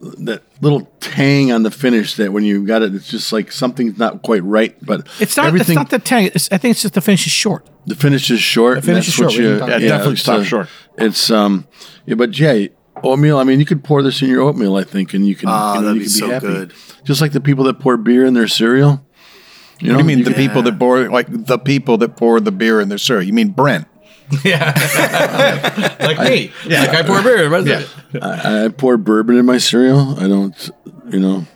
that 0.00 0.42
little 0.60 0.82
tang 1.00 1.50
on 1.52 1.62
the 1.64 1.70
finish 1.70 2.14
that 2.16 2.32
when 2.32 2.44
you 2.44 2.64
got 2.64 2.82
it, 2.82 2.94
it's 2.94 3.08
just 3.08 3.32
like 3.32 3.50
something's 3.50 3.98
not 3.98 4.22
quite 4.22 4.44
right. 4.44 4.76
But 4.84 5.06
It's 5.20 5.36
not. 5.36 5.46
everything. 5.46 5.74
It's 5.74 5.76
not 5.76 5.90
the 5.90 5.98
tang. 5.98 6.26
It's, 6.34 6.48
I 6.52 6.58
think 6.58 6.72
it's 6.72 6.82
just 6.82 6.94
the 6.94 7.00
finish 7.00 7.26
is 7.26 7.32
short. 7.32 7.66
the 7.86 7.96
finish 7.96 8.30
is 8.30 8.40
short. 8.40 8.76
The 8.76 8.82
finish 8.82 9.08
is 9.08 9.14
short, 9.14 9.32
you- 9.34 9.58
can 9.58 9.58
talk- 9.60 9.68
Yeah, 9.70 9.78
definitely 9.78 10.12
it's, 10.12 10.22
stop 10.22 10.44
short. 10.44 10.68
It's 10.96 11.30
um, 11.30 11.66
yeah, 12.06 12.14
but 12.14 12.38
yeah, 12.38 12.66
oatmeal. 13.02 13.38
I 13.38 13.44
mean, 13.44 13.58
you 13.60 13.66
could 13.66 13.82
pour 13.82 14.02
this 14.02 14.22
in 14.22 14.28
your 14.28 14.42
oatmeal, 14.42 14.76
I 14.76 14.84
think, 14.84 15.14
and 15.14 15.26
you 15.26 15.34
can. 15.34 15.48
Ah, 15.48 15.74
you 15.74 15.80
know, 15.80 15.86
that'd 15.88 16.02
you 16.02 16.08
be 16.08 16.12
could 16.12 16.18
so 16.18 16.30
happy. 16.30 16.46
good. 16.46 16.72
Just 17.04 17.20
like 17.20 17.32
the 17.32 17.40
people 17.40 17.64
that 17.64 17.78
pour 17.80 17.96
beer 17.96 18.24
in 18.24 18.34
their 18.34 18.48
cereal. 18.48 19.04
You 19.80 19.88
know, 19.90 19.94
What 19.96 20.02
do 20.06 20.10
you 20.10 20.16
mean 20.16 20.24
the 20.24 20.32
can- 20.32 20.42
people 20.48 20.62
that 20.62 20.78
pour 20.78 21.08
like 21.08 21.26
the 21.30 21.58
people 21.58 21.98
that 21.98 22.16
pour 22.16 22.40
the 22.40 22.50
beer 22.52 22.80
in 22.80 22.88
their 22.88 22.98
cereal? 22.98 23.24
You 23.26 23.32
mean 23.32 23.50
Brent? 23.50 23.86
Yeah, 24.44 25.96
like 26.00 26.18
me. 26.18 26.52
Yeah. 26.66 26.80
Like 26.82 26.90
I 26.90 27.02
pour 27.02 27.22
beer. 27.22 27.48
Yeah. 27.66 27.84
I, 28.20 28.64
I 28.64 28.68
pour 28.68 28.96
bourbon 28.96 29.38
in 29.38 29.46
my 29.46 29.58
cereal. 29.58 30.18
I 30.18 30.28
don't, 30.28 30.70
you 31.10 31.18
know, 31.20 31.46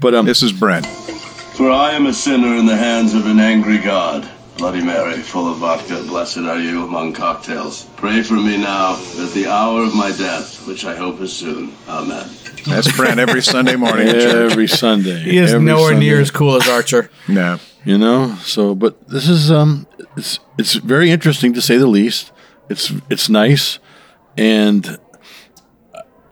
but 0.00 0.14
um, 0.14 0.26
This 0.26 0.42
is 0.42 0.52
Brent. 0.52 0.86
For 0.86 1.70
I 1.70 1.92
am 1.92 2.06
a 2.06 2.12
sinner 2.12 2.56
in 2.56 2.66
the 2.66 2.76
hands 2.76 3.14
of 3.14 3.26
an 3.26 3.40
angry 3.40 3.78
God. 3.78 4.28
Bloody 4.58 4.82
Mary, 4.84 5.14
full 5.14 5.50
of 5.50 5.56
vodka, 5.58 6.02
blessed 6.06 6.38
are 6.38 6.58
you 6.58 6.84
among 6.84 7.14
cocktails. 7.14 7.86
Pray 7.96 8.22
for 8.22 8.34
me 8.34 8.58
now 8.58 8.92
at 9.18 9.30
the 9.32 9.46
hour 9.46 9.82
of 9.82 9.94
my 9.94 10.10
death, 10.12 10.66
which 10.66 10.84
I 10.84 10.94
hope 10.94 11.18
is 11.22 11.32
soon. 11.32 11.72
Amen. 11.88 12.28
That's 12.66 12.94
Brent 12.94 13.18
every 13.18 13.40
Sunday 13.40 13.76
morning. 13.76 14.08
every 14.08 14.66
Sunday. 14.68 15.18
He 15.20 15.38
is 15.38 15.54
every 15.54 15.64
nowhere 15.64 15.92
Sunday. 15.92 16.00
near 16.06 16.20
as 16.20 16.30
cool 16.30 16.56
as 16.56 16.68
Archer. 16.68 17.10
No. 17.26 17.58
You 17.84 17.98
know? 17.98 18.34
So 18.42 18.74
but 18.74 19.08
this 19.08 19.28
is 19.28 19.50
um 19.50 19.86
it's 20.16 20.38
it's 20.58 20.74
very 20.74 21.10
interesting 21.10 21.52
to 21.54 21.62
say 21.62 21.76
the 21.76 21.86
least. 21.86 22.32
It's 22.68 22.92
it's 23.10 23.28
nice. 23.28 23.78
And 24.36 24.98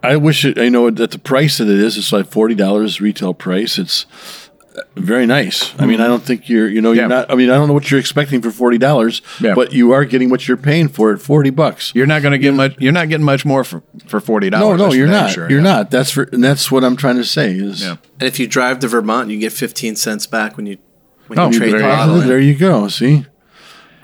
i 0.01 0.15
wish 0.15 0.45
it 0.45 0.57
i 0.59 0.69
know 0.69 0.87
at 0.87 0.95
the 1.11 1.19
price 1.19 1.59
that 1.59 1.67
it 1.69 1.81
is 1.81 1.99
it's 1.99 2.13
like 2.13 2.31
$40 2.31 3.01
retail 3.01 3.35
price. 3.35 3.79
It's 3.79 4.07
very 4.95 5.27
nice. 5.27 5.75
I 5.81 5.87
mean 5.87 6.01
i 6.01 6.07
don't 6.07 6.23
think 6.23 6.49
you're 6.49 6.69
you 6.69 6.81
know 6.81 6.93
you're 6.93 7.09
not 7.09 7.29
i 7.33 7.35
mean 7.35 7.51
i 7.51 7.55
don't 7.57 7.67
know 7.67 7.75
what 7.75 7.91
you're 7.91 7.99
expecting 7.99 8.41
for 8.41 8.51
$40 8.51 9.41
Yeah. 9.41 9.55
but 9.57 9.73
you 9.73 9.91
are 9.91 10.05
getting 10.05 10.31
what 10.31 10.47
you're 10.47 10.57
paying 10.57 10.87
for 10.89 11.13
at 11.13 11.21
40 11.21 11.51
bucks. 11.51 11.93
You're 11.97 12.07
not 12.07 12.23
going 12.23 12.31
to 12.33 12.39
get 12.39 12.55
much. 12.55 12.77
You're 12.79 12.93
not 12.93 13.09
getting 13.09 13.27
much 13.27 13.45
more 13.45 13.65
for 13.65 13.83
for 14.07 14.21
forty 14.21 14.51
dollars. 14.51 14.79
no 14.79 14.87
no, 14.87 14.93
you're 14.93 15.09
not. 15.09 15.31
Sure, 15.31 15.51
you're 15.51 15.61
not. 15.61 15.91
That's 15.91 16.13
for 16.13 16.23
and 16.33 16.45
that's 16.45 16.71
what 16.71 16.85
i'm 16.85 16.95
trying 16.97 17.17
to 17.17 17.25
say 17.25 17.51
is 17.53 17.83
Yeah. 17.83 17.97
And 18.21 18.29
if 18.29 18.39
you 18.39 18.47
drive 18.47 18.79
to 18.81 18.89
Vermont, 18.89 19.31
you 19.31 19.39
get 19.41 19.53
15 19.53 19.97
cents 19.97 20.27
back 20.29 20.57
when 20.57 20.67
you 20.67 20.79
when 21.29 21.39
Oh, 21.39 21.51
you 21.51 21.59
trade 21.59 21.73
there 21.73 21.79
the 21.81 21.85
you 21.87 21.91
go. 21.91 21.97
bottle. 21.97 22.21
there 22.21 22.39
you 22.41 22.55
go 22.57 22.89
see 22.89 23.25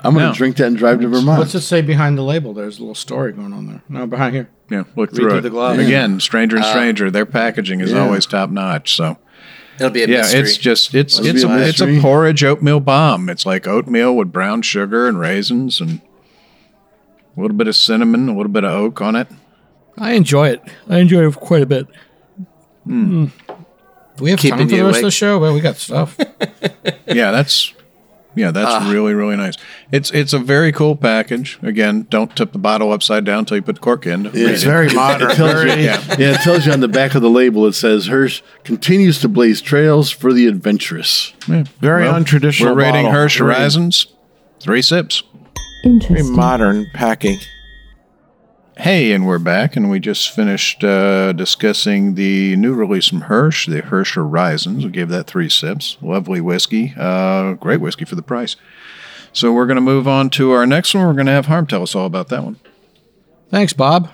i'm 0.03 0.13
gonna 0.13 0.27
No. 0.27 0.33
drink 0.33 0.55
that 0.57 0.67
and 0.67 0.77
drive 0.77 1.01
to 1.01 1.07
vermont 1.07 1.39
What's 1.39 1.55
it 1.55 1.61
say 1.61 1.81
behind 1.81 2.17
the 2.17 2.21
label? 2.23 2.53
There's 2.53 2.77
a 2.77 2.81
little 2.81 2.95
story 2.95 3.31
going 3.33 3.53
on 3.53 3.67
there. 3.67 3.81
No, 3.89 4.05
behind 4.07 4.35
here. 4.35 4.49
Yeah, 4.69 4.83
look 4.95 5.09
Read 5.11 5.15
through, 5.15 5.29
through 5.29 5.37
it 5.39 5.41
the 5.41 5.49
glove. 5.49 5.79
again. 5.79 6.19
Stranger 6.19 6.55
and 6.57 6.65
uh, 6.65 6.69
stranger. 6.71 7.09
Their 7.11 7.25
packaging 7.25 7.79
is 7.81 7.91
Yeah. 7.91 7.99
always 8.03 8.25
top 8.27 8.49
notch. 8.51 8.95
So 8.95 9.17
It'll 9.79 9.89
be 9.89 10.03
a 10.03 10.07
yeah, 10.07 10.17
mystery. 10.17 10.39
it's 10.41 10.57
just 10.57 10.93
it's 10.95 11.17
Must 11.19 11.29
it's 11.29 11.43
a 11.43 11.47
a, 11.47 11.57
it's 11.59 11.81
a 11.81 11.99
porridge 12.01 12.43
oatmeal 12.43 12.79
bomb. 12.79 13.29
It's 13.29 13.45
like 13.45 13.67
oatmeal 13.67 14.15
with 14.15 14.31
brown 14.31 14.61
sugar 14.61 15.07
and 15.07 15.19
raisins 15.19 15.81
and 15.81 16.01
a 17.35 17.41
little 17.41 17.57
bit 17.57 17.67
of 17.67 17.75
cinnamon, 17.75 18.29
a 18.29 18.35
little 18.37 18.51
bit 18.51 18.63
of 18.63 18.71
oak 18.71 19.01
on 19.01 19.15
it. 19.15 19.27
I 19.97 20.11
enjoy 20.13 20.49
it. 20.49 20.61
I 20.87 20.99
enjoy 20.99 21.27
it 21.27 21.35
quite 21.35 21.61
a 21.63 21.65
bit. 21.65 21.87
Do 22.87 23.31
we 24.19 24.29
have 24.31 24.39
Keeping 24.39 24.57
time 24.59 24.67
for 24.67 24.71
the 24.71 24.77
you 24.77 24.85
rest 24.87 24.97
of 24.99 25.03
the 25.03 25.11
show? 25.11 25.39
Well, 25.39 25.53
we 25.53 25.61
got 25.61 25.77
stuff. 25.77 26.17
Yeah, 27.07 27.31
that's 27.31 27.73
yeah, 28.35 28.51
that's 28.51 28.69
ah. 28.69 28.91
really 28.91 29.13
really 29.13 29.35
nice. 29.37 29.55
It's 29.91 30.11
it's 30.11 30.33
a 30.33 30.39
very 30.39 30.71
cool 30.71 30.95
package. 30.95 31.57
Again, 31.61 32.07
don't 32.09 32.35
tip 32.35 32.51
the 32.51 32.57
bottle 32.57 32.91
upside 32.91 33.23
down 33.25 33.39
until 33.39 33.57
you 33.57 33.61
put 33.63 33.75
the 33.75 33.81
cork 33.81 34.05
in. 34.05 34.29
It's 34.33 34.63
very 34.63 34.89
modern. 34.93 35.31
It 35.31 35.35
tells 35.35 35.53
you, 35.63 35.69
very- 35.69 35.83
yeah. 35.83 36.01
it 36.09 36.41
tells 36.41 36.65
you 36.65 36.73
on 36.73 36.79
the 36.81 36.87
back 36.87 37.15
of 37.15 37.21
the 37.21 37.29
label. 37.29 37.65
It 37.67 37.73
says 37.73 38.07
Hirsch 38.07 38.41
continues 38.63 39.19
to 39.21 39.29
blaze 39.29 39.61
trails 39.61 40.11
for 40.11 40.33
the 40.33 40.47
adventurous. 40.47 41.31
Very 41.47 42.05
untraditional. 42.05 42.65
We're 42.65 42.73
rating 42.73 43.05
bottle. 43.05 43.11
Hirsch 43.11 43.37
Very- 43.37 43.53
Horizons. 43.53 44.07
Three 44.59 44.81
sips. 44.81 45.23
Interesting. 45.83 46.15
Very 46.25 46.35
modern 46.35 46.87
packing. 46.93 47.39
Hey, 48.77 49.13
and 49.13 49.25
we're 49.25 49.39
back, 49.39 49.77
and 49.77 49.89
we 49.89 50.01
just 50.01 50.31
finished 50.31 50.83
uh, 50.83 51.31
discussing 51.31 52.15
the 52.15 52.57
new 52.57 52.73
release 52.73 53.07
from 53.07 53.21
Hirsch, 53.21 53.67
the 53.67 53.81
Hirsch 53.81 54.15
Horizons. 54.15 54.83
We 54.83 54.91
gave 54.91 55.07
that 55.07 55.27
three 55.27 55.47
sips. 55.47 55.97
Lovely 56.01 56.41
whiskey, 56.41 56.93
uh, 56.97 57.53
great 57.53 57.79
whiskey 57.79 58.03
for 58.03 58.15
the 58.15 58.21
price. 58.21 58.57
So 59.31 59.53
we're 59.53 59.65
going 59.65 59.77
to 59.77 59.81
move 59.81 60.09
on 60.09 60.29
to 60.31 60.51
our 60.51 60.65
next 60.65 60.93
one. 60.93 61.07
We're 61.07 61.13
going 61.13 61.25
to 61.27 61.31
have 61.31 61.45
Harm 61.45 61.67
tell 61.67 61.83
us 61.83 61.95
all 61.95 62.05
about 62.05 62.27
that 62.29 62.43
one. 62.43 62.59
Thanks, 63.49 63.71
Bob. 63.71 64.09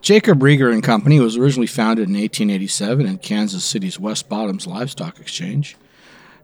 Jacob 0.00 0.40
Rieger 0.40 0.72
and 0.72 0.82
Company 0.82 1.20
was 1.20 1.36
originally 1.36 1.66
founded 1.66 2.08
in 2.08 2.14
1887 2.14 3.04
in 3.04 3.18
Kansas 3.18 3.64
City's 3.64 4.00
West 4.00 4.30
Bottoms 4.30 4.66
Livestock 4.66 5.20
Exchange 5.20 5.76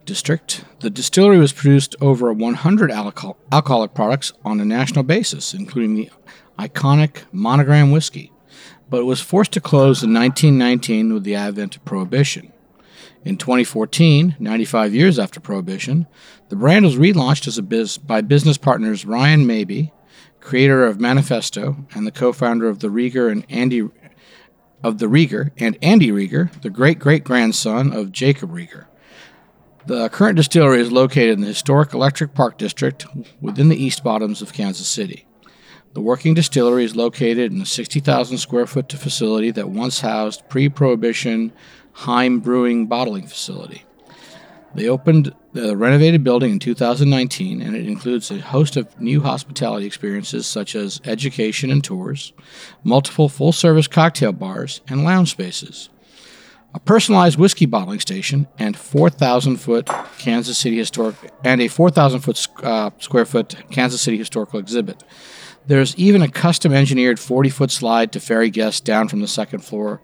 district. 0.05 0.65
The 0.81 0.91
distillery 0.91 1.39
was 1.39 1.53
produced 1.55 1.97
over 2.03 2.33
100 2.33 2.91
alcohol- 2.91 3.39
alcoholic 3.51 3.95
products 3.95 4.35
on 4.45 4.61
a 4.61 4.65
national 4.65 5.05
basis, 5.05 5.55
including 5.55 5.95
the 5.95 6.11
iconic 6.61 7.23
Monogram 7.33 7.91
whiskey, 7.91 8.33
but 8.91 9.07
was 9.07 9.21
forced 9.21 9.53
to 9.53 9.61
close 9.61 10.03
in 10.03 10.13
1919 10.13 11.15
with 11.15 11.25
the 11.25 11.35
advent 11.35 11.77
of 11.77 11.85
Prohibition. 11.85 12.53
In 13.25 13.37
2014, 13.37 14.37
95 14.39 14.95
years 14.95 15.19
after 15.19 15.41
Prohibition, 15.41 16.07
the 16.51 16.57
brand 16.57 16.85
was 16.85 16.97
relaunched 16.97 17.47
as 17.47 17.57
a 17.57 17.63
biz 17.63 17.97
by 17.97 18.21
business 18.21 18.59
partners 18.59 19.07
Ryan 19.07 19.47
Maybee, 19.47 19.89
creator 20.41 20.85
of 20.85 21.01
Manifesto 21.01 21.77
and 21.95 22.07
the 22.07 22.13
co-founder 22.13 22.69
of 22.69 22.81
the 22.81 22.89
Rieger 22.89 23.31
and 23.31 23.45
Andy 23.49 23.89
of 24.83 24.99
the 24.99 25.07
Rieger 25.07 25.51
and 25.59 25.77
Andy 25.83 26.11
Rieger, 26.11 26.51
the 26.63 26.71
great 26.71 26.99
great 26.99 27.25
grandson 27.25 27.93
of 27.93 28.13
Jacob 28.13 28.51
Rieger. 28.51 28.87
The 29.87 30.09
current 30.09 30.37
distillery 30.37 30.81
is 30.81 30.93
located 30.93 31.31
in 31.31 31.41
the 31.41 31.47
historic 31.47 31.93
Electric 31.93 32.35
Park 32.35 32.59
District 32.59 33.07
within 33.41 33.69
the 33.69 33.83
East 33.83 34.03
Bottoms 34.03 34.41
of 34.41 34.53
Kansas 34.53 34.89
City. 34.89 35.27
The 35.93 36.01
working 36.01 36.35
distillery 36.35 36.85
is 36.85 36.95
located 36.95 37.53
in 37.53 37.61
a 37.61 37.67
60,000 37.67 38.39
square 38.39 38.67
foot 38.67 38.93
facility 38.93 39.51
that 39.51 39.71
once 39.71 40.01
housed 40.01 40.49
pre 40.49 40.69
prohibition 40.69 41.53
Heim 41.93 42.39
Brewing 42.39 42.87
Bottling 42.87 43.27
Facility. 43.27 43.85
They 44.73 44.89
opened 44.89 45.35
the 45.53 45.77
renovated 45.77 46.23
building 46.23 46.53
in 46.53 46.59
2019, 46.61 47.61
and 47.61 47.75
it 47.75 47.89
includes 47.89 48.31
a 48.31 48.39
host 48.39 48.77
of 48.77 49.01
new 49.01 49.21
hospitality 49.21 49.85
experiences 49.85 50.47
such 50.47 50.77
as 50.77 51.01
education 51.05 51.73
and 51.73 51.83
tours, 51.83 52.33
multiple 52.85 53.29
full 53.29 53.51
service 53.51 53.89
cocktail 53.89 54.33
bars, 54.33 54.81
and 54.89 55.03
lounge 55.03 55.33
spaces 55.33 55.89
a 56.75 56.81
personalized 56.81 57.39
whiskey 57.39 57.67
bottling 57.67 58.01
station, 58.01 58.47
and 58.59 58.77
4,000 58.77 59.57
foot 59.57 59.89
Kansas 60.19 60.59
City 60.59 60.77
historic 60.77 61.17
and 61.45 61.61
a 61.61 61.69
4,000 61.69 62.21
foot 62.21 62.47
uh, 62.63 62.91
square 62.99 63.25
foot 63.25 63.57
Kansas 63.71 64.01
City 64.01 64.19
historical 64.19 64.61
exhibit. 64.61 65.03
There's 65.67 65.95
even 65.97 66.23
a 66.23 66.29
custom 66.29 66.73
engineered 66.73 67.21
40 67.21 67.51
foot 67.51 67.71
slide 67.71 68.13
to 68.13 68.21
ferry 68.21 68.51
guests 68.51 68.81
down 68.81 69.09
from 69.09 69.21
the 69.21 69.29
second 69.29 69.61
floor 69.61 70.01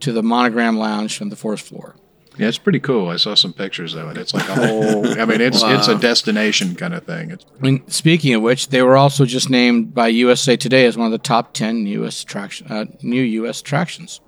to 0.00 0.12
the 0.12 0.22
monogram 0.22 0.76
lounge 0.76 1.16
from 1.16 1.30
the 1.30 1.36
fourth 1.36 1.60
floor. 1.60 1.96
Yeah, 2.36 2.48
it's 2.48 2.58
pretty 2.58 2.80
cool. 2.80 3.08
I 3.08 3.16
saw 3.16 3.34
some 3.34 3.52
pictures 3.52 3.94
of 3.94 4.10
it. 4.10 4.18
It's 4.18 4.34
like 4.34 4.48
a 4.48 4.54
whole. 4.54 5.06
I 5.20 5.24
mean, 5.24 5.40
it's 5.40 5.62
it's 5.64 5.86
a 5.86 5.96
destination 5.96 6.74
kind 6.74 6.92
of 6.92 7.04
thing. 7.04 7.30
It's, 7.30 7.46
I 7.58 7.62
mean, 7.62 7.88
speaking 7.88 8.34
of 8.34 8.42
which, 8.42 8.68
they 8.68 8.82
were 8.82 8.96
also 8.96 9.24
just 9.24 9.50
named 9.50 9.94
by 9.94 10.08
USA 10.08 10.56
Today 10.56 10.84
as 10.86 10.96
one 10.96 11.06
of 11.06 11.12
the 11.12 11.18
top 11.18 11.54
10 11.54 11.86
U.S. 11.86 12.22
attraction, 12.22 12.66
uh, 12.70 12.86
new 13.02 13.22
U.S. 13.22 13.60
attractions. 13.60 14.20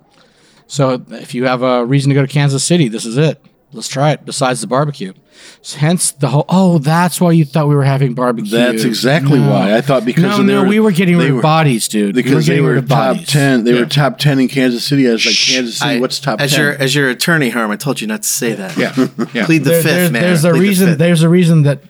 So 0.67 1.03
if 1.09 1.35
you 1.35 1.45
have 1.45 1.63
a 1.63 1.85
reason 1.85 2.09
to 2.09 2.15
go 2.15 2.21
to 2.21 2.31
Kansas 2.31 2.63
City, 2.63 2.87
this 2.87 3.05
is 3.05 3.17
it. 3.17 3.41
Let's 3.77 3.87
try 3.87 4.11
it. 4.11 4.25
Besides 4.25 4.59
the 4.59 4.67
barbecue, 4.67 5.13
So 5.61 5.77
hence 5.77 6.11
the 6.11 6.27
whole. 6.29 6.45
Oh, 6.49 6.79
that's 6.79 7.21
why 7.21 7.31
you 7.31 7.45
thought 7.45 7.67
we 7.69 7.75
were 7.75 7.83
having 7.85 8.13
barbecue. 8.15 8.49
That's 8.51 8.83
exactly 8.83 9.39
No. 9.39 9.51
why. 9.51 9.75
I 9.77 9.81
thought 9.81 10.03
because 10.03 10.23
no, 10.23 10.39
of 10.39 10.45
no, 10.45 10.59
their- 10.61 10.67
we 10.69 10.79
were 10.79 10.91
getting 10.91 11.17
they 11.17 11.25
rid 11.25 11.29
of 11.29 11.35
were- 11.37 11.41
bodies, 11.43 11.87
dude. 11.87 12.15
We 12.15 12.23
because 12.23 12.47
they 12.47 12.53
getting 12.53 12.65
were 12.65 12.73
rid 12.73 12.83
of 12.83 12.89
top 12.89 13.13
bodies. 13.15 13.27
ten. 13.29 13.63
They 13.63 13.73
Yeah. 13.73 13.81
were 13.81 13.85
top 13.85 14.17
ten 14.17 14.39
in 14.39 14.47
Kansas 14.47 14.83
City. 14.83 15.07
I 15.07 15.11
was 15.13 15.25
like 15.25 15.35
Kansas 15.35 15.77
City. 15.77 15.91
I- 15.91 15.99
what's 15.99 16.19
top 16.19 16.41
as 16.41 16.51
ten? 16.51 16.59
your 16.59 16.71
as 16.73 16.95
your 16.95 17.09
attorney, 17.09 17.49
Harm, 17.49 17.71
I 17.71 17.75
told 17.77 18.01
you 18.01 18.07
not 18.07 18.23
to 18.23 18.27
say 18.27 18.53
that. 18.53 18.75
yeah, 18.77 18.93
yeah. 19.33 19.45
Plead 19.45 19.63
the 19.63 19.69
There- 19.69 19.81
fifth, 19.83 19.93
there's, 19.93 20.11
man. 20.11 20.21
there's 20.23 20.43
a 20.43 20.49
Plead 20.49 20.57
the 20.57 20.61
reason. 20.67 20.87
fifth. 20.89 20.97
There's 20.97 21.23
a 21.23 21.29
reason 21.29 21.61
that 21.63 21.81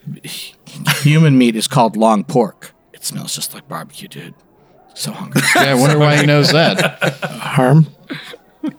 human 1.01 1.37
meat 1.37 1.55
is 1.55 1.67
called 1.67 1.95
long 1.97 2.23
pork. 2.25 2.73
It 2.93 3.03
smells 3.05 3.33
just 3.33 3.53
like 3.53 3.67
barbecue, 3.69 4.07
dude. 4.09 4.33
So 4.93 5.11
hungry. 5.11 5.41
yeah, 5.55 5.63
I 5.71 5.73
wonder 5.75 5.97
why 5.99 6.17
he 6.17 6.25
knows 6.25 6.51
that. 6.51 6.99
Harm, 7.23 7.87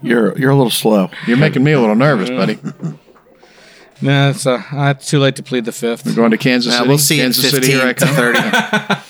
you're 0.02 0.38
you're 0.38 0.50
a 0.50 0.56
little 0.56 0.70
slow. 0.70 1.10
You're 1.26 1.36
making 1.36 1.64
me 1.64 1.72
a 1.72 1.80
little 1.80 1.96
nervous, 1.96 2.30
buddy. 2.30 2.58
no, 4.02 4.30
it's, 4.30 4.46
uh, 4.46 4.62
uh, 4.72 4.94
it's 4.96 5.08
too 5.08 5.18
late 5.18 5.36
to 5.36 5.42
plead 5.42 5.64
the 5.64 5.72
fifth. 5.72 6.06
We're 6.06 6.14
going 6.14 6.30
to 6.30 6.38
Kansas 6.38 6.72
Yeah, 6.72 6.78
City. 6.78 6.88
we'll 6.88 6.98
see 6.98 7.16
you 7.16 7.22
in 7.22 7.26
Kansas 7.32 7.50
City, 7.50 7.66
here 7.68 7.82
I 7.82 7.92
15 7.94 8.08
to 8.08 8.32
come. 8.32 8.94
30. 8.94 9.02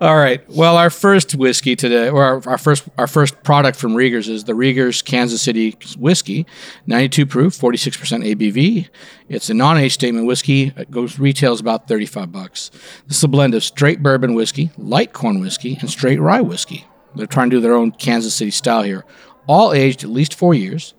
All 0.00 0.16
right. 0.16 0.40
Well, 0.48 0.78
our 0.78 0.88
first 0.88 1.34
whiskey 1.34 1.76
today, 1.76 2.08
or 2.08 2.24
our, 2.24 2.42
our 2.48 2.56
first 2.56 2.88
our 2.96 3.06
first 3.06 3.42
product 3.42 3.78
from 3.78 3.94
Rieger's 3.94 4.30
is 4.30 4.44
the 4.44 4.54
Rieger's 4.54 5.02
Kansas 5.02 5.42
City 5.42 5.76
whiskey, 5.98 6.46
92 6.86 7.26
proof, 7.26 7.52
46% 7.58 8.34
ABV. 8.34 8.88
It's 9.28 9.50
a 9.50 9.54
non-age 9.54 9.92
statement 9.92 10.26
whiskey. 10.26 10.72
It 10.74 10.90
goes 10.90 11.18
retails 11.18 11.60
about 11.60 11.86
35 11.86 12.32
bucks. 12.32 12.70
This 13.08 13.18
is 13.18 13.24
a 13.24 13.28
blend 13.28 13.54
of 13.54 13.62
straight 13.62 14.02
bourbon 14.02 14.32
whiskey, 14.34 14.70
light 14.78 15.12
corn 15.12 15.38
whiskey, 15.38 15.76
and 15.82 15.90
straight 15.90 16.18
rye 16.18 16.40
whiskey. 16.40 16.86
They're 17.14 17.26
trying 17.26 17.50
to 17.50 17.56
do 17.56 17.60
their 17.60 17.74
own 17.74 17.90
Kansas 17.92 18.32
City 18.34 18.52
style 18.52 18.82
here. 18.84 19.04
All 19.50 19.72
aged 19.72 20.04
at 20.04 20.10
least 20.10 20.34
four 20.36 20.54
years. 20.54 20.94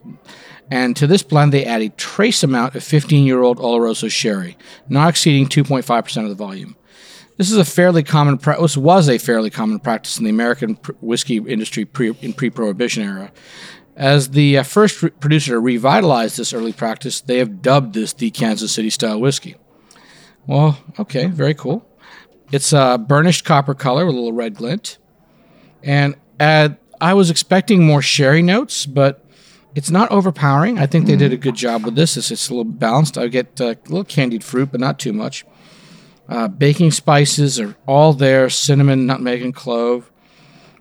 And 0.70 0.93
to 0.97 1.08
this 1.08 1.24
blend, 1.24 1.54
they 1.54 1.64
add 1.64 1.82
a 1.82 1.88
trace 1.88 2.43
amount 2.43 2.76
of 2.76 2.84
15 2.84 3.26
year 3.26 3.41
old 3.41 3.60
Oloroso 3.60 4.12
sherry, 4.12 4.58
not 4.89 5.08
exceeding 5.08 5.47
2.5% 5.47 6.24
of 6.24 6.28
the 6.28 6.36
volume. 6.36 6.76
This 7.38 7.49
is 7.49 7.56
a 7.56 7.64
fairly 7.64 8.04
common 8.04 8.38
pra- 8.38 8.62
this 8.62 8.76
was 8.76 9.08
a 9.08 9.18
fairly 9.20 9.49
common 9.52 9.80
practice 9.80 10.18
in 10.18 10.26
the 10.26 10.30
American 10.30 10.76
pr- 10.76 10.91
whiskey 10.99 11.38
industry 11.38 11.86
pre- 11.86 12.18
in 12.22 12.34
pre-prohibition 12.34 13.04
era. 13.04 13.32
As 13.95 14.32
the 14.32 14.58
uh, 14.58 14.64
first 14.64 15.02
re- 15.02 15.12
producer 15.12 15.54
to 15.54 15.60
revitalize 15.62 16.36
this 16.36 16.54
early 16.54 16.74
practice, 16.74 17.22
they 17.22 17.38
have 17.38 17.62
dubbed 17.62 17.93
this 17.93 18.12
the 18.12 18.32
Kansas 18.32 18.74
City 18.74 18.89
style 18.89 19.22
whiskey. 19.22 19.56
Well, 20.45 20.78
okay, 20.99 21.28
very 21.28 21.54
cool. 21.54 21.88
It's 22.52 22.74
a 22.74 22.97
burnished 22.97 23.45
copper 23.45 23.76
color 23.76 24.06
with 24.06 24.16
a 24.16 24.18
little 24.18 24.34
red 24.34 24.56
glint, 24.56 24.97
and 25.84 26.16
uh, 26.38 26.72
I 27.02 27.14
was 27.16 27.30
expecting 27.30 27.84
more 27.84 28.02
sherry 28.02 28.41
notes, 28.43 28.86
but 28.86 29.26
it's 29.74 29.89
not 29.89 30.12
overpowering. 30.12 30.78
I 30.78 30.86
think 30.86 31.08
they 31.08 31.16
did 31.16 31.34
a 31.34 31.38
good 31.38 31.56
job 31.56 31.84
with 31.84 31.95
this. 31.95 32.16
It's, 32.16 32.30
it's 32.30 32.49
a 32.49 32.54
little 32.54 32.72
balanced. 32.72 33.18
I 33.18 33.28
get 33.28 33.60
uh, 33.60 33.66
a 33.66 33.89
little 33.89 34.04
candied 34.04 34.43
fruit, 34.43 34.72
but 34.72 34.80
not 34.80 34.99
too 34.99 35.12
much. 35.12 35.45
Uh, 36.30 36.47
baking 36.47 36.91
spices 36.91 37.60
are 37.60 37.76
all 37.88 38.14
there 38.14 38.49
cinnamon, 38.49 39.06
nutmeg, 39.06 39.41
and 39.41 39.54
clove. 39.54 40.12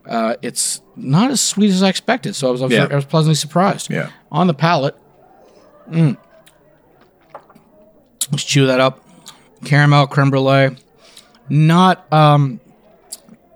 Uh, 0.07 0.37
it's 0.43 0.83
not 0.97 1.31
as 1.31 1.41
sweet 1.41 1.71
as 1.71 1.83
I 1.83 1.89
expected, 1.89 2.35
so 2.35 2.49
I 2.49 2.51
was, 2.51 2.63
I 2.63 2.65
was, 2.67 2.73
Yeah. 2.73 2.89
I 2.91 2.95
was 2.95 3.05
pleasantly 3.05 3.35
surprised. 3.35 3.91
Yeah. 3.91 4.11
On 4.31 4.47
the 4.47 4.55
palate, 4.55 4.97
mm. 5.89 6.17
let's 8.31 8.45
chew 8.45 8.67
that 8.67 8.81
up. 8.81 9.05
Caramel, 9.65 10.07
creme 10.07 10.31
brulee, 10.31 10.77
not 11.49 12.11
um, 12.13 12.61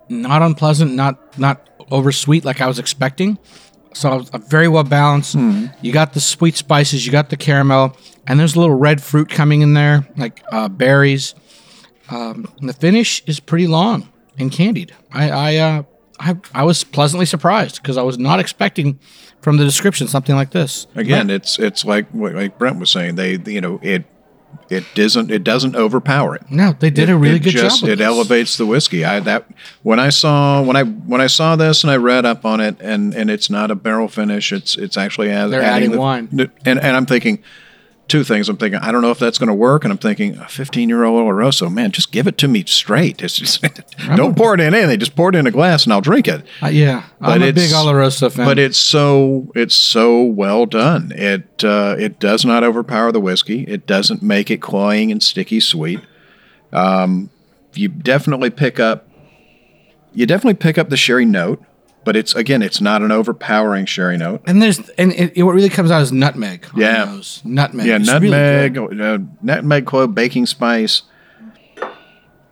not 0.09 0.41
unpleasant, 0.41 0.93
not 0.93 1.37
not 1.39 1.67
oversweet 1.91 2.45
like 2.45 2.61
I 2.61 2.67
was 2.67 2.79
expecting. 2.79 3.37
So 3.93 4.09
I 4.09 4.15
was 4.15 4.29
uh, 4.31 4.39
very 4.39 4.67
well 4.67 4.83
balanced. 4.83 5.35
You 5.81 5.91
got 5.93 6.13
the 6.13 6.19
sweet 6.19 6.55
spices, 6.57 7.05
you 7.05 7.11
got 7.11 7.29
the 7.29 7.37
caramel, 7.37 7.95
and 8.27 8.39
there's 8.39 8.55
a 8.55 8.59
little 8.59 8.75
red 8.75 9.01
fruit 9.01 9.29
coming 9.29 9.61
in 9.61 9.73
there, 9.73 10.05
like 10.17 10.43
uh, 10.51 10.67
berries. 10.67 11.33
Um, 12.09 12.47
the 12.61 12.73
finish 12.73 13.23
is 13.25 13.39
pretty 13.39 13.67
long 13.67 14.09
and 14.37 14.51
candied. 14.51 14.93
I 15.13 15.29
I 15.29 15.55
uh, 15.57 15.83
I, 16.19 16.37
I 16.53 16.63
was 16.63 16.83
pleasantly 16.83 17.25
surprised 17.25 17.81
because 17.81 17.97
I 17.97 18.03
was 18.03 18.17
not 18.17 18.39
expecting 18.39 18.99
from 19.41 19.57
the 19.57 19.63
description 19.63 20.07
something 20.07 20.35
like 20.35 20.51
this. 20.51 20.87
Again, 20.95 21.29
it's 21.29 21.57
it's 21.59 21.85
like 21.85 22.09
what- 22.11 22.35
like 22.35 22.57
Brent 22.57 22.79
was 22.79 22.91
saying. 22.91 23.15
They 23.15 23.37
you 23.51 23.61
know 23.61 23.79
it 23.81 24.05
it 24.69 24.83
doesn't 24.95 25.31
it 25.31 25.43
doesn't 25.43 25.75
overpower 25.75 26.35
it. 26.35 26.43
No, 26.49 26.75
they 26.79 26.89
did 26.89 27.09
It- 27.09 27.13
a 27.13 27.17
really 27.17 27.39
good 27.39 27.51
just, 27.51 27.81
job. 27.81 27.89
It 27.89 27.97
this. 27.97 28.05
elevates 28.05 28.57
the 28.57 28.65
whiskey. 28.65 29.05
I 29.05 29.19
that 29.21 29.45
when 29.83 29.99
I 29.99 30.09
saw 30.09 30.61
when 30.61 30.75
I 30.75 30.83
when 30.83 31.21
I 31.21 31.27
saw 31.27 31.55
this 31.55 31.83
and 31.83 31.91
I 31.91 31.97
read 31.97 32.25
up 32.25 32.45
on 32.45 32.59
it 32.59 32.77
and 32.81 33.13
and 33.13 33.29
it's 33.29 33.49
not 33.49 33.71
a 33.71 33.75
barrel 33.75 34.07
finish. 34.07 34.51
It's 34.51 34.77
it's 34.77 34.97
actually 34.97 35.29
add, 35.29 35.47
They're 35.47 35.61
adding 35.61 35.75
adding 35.75 35.91
the- 35.91 35.99
wine. 35.99 36.29
And 36.65 36.79
and 36.79 36.95
I'm 36.97 37.05
thinking 37.05 37.39
two 38.07 38.23
things. 38.23 38.49
I'm 38.49 38.57
thinking 38.57 38.79
I 38.79 38.91
don't 38.91 39.01
know 39.01 39.11
if 39.11 39.19
that's 39.19 39.37
going 39.37 39.47
to 39.47 39.53
work, 39.53 39.83
and 39.83 39.91
I'm 39.91 39.97
thinking 39.97 40.37
a 40.37 40.47
15 40.47 40.89
year 40.89 41.03
old 41.03 41.25
Oloroso, 41.25 41.71
man, 41.71 41.91
just 41.91 42.11
give 42.11 42.27
it 42.27 42.37
to 42.39 42.47
me 42.47 42.63
straight. 42.65 43.21
It's 43.25 43.37
just 43.37 43.65
don't 44.15 44.37
pour 44.37 44.53
it 44.53 44.59
in 44.59 44.73
anything. 44.73 44.99
Just 44.99 45.15
pour 45.15 45.29
it 45.29 45.35
in 45.35 45.47
a 45.47 45.51
glass 45.51 45.85
and 45.85 45.93
I'll 45.93 46.01
drink 46.01 46.27
it. 46.27 46.45
Uh, 46.61 46.67
yeah, 46.67 47.05
I'm 47.19 47.41
a 47.41 47.51
big 47.51 47.71
Oloroso 47.71 48.31
fan. 48.31 48.45
But 48.45 48.59
it's 48.59 48.77
so 48.77 49.51
it's 49.55 49.75
so 49.75 50.23
well 50.23 50.65
done. 50.65 51.11
It 51.15 51.63
uh, 51.63 51.95
it 51.97 52.19
does 52.19 52.45
not 52.45 52.63
overpower 52.63 53.11
the 53.11 53.19
whiskey. 53.19 53.63
It 53.63 53.87
doesn't 53.87 54.21
make 54.21 54.51
it 54.51 54.61
cloying 54.61 55.11
and 55.11 55.23
sticky 55.23 55.59
sweet. 55.59 56.01
Um, 56.71 57.29
you 57.73 57.89
definitely 57.89 58.49
pick 58.51 58.79
up 58.79 59.07
you 60.15 60.25
definitely 60.25 60.55
pick 60.55 60.77
up 60.77 60.89
the 60.89 60.97
sherry 60.97 61.25
note, 61.25 61.61
but 62.05 62.15
it's 62.15 62.33
again 62.35 62.61
it's 62.61 62.79
not 62.79 63.01
an 63.01 63.11
overpowering 63.11 63.85
sherry 63.85 64.15
note. 64.17 64.41
and 64.47 64.61
there's 64.61 64.79
and 64.91 65.11
it, 65.11 65.33
it- 65.35 65.43
what 65.43 65.53
really 65.55 65.67
comes 65.69 65.91
out 65.91 66.01
is 66.01 66.11
nutmeg. 66.13 66.65
on 66.73 66.79
Yeah. 66.79 67.05
those. 67.05 67.41
nutmeg. 67.43 67.85
Yeah, 67.87 67.97
It's 67.97 68.09
really 68.13 68.29
nutmeg, 68.29 68.77
uh, 69.01 69.17
nutmeg, 69.41 69.85
clove, 69.85 70.15
baking 70.15 70.45
spice. 70.45 71.01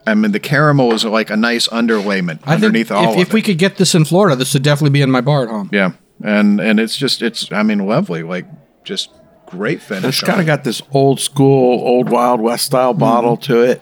I 0.06 0.16
mean, 0.16 0.34
the 0.34 0.40
caramel 0.40 0.94
is 0.94 1.06
like 1.06 1.30
a 1.30 1.38
nice 1.38 1.68
underlayment 1.70 2.40
I 2.44 2.58
think 2.58 2.64
underneath 2.66 2.88
if, 2.92 2.98
all 2.98 3.20
if 3.22 3.28
of 3.30 3.34
we 3.34 3.40
it. 3.40 3.44
could 3.44 3.58
get 3.58 3.78
this 3.78 3.96
in 3.96 4.04
Florida, 4.04 4.36
this 4.36 4.54
would 4.54 4.64
definitely 4.64 4.90
be 4.90 5.02
in 5.02 5.10
my 5.10 5.22
bar 5.22 5.44
at 5.44 5.50
home. 5.50 5.70
Yeah, 5.72 5.92
and 6.22 6.60
and 6.60 6.78
it's 6.80 6.98
just 6.98 7.22
it's 7.22 7.50
I 7.54 7.64
mean 7.64 7.80
lovely, 7.80 8.22
like 8.22 8.46
just 8.84 9.10
great 9.46 9.82
finish. 9.82 10.04
It's 10.22 10.22
kind 10.28 10.42
of 10.42 10.46
got 10.46 10.66
this 10.66 10.82
old 10.92 11.22
school, 11.22 11.80
old 11.88 12.10
Wild 12.10 12.42
West 12.42 12.66
style 12.66 12.94
bottle 12.94 13.38
to 13.38 13.62
it. 13.62 13.82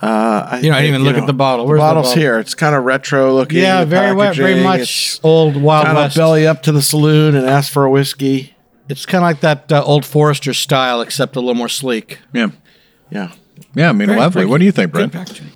Uh, 0.00 0.48
I 0.52 0.60
You 0.60 0.70
know, 0.70 0.76
I 0.76 0.82
didn't 0.82 0.94
even 0.96 1.04
look 1.04 1.16
at 1.16 1.26
the 1.26 1.32
bottle. 1.32 1.66
Where's 1.66 1.78
the 1.78 1.82
bottle's 1.82 2.08
bottle? 2.08 2.20
here. 2.22 2.38
It's 2.38 2.54
kind 2.54 2.74
of 2.74 2.84
retro 2.84 3.34
looking. 3.34 3.58
Yeah, 3.58 3.84
very 3.84 4.14
well, 4.14 4.32
very 4.32 4.62
much 4.62 4.80
It's 4.80 5.20
old 5.24 5.56
Wild 5.56 5.86
kind 5.86 5.96
West. 5.98 6.16
of 6.16 6.20
belly 6.20 6.46
up 6.46 6.62
to 6.64 6.72
the 6.72 6.82
saloon 6.82 7.34
and 7.34 7.46
ask 7.46 7.72
for 7.72 7.84
a 7.84 7.90
whiskey. 7.90 8.54
It's 8.88 9.04
kind 9.06 9.22
of 9.24 9.28
like 9.28 9.40
that 9.40 9.70
uh, 9.72 9.82
old 9.84 10.04
Forester 10.06 10.54
style, 10.54 11.00
except 11.00 11.36
a 11.36 11.40
little 11.40 11.54
more 11.54 11.68
sleek. 11.68 12.20
Yeah, 12.32 12.48
Yeah. 13.10 13.32
yeah. 13.74 13.90
I 13.90 13.92
mean, 13.92 14.06
Very- 14.08 14.18
lovely. 14.20 14.40
very 14.42 14.46
What 14.50 14.58
do 14.60 14.64
you 14.64 14.72
think, 14.72 14.92
Brent? 14.92 15.14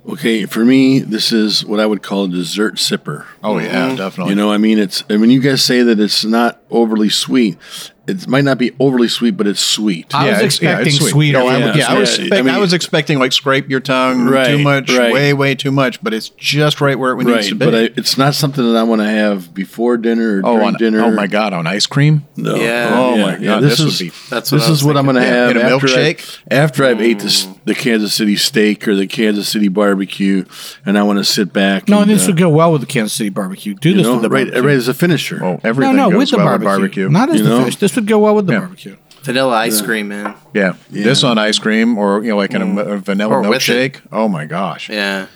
Okay, 0.09 0.45
for 0.45 0.63
me, 0.65 0.99
this 0.99 1.31
is 1.31 1.65
what 1.65 1.79
I 1.79 1.85
would 1.85 2.03
call 2.03 2.25
a 2.25 2.27
dessert 2.29 2.75
sipper. 2.75 3.25
Oh 3.43 3.57
yeah, 3.57 3.95
definitely. 3.95 4.31
You 4.31 4.35
know, 4.35 4.51
I 4.51 4.57
mean, 4.57 4.77
it's. 4.77 5.03
I 5.09 5.17
mean, 5.17 5.31
you 5.31 5.39
guys 5.39 5.63
say 5.63 5.81
that 5.83 5.99
it's 5.99 6.23
not 6.25 6.61
overly 6.69 7.09
sweet. 7.09 7.57
It 8.05 8.27
might 8.27 8.43
not 8.43 8.57
be 8.57 8.73
overly 8.81 9.07
sweet, 9.07 9.37
but 9.37 9.47
it's 9.47 9.61
sweet. 9.61 10.13
I 10.13 10.25
was 10.29 10.33
it's- 10.39 10.61
yeah, 10.61 10.79
it's 10.79 10.87
expecting 10.87 10.91
sweet. 10.93 11.09
sweeter. 11.11 11.37
Oh, 11.39 11.47
I, 11.47 11.57
Yeah, 11.57 11.65
would- 11.67 11.75
yeah, 11.77 11.87
I 11.91 11.97
was 11.99 12.09
expect- 12.19 12.33
I 12.33 12.41
mean- 12.41 12.53
I 12.53 12.57
was 12.57 12.73
expecting 12.73 13.17
like 13.17 13.31
scrape 13.31 13.69
your 13.69 13.79
tongue 13.79 14.25
Right, 14.25 14.47
too 14.47 14.57
much, 14.59 14.91
right. 14.91 15.13
way 15.13 15.31
way 15.33 15.55
too 15.55 15.71
much, 15.71 16.03
but 16.03 16.13
it's 16.13 16.27
just 16.37 16.81
right 16.81 16.99
where 16.99 17.13
it 17.13 17.23
needs 17.23 17.47
to 17.47 17.55
be. 17.55 17.65
but 17.65 17.73
I, 17.73 17.89
it's 17.95 18.17
not 18.17 18.35
something 18.35 18.61
that 18.73 18.77
I 18.77 18.83
want 18.83 18.99
to 19.01 19.07
have 19.07 19.53
before 19.53 19.95
dinner 19.95 20.39
or 20.39 20.41
oh, 20.43 20.53
during 20.55 20.67
on, 20.67 20.73
dinner. 20.73 21.01
oh 21.05 21.11
my 21.11 21.27
god, 21.27 21.53
on 21.53 21.65
ice 21.65 21.85
cream. 21.85 22.25
No. 22.35 22.55
Yeah. 22.55 22.89
Oh 22.91 23.15
Yeah, 23.15 23.21
my 23.23 23.37
yeah, 23.37 23.45
god, 23.45 23.63
this 23.63 23.77
this, 23.77 23.79
is- 23.79 23.85
would 24.01 24.05
be. 24.11 24.15
That's 24.29 24.51
what 24.51 24.57
This 24.59 24.69
is 24.69 24.83
what 24.83 24.97
I'm 24.97 25.05
going 25.05 25.15
to 25.15 25.21
have 25.23 25.51
In 25.51 25.57
a 25.57 25.61
after, 25.61 25.87
I, 25.87 25.89
milkshake? 26.13 26.39
after 26.51 26.83
I've 26.85 26.99
ate 27.01 27.19
this, 27.19 27.47
the 27.63 27.73
Kansas 27.73 28.13
City 28.13 28.35
steak 28.35 28.85
or 28.85 28.95
the 28.95 29.07
Kansas 29.07 29.47
City 29.47 29.69
barbecue, 29.69 30.43
and 30.85 30.97
I 30.97 31.03
want 31.03 31.19
to 31.19 31.23
sit 31.23 31.53
back. 31.53 31.87
No, 31.87 32.01
and, 32.01 32.09
this 32.11 32.25
uh, 32.25 32.27
would 32.31 32.37
go 32.37 32.49
well 32.49 32.73
with 32.73 32.81
the 32.81 32.87
Kansas 32.87 33.13
City 33.13 33.29
barbecue. 33.29 33.75
Do 33.75 33.93
this 33.93 34.03
know, 34.03 34.13
with 34.15 34.23
the 34.23 34.29
right, 34.29 34.47
barbecue. 34.47 34.67
right 34.67 34.75
as 34.75 34.89
a 34.89 34.93
finisher. 34.93 35.39
Oh, 35.41 35.53
no, 35.53 35.59
everything 35.63 35.95
no, 35.95 36.09
goes 36.11 36.31
with 36.33 36.41
the 36.41 36.45
well 36.45 36.57
barbecue. 36.59 37.07
Not 37.07 37.29
as 37.29 37.37
You 37.37 37.43
the 37.43 37.49
know? 37.49 37.59
finish. 37.59 37.77
This 37.77 37.92
would 37.95 38.07
go 38.07 38.19
well 38.19 38.35
with 38.35 38.47
the 38.47 38.53
Yeah. 38.53 38.59
barbecue. 38.59 38.97
Vanilla 39.23 39.53
ice 39.55 39.81
cream, 39.81 40.09
man. 40.09 40.35
yeah. 40.53 40.73
this 40.89 41.23
on 41.23 41.37
ice 41.37 41.57
cream 41.57 41.97
or 41.97 42.21
you 42.23 42.31
know 42.31 42.35
like 42.37 42.53
in 42.53 42.61
a, 42.77 42.81
a 42.81 42.97
vanilla 42.97 43.35
Or 43.35 43.41
with 43.41 43.49
milkshake. 43.61 44.01
Oh 44.11 44.27
my 44.27 44.45
gosh, 44.45 44.89
Yeah. 44.89 45.27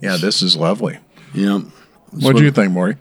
yeah, 0.00 0.16
this 0.16 0.40
is 0.42 0.56
lovely. 0.56 0.98
You 1.34 1.46
know, 1.46 1.64
What 2.20 2.36
do 2.36 2.42
you 2.44 2.50
think, 2.50 2.72
Maury? 2.72 2.96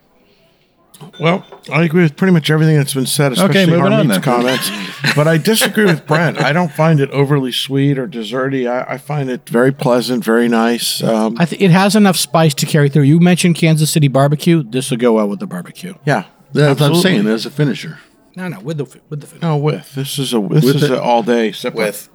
Well, 1.20 1.46
I 1.72 1.84
agree 1.84 2.02
with 2.02 2.16
pretty 2.16 2.34
much 2.34 2.50
everything 2.50 2.76
that's 2.76 2.96
been 2.96 3.06
said, 3.06 3.32
especially 3.34 3.62
Okay, 3.62 3.72
moving 3.72 3.94
on 3.94 4.08
then. 4.08 4.20
comments. 4.22 4.72
but 5.16 5.28
I 5.28 5.38
disagree 5.38 5.86
with 5.86 6.08
Brent. 6.08 6.42
I 6.42 6.52
don't 6.52 6.72
find 6.72 7.00
it 7.00 7.12
overly 7.12 7.52
sweet 7.52 8.00
or 8.00 8.08
desserty. 8.08 8.68
I, 8.68 8.94
I 8.96 8.98
find 8.98 9.30
it 9.30 9.48
very 9.48 9.72
pleasant, 9.72 10.24
very 10.26 10.48
nice. 10.50 11.04
Um, 11.04 11.36
I 11.40 11.46
think 11.46 11.62
it 11.62 11.70
has 11.70 11.96
enough 11.96 12.18
spice 12.18 12.56
to 12.56 12.66
carry 12.66 12.90
through. 12.90 13.04
You 13.04 13.20
mentioned 13.20 13.56
Kansas 13.56 13.92
City 13.92 14.08
barbecue. 14.08 14.64
This 14.64 14.90
would 14.90 15.00
go 15.00 15.14
well 15.14 15.30
with 15.30 15.40
the 15.40 15.46
barbecue. 15.48 15.94
yeah, 16.04 16.26
That's 16.52 16.80
what 16.82 16.88
I'm 16.88 16.92
absolutely. 16.96 17.02
saying. 17.02 17.28
As 17.28 17.46
a 17.46 17.52
finisher. 17.52 18.00
No, 18.38 18.48
no, 18.48 18.60
with 18.60 18.78
the 18.78 18.86
with 19.10 19.22
the 19.22 19.26
finish. 19.26 19.42
No, 19.42 19.58
with 19.58 19.96
this 19.96 20.20
is 20.20 20.32
a 20.32 20.40
this 20.40 20.64
With 20.64 20.76
is 20.76 20.84
it? 20.84 20.92
an 20.92 21.00
all 21.00 21.24
day 21.24 21.50
sipper. 21.50 21.74
With 21.74 22.08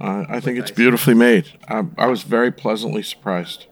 Uh, 0.00 0.24
I 0.28 0.40
think 0.40 0.58
it's 0.58 0.72
beautifully 0.72 1.14
made. 1.14 1.46
I, 1.68 1.84
I 1.96 2.06
was 2.08 2.24
very 2.24 2.50
pleasantly 2.50 3.04
surprised. 3.04 3.66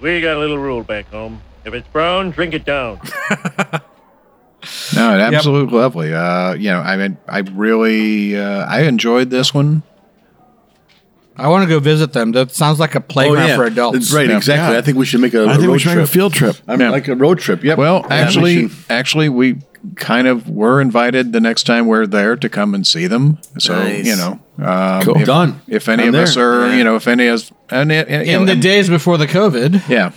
We 0.00 0.20
got 0.20 0.36
a 0.36 0.38
little 0.38 0.58
rule 0.58 0.82
back 0.82 1.06
home. 1.08 1.40
If 1.64 1.72
it's 1.72 1.88
brown, 1.88 2.30
drink 2.30 2.52
it 2.52 2.64
down. 2.66 3.00
No, 4.94 5.14
it 5.14 5.20
absolutely 5.20 5.78
lovely. 5.78 6.12
Uh, 6.12 6.52
you 6.52 6.68
know, 6.70 6.80
I 6.80 6.98
mean, 6.98 7.16
I 7.26 7.38
really 7.38 8.36
uh, 8.36 8.66
I 8.66 8.82
enjoyed 8.82 9.30
this 9.30 9.54
one. 9.54 9.82
I 11.40 11.48
want 11.48 11.62
to 11.64 11.68
go 11.68 11.80
visit 11.80 12.12
them. 12.12 12.32
That 12.32 12.50
sounds 12.52 12.78
like 12.78 12.94
a 12.94 13.00
playground 13.00 13.56
for 13.56 13.64
adults. 13.64 13.98
That's 13.98 14.12
right, 14.12 14.28
Yeah. 14.28 14.36
exactly. 14.36 14.72
Yeah. 14.74 14.78
I 14.78 14.82
think 14.82 14.98
we 14.98 15.06
should 15.06 15.20
make 15.20 15.34
a, 15.34 15.40
I 15.40 15.42
a 15.42 15.46
think 15.56 15.66
road 15.66 15.72
we 15.72 15.78
should 15.78 15.92
trip. 15.92 15.96
make 16.02 16.08
a 16.08 16.12
field 16.12 16.32
trip. 16.34 16.56
I 16.68 16.72
mean, 16.72 16.80
Yeah. 16.82 16.90
like 16.90 17.08
a 17.08 17.14
road 17.16 17.38
trip. 17.38 17.64
Yep. 17.64 17.78
Well, 17.78 18.00
Yeah, 18.02 18.08
we 18.08 18.14
actually, 18.14 18.68
should- 18.68 18.76
actually, 18.90 19.28
we 19.28 19.56
kind 19.96 20.26
of 20.28 20.48
were 20.48 20.80
invited 20.80 21.32
the 21.32 21.40
next 21.40 21.64
time 21.64 21.86
we're 21.86 22.06
there 22.06 22.36
to 22.36 22.48
come 22.50 22.74
and 22.74 22.86
see 22.86 23.06
them. 23.06 23.38
So 23.58 23.74
Nice. 23.82 24.04
you 24.06 24.14
know, 24.16 24.38
um, 24.62 25.02
Cool. 25.02 25.16
if, 25.20 25.26
Done. 25.26 25.60
If 25.68 25.88
any 25.88 26.02
I'm 26.04 26.14
of 26.14 26.16
us 26.16 26.34
there. 26.34 26.62
are, 26.64 26.66
Yeah. 26.68 26.76
you 26.76 26.84
know, 26.84 26.96
if 26.96 27.08
any 27.08 27.26
of 27.28 27.34
us, 27.36 27.50
and, 27.70 27.90
and, 27.90 28.08
and, 28.08 28.26
you 28.28 28.38
In 28.38 28.44
the 28.46 28.52
and- 28.52 28.62
days 28.62 28.88
before 28.90 29.16
the 29.16 29.26
COVID, 29.26 29.88
yeah, 29.88 30.10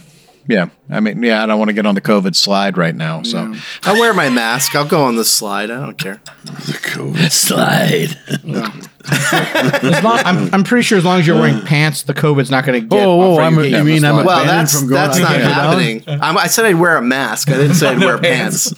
yeah. 0.49 0.65
I 0.89 0.99
mean, 0.99 1.23
yeah, 1.23 1.41
I 1.41 1.45
don't 1.45 1.57
want 1.59 1.69
to 1.69 1.73
get 1.73 1.85
on 1.85 1.95
the 1.95 2.01
COVID 2.01 2.35
slide 2.35 2.77
right 2.77 2.93
now. 2.95 3.23
So 3.23 3.53
I'll 3.85 3.97
wear 3.99 4.13
my 4.13 4.29
mask. 4.29 4.75
I'll 4.75 4.83
go 4.87 5.03
on 5.05 5.15
the 5.15 5.23
slide. 5.23 5.71
I 5.71 5.79
don't 5.79 5.97
care. 5.97 6.19
the 6.43 6.73
COVID 6.73 7.31
slide. 7.31 8.17
As 9.11 10.03
long, 10.03 10.19
I'm, 10.25 10.53
I'm 10.53 10.63
pretty 10.63 10.83
sure 10.83 10.97
as 10.97 11.03
long 11.05 11.19
as 11.19 11.27
you're 11.27 11.39
wearing 11.39 11.61
pants, 11.61 12.03
the 12.03 12.13
COVID's 12.13 12.49
not 12.49 12.65
going 12.65 12.81
to 12.81 12.87
get. 12.87 13.05
Oh, 13.05 13.21
oh, 13.21 13.37
I'm- 13.39 13.55
your 13.55 13.65
you 13.65 13.83
mean 13.83 14.05
I'm 14.05 14.19
a- 14.19 14.23
Well, 14.23 14.37
banned 14.45 14.49
that's 14.49 14.79
from 14.79 14.87
going 14.89 14.93
that's 15.01 15.19
not 15.19 15.31
happening. 15.35 16.03
I'm, 16.07 16.37
I 16.37 16.47
said 16.47 16.65
I'd 16.65 16.75
wear 16.75 16.97
a 16.97 17.01
mask. 17.01 17.49
I 17.49 17.53
didn't 17.57 17.75
say 17.75 17.87
I'd 17.89 17.99
wear 17.99 18.17
pants. 18.19 18.73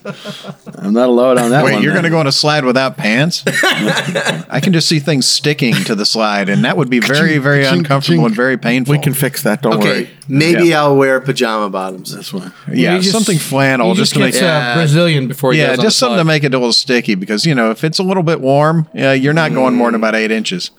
I'm 0.78 0.94
not 0.94 1.10
allowed 1.10 1.38
on 1.38 1.52
that 1.52 1.64
Wait, 1.64 1.74
one. 1.74 1.84
you're 1.84 1.94
going 1.94 2.04
to 2.06 2.10
go 2.10 2.20
on 2.20 2.28
a 2.28 2.32
slide 2.32 2.66
without 2.66 2.98
pants? 2.98 3.44
I 3.48 4.60
can 4.62 4.74
just 4.74 4.88
see 4.88 5.00
things 5.00 5.26
sticking 5.28 5.74
to 5.86 5.96
the 5.96 6.06
slide, 6.06 6.50
and 6.50 6.64
that 6.66 6.78
would 6.78 6.90
be 6.90 7.00
very, 7.00 7.38
very 7.38 7.66
uncomfortable 7.66 8.26
and 8.26 8.36
very 8.36 8.58
painful. 8.58 8.92
We 8.94 9.00
can 9.00 9.14
fix 9.14 9.44
that. 9.44 9.62
Don't 9.62 9.74
Okay, 9.78 9.88
worry. 10.04 10.10
maybe 10.28 10.66
Yeah. 10.70 10.82
I'll 10.84 10.96
wear 10.96 11.20
pajama 11.22 11.70
bottoms. 11.70 12.14
That's 12.14 12.34
why. 12.34 12.52
yeah, 12.72 12.96
You 12.96 13.02
just- 13.02 13.12
something 13.12 13.38
flannel 13.38 13.90
just, 13.94 14.00
just 14.12 14.14
to 14.16 14.20
make 14.20 14.34
get 14.34 14.44
it. 14.44 14.48
uh, 14.50 14.76
Brazilian 14.76 15.28
before 15.28 15.54
Yeah, 15.54 15.76
just 15.76 15.98
something 15.98 16.18
to 16.18 16.24
make 16.26 16.44
it 16.44 16.54
a 16.54 16.58
little 16.58 16.74
sticky 16.74 17.16
because 17.16 17.46
you 17.46 17.54
know 17.56 17.72
if 17.72 17.84
it's 17.84 18.00
a 18.00 18.04
little 18.04 18.24
bit 18.24 18.42
warm, 18.42 18.88
yeah, 18.94 19.14
you're 19.14 19.34
not 19.34 19.54
going 19.54 19.76
more 19.76 19.90
than 19.92 19.96
about 20.02 20.15
eight 20.16 20.32
inches. 20.32 20.72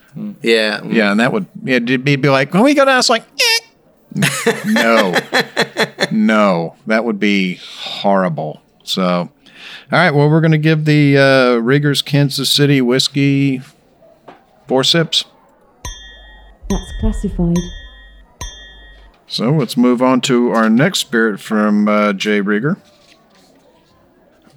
Yeah, 0.42 0.82
Yeah, 0.84 1.10
and 1.10 1.20
that 1.20 1.32
would 1.32 1.46
yeah, 1.62 1.76
it'd 1.76 2.04
be, 2.04 2.16
be 2.16 2.28
like 2.28 2.52
when 2.54 2.62
we 2.62 2.74
go 2.74 2.84
down, 2.84 2.98
it's 2.98 3.10
like 3.10 3.22
eh. 3.22 4.62
no, 4.66 5.14
no, 6.10 6.76
that 6.86 7.04
would 7.04 7.20
be 7.20 7.60
horrible. 7.78 8.62
So, 8.82 9.04
all 9.04 9.30
right, 9.90 10.10
well, 10.10 10.30
we're 10.30 10.40
going 10.40 10.52
to 10.52 10.58
give 10.58 10.84
the 10.84 11.18
uh, 11.18 11.22
Rieger's 11.60 12.02
Kansas 12.02 12.50
City 12.50 12.80
whiskey 12.80 13.60
four 14.66 14.84
sips. 14.84 15.24
That's 16.68 16.92
classified. 17.00 17.56
So 19.26 19.50
let's 19.50 19.76
move 19.76 20.02
on 20.02 20.20
to 20.22 20.50
our 20.50 20.70
next 20.70 21.00
spirit 21.00 21.40
from 21.40 21.88
uh, 21.88 22.12
Jay 22.12 22.40
Rieger. 22.40 22.78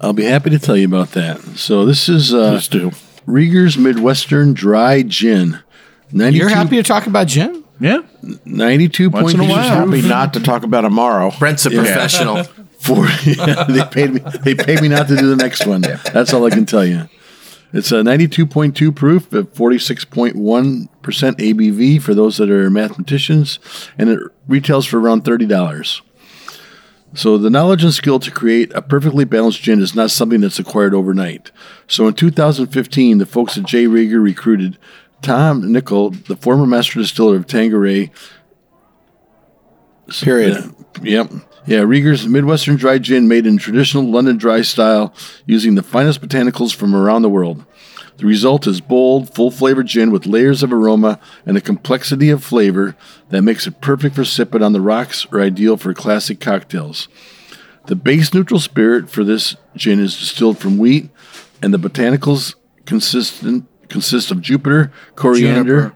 I'll 0.00 0.12
be 0.12 0.24
happy 0.24 0.50
to 0.50 0.58
tell 0.58 0.76
you 0.76 0.86
about 0.86 1.10
that. 1.10 1.40
So 1.56 1.84
this 1.84 2.08
is 2.08 2.32
uh, 2.32 2.52
Please 2.52 2.68
do. 2.68 2.92
Rieger's 3.26 3.76
Midwestern 3.76 4.54
Dry 4.54 5.02
Gin. 5.02 5.60
92, 6.12 6.38
You're 6.38 6.48
happy 6.48 6.76
to 6.76 6.82
talk 6.82 7.06
about 7.06 7.28
gin? 7.28 7.64
Yeah, 7.78 8.02
92 8.44 9.10
Once 9.10 9.32
in 9.32 9.40
a 9.40 9.42
point 9.42 9.52
while. 9.52 9.86
Happy 9.86 10.02
not 10.02 10.34
to 10.34 10.40
talk 10.40 10.64
about 10.64 10.82
tomorrow. 10.82 11.32
Brent's 11.38 11.64
a 11.66 11.70
professional. 11.70 12.44
Four, 12.80 13.06
yeah, 13.24 13.64
they 13.64 13.84
paid 13.84 14.14
me. 14.14 14.20
They 14.42 14.54
paid 14.54 14.80
me 14.80 14.88
not 14.88 15.06
to 15.08 15.16
do 15.16 15.28
the 15.28 15.36
next 15.36 15.66
one. 15.66 15.82
That's 15.82 16.32
all 16.32 16.46
I 16.46 16.50
can 16.50 16.66
tell 16.66 16.84
you. 16.84 17.08
It's 17.72 17.92
a 17.92 17.96
92.2 17.96 18.94
proof 18.96 19.32
at 19.32 19.54
46.1 19.54 20.88
percent 21.02 21.38
ABV 21.38 22.02
for 22.02 22.14
those 22.14 22.38
that 22.38 22.50
are 22.50 22.68
mathematicians, 22.70 23.58
and 23.96 24.08
it 24.10 24.20
retails 24.48 24.86
for 24.86 24.98
around 24.98 25.24
thirty 25.24 25.46
dollars. 25.46 26.02
So 27.12 27.36
the 27.38 27.50
knowledge 27.50 27.82
and 27.82 27.92
skill 27.92 28.20
to 28.20 28.30
create 28.30 28.72
a 28.72 28.82
perfectly 28.82 29.24
balanced 29.24 29.62
gin 29.62 29.80
is 29.80 29.94
not 29.94 30.10
something 30.10 30.40
that's 30.40 30.58
acquired 30.58 30.94
overnight. 30.94 31.50
So 31.88 32.06
in 32.06 32.14
2015, 32.14 33.18
the 33.18 33.26
folks 33.26 33.58
at 33.58 33.64
J. 33.64 33.86
Rieger 33.86 34.22
recruited 34.22 34.78
Tom 35.22 35.72
Nickel, 35.72 36.10
the 36.10 36.36
former 36.36 36.66
master 36.66 37.00
distiller 37.00 37.36
of 37.36 37.46
Tanqueray, 37.46 38.10
Period. 40.18 40.74
Yep. 41.02 41.30
Yeah, 41.66 41.80
Rieger's 41.80 42.26
Midwestern 42.26 42.76
dry 42.76 42.98
gin 42.98 43.28
made 43.28 43.46
in 43.46 43.58
traditional 43.58 44.04
London 44.04 44.36
dry 44.36 44.62
style 44.62 45.14
using 45.46 45.74
the 45.74 45.82
finest 45.82 46.20
botanicals 46.20 46.74
from 46.74 46.96
around 46.96 47.22
the 47.22 47.28
world. 47.28 47.64
The 48.20 48.26
result 48.26 48.66
is 48.66 48.82
bold, 48.82 49.34
full 49.34 49.50
flavored 49.50 49.86
gin 49.86 50.10
with 50.10 50.26
layers 50.26 50.62
of 50.62 50.74
aroma 50.74 51.18
and 51.46 51.56
a 51.56 51.60
complexity 51.62 52.28
of 52.28 52.44
flavor 52.44 52.94
that 53.30 53.40
makes 53.40 53.66
it 53.66 53.80
perfect 53.80 54.14
for 54.14 54.26
sipping 54.26 54.62
on 54.62 54.74
the 54.74 54.80
rocks 54.82 55.26
or 55.32 55.40
ideal 55.40 55.78
for 55.78 55.94
classic 55.94 56.38
cocktails. 56.38 57.08
The 57.86 57.96
base 57.96 58.34
neutral 58.34 58.60
spirit 58.60 59.08
for 59.08 59.24
this 59.24 59.56
gin 59.74 60.00
is 60.00 60.18
distilled 60.18 60.58
from 60.58 60.76
wheat, 60.76 61.08
and 61.62 61.72
the 61.72 61.78
botanicals 61.78 62.56
consistent 62.84 63.66
consist 63.88 64.30
of 64.30 64.42
Jupiter, 64.42 64.92
coriander, 65.16 65.94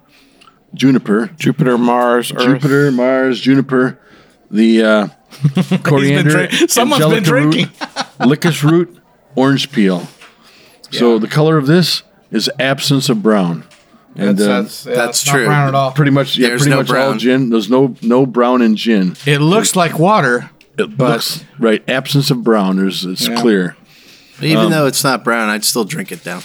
juniper, 0.72 1.26
Jupiter, 1.36 1.76
Mars, 1.76 2.32
Earth. 2.32 2.62
Jupiter, 2.62 2.90
Mars, 2.90 3.38
juniper, 3.38 4.00
the 4.50 4.82
uh, 4.82 5.08
coriander, 5.82 6.46
drink- 6.48 6.70
someone's 6.70 7.04
been 7.04 7.12
angelica 7.18 7.32
root, 7.34 7.52
drinking. 7.52 8.26
licorice 8.26 8.64
root, 8.64 8.98
orange 9.36 9.70
peel. 9.70 10.06
So 10.90 11.18
the 11.18 11.26
color 11.26 11.56
of 11.58 11.66
this 11.66 12.04
is 12.34 12.50
absence 12.58 13.08
of 13.08 13.22
brown, 13.22 13.64
and 14.16 14.38
uh, 14.40 14.62
That's 14.62 14.86
not 14.86 15.14
true. 15.14 15.46
brown 15.46 15.68
at 15.68 15.74
all. 15.74 15.92
pretty 15.92 16.10
much 16.10 16.36
yeah, 16.36 16.48
There's 16.48 16.62
pretty 16.62 16.70
no 16.72 16.82
much 16.82 16.90
all 16.90 17.14
gin. 17.16 17.48
There's 17.50 17.70
no 17.70 17.94
no 18.02 18.26
brown 18.26 18.60
in 18.60 18.76
gin. 18.76 19.16
It 19.26 19.38
looks 19.40 19.74
like 19.76 19.98
water. 19.98 20.50
It 20.76 20.98
looks 20.98 21.44
right. 21.58 21.82
Absence 21.88 22.30
of 22.30 22.42
brown. 22.44 22.76
There's 22.76 23.04
it's 23.04 23.28
clear. 23.28 23.76
Even 24.42 24.70
though 24.70 24.86
it's 24.86 25.04
not 25.04 25.22
brown, 25.24 25.48
I'd 25.48 25.64
still 25.64 25.84
drink 25.84 26.10
it 26.12 26.22
down. 26.24 26.42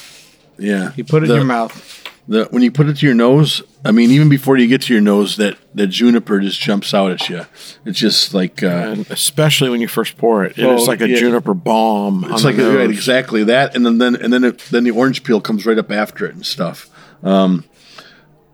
Yeah, 0.58 0.92
You 0.96 1.04
put 1.04 1.24
it 1.24 1.28
The- 1.28 1.34
in 1.34 1.38
your 1.40 1.46
mouth. 1.46 1.99
The, 2.32 2.46
when 2.52 2.62
you 2.62 2.72
put 2.72 2.88
it 2.88 2.98
to 2.98 3.06
your 3.08 3.16
nose, 3.16 3.64
I 3.84 3.92
mean, 3.92 4.12
even 4.12 4.30
before 4.30 4.56
you 4.56 4.68
get 4.68 4.84
to 4.84 4.94
your 4.94 5.02
nose, 5.02 5.38
that 5.38 5.58
that 5.74 5.88
juniper 5.88 6.40
just 6.40 6.60
jumps 6.62 6.94
out 6.94 7.10
at 7.12 7.28
you. 7.28 7.46
It's 7.86 7.98
just 7.98 8.36
like 8.36 8.62
uh, 8.62 8.68
And 8.68 9.10
especially 9.10 9.72
when 9.72 9.82
you 9.82 9.88
first 9.88 10.16
pour 10.16 10.46
it, 10.46 10.54
Oh, 10.60 10.76
it's 10.76 10.86
like 10.86 11.02
a 11.02 11.10
yeah. 11.10 11.18
juniper 11.18 11.56
bomb. 11.56 12.24
It's 12.26 12.34
on 12.34 12.44
like 12.44 12.56
the 12.58 12.78
right, 12.78 12.90
exactly 12.90 13.44
that, 13.46 13.76
and 13.76 13.84
then 13.84 13.98
then 13.98 14.16
and 14.16 14.32
then 14.32 14.44
it, 14.44 14.60
then 14.70 14.84
the 14.84 14.92
orange 14.92 15.24
peel 15.24 15.42
comes 15.42 15.66
right 15.66 15.78
up 15.80 15.92
after 15.92 16.26
it 16.28 16.36
and 16.36 16.46
stuff. 16.46 16.88
Um, 17.24 17.66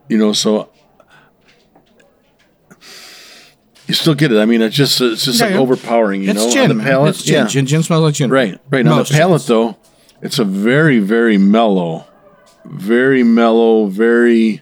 you 0.07 0.17
know, 0.17 0.31
so 0.31 0.69
you 3.87 3.93
still 3.93 4.15
get 4.15 4.31
it. 4.31 4.39
I 4.39 4.45
mean, 4.45 4.61
it's 4.61 4.75
just 4.75 4.99
it's 5.01 5.25
just 5.25 5.39
Yeah, 5.39 5.47
like 5.47 5.55
overpowering. 5.55 6.23
You 6.23 6.31
It's 6.31 6.39
know, 6.45 6.49
gin. 6.51 6.71
on 6.71 6.77
the 6.77 6.83
palate. 6.83 7.09
It's 7.09 7.23
gin. 7.23 7.33
yeah, 7.43 7.47
gin. 7.47 7.65
Gin 7.65 7.83
smells 7.83 8.03
like 8.03 8.13
gin. 8.15 8.29
right, 8.31 8.57
right. 8.69 8.87
On 8.87 8.97
the 8.99 9.03
palate, 9.03 9.41
gins. 9.41 9.47
though, 9.47 9.77
it's 10.21 10.39
a 10.39 10.45
very 10.45 10.99
very 10.99 11.37
mellow, 11.37 12.05
very 12.65 13.23
mellow, 13.23 13.87
very. 13.87 14.61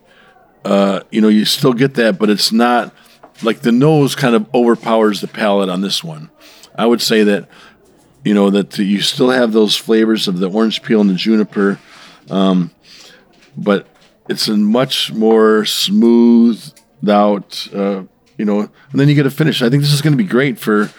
Uh, 0.66 1.02
you 1.12 1.20
know, 1.20 1.28
you 1.28 1.44
still 1.44 1.74
get 1.74 1.96
that, 1.96 2.18
but 2.18 2.30
it's 2.30 2.52
not 2.52 2.94
like 3.42 3.62
the 3.62 3.72
nose 3.72 4.16
kind 4.16 4.36
of 4.36 4.48
overpowers 4.54 5.20
the 5.20 5.28
palate 5.28 5.70
on 5.70 5.82
this 5.82 6.04
one. 6.04 6.30
I 6.78 6.86
would 6.86 7.02
say 7.02 7.24
that 7.24 7.50
you 8.24 8.34
know 8.34 8.50
that 8.50 8.78
you 8.78 9.02
still 9.02 9.30
have 9.30 9.52
those 9.52 9.76
flavors 9.76 10.28
of 10.28 10.40
the 10.40 10.50
orange 10.50 10.82
peel 10.84 11.02
and 11.02 11.10
the 11.10 11.16
juniper, 11.16 11.80
um, 12.30 12.72
but 13.58 13.88
it's 14.30 14.48
a 14.48 14.56
much 14.56 15.12
more 15.12 15.66
smoothed 15.66 16.80
out. 17.08 17.68
Uh, 17.74 18.04
you 18.38 18.46
know, 18.46 18.62
and 18.62 19.00
then 19.00 19.10
you 19.10 19.16
get 19.16 19.26
a 19.26 19.32
finish. 19.32 19.62
I 19.62 19.70
think 19.70 19.84
this 19.84 19.94
is 19.94 20.02
going 20.02 20.14
to 20.14 20.24
be 20.24 20.28
great 20.28 20.58
for, 20.58 20.90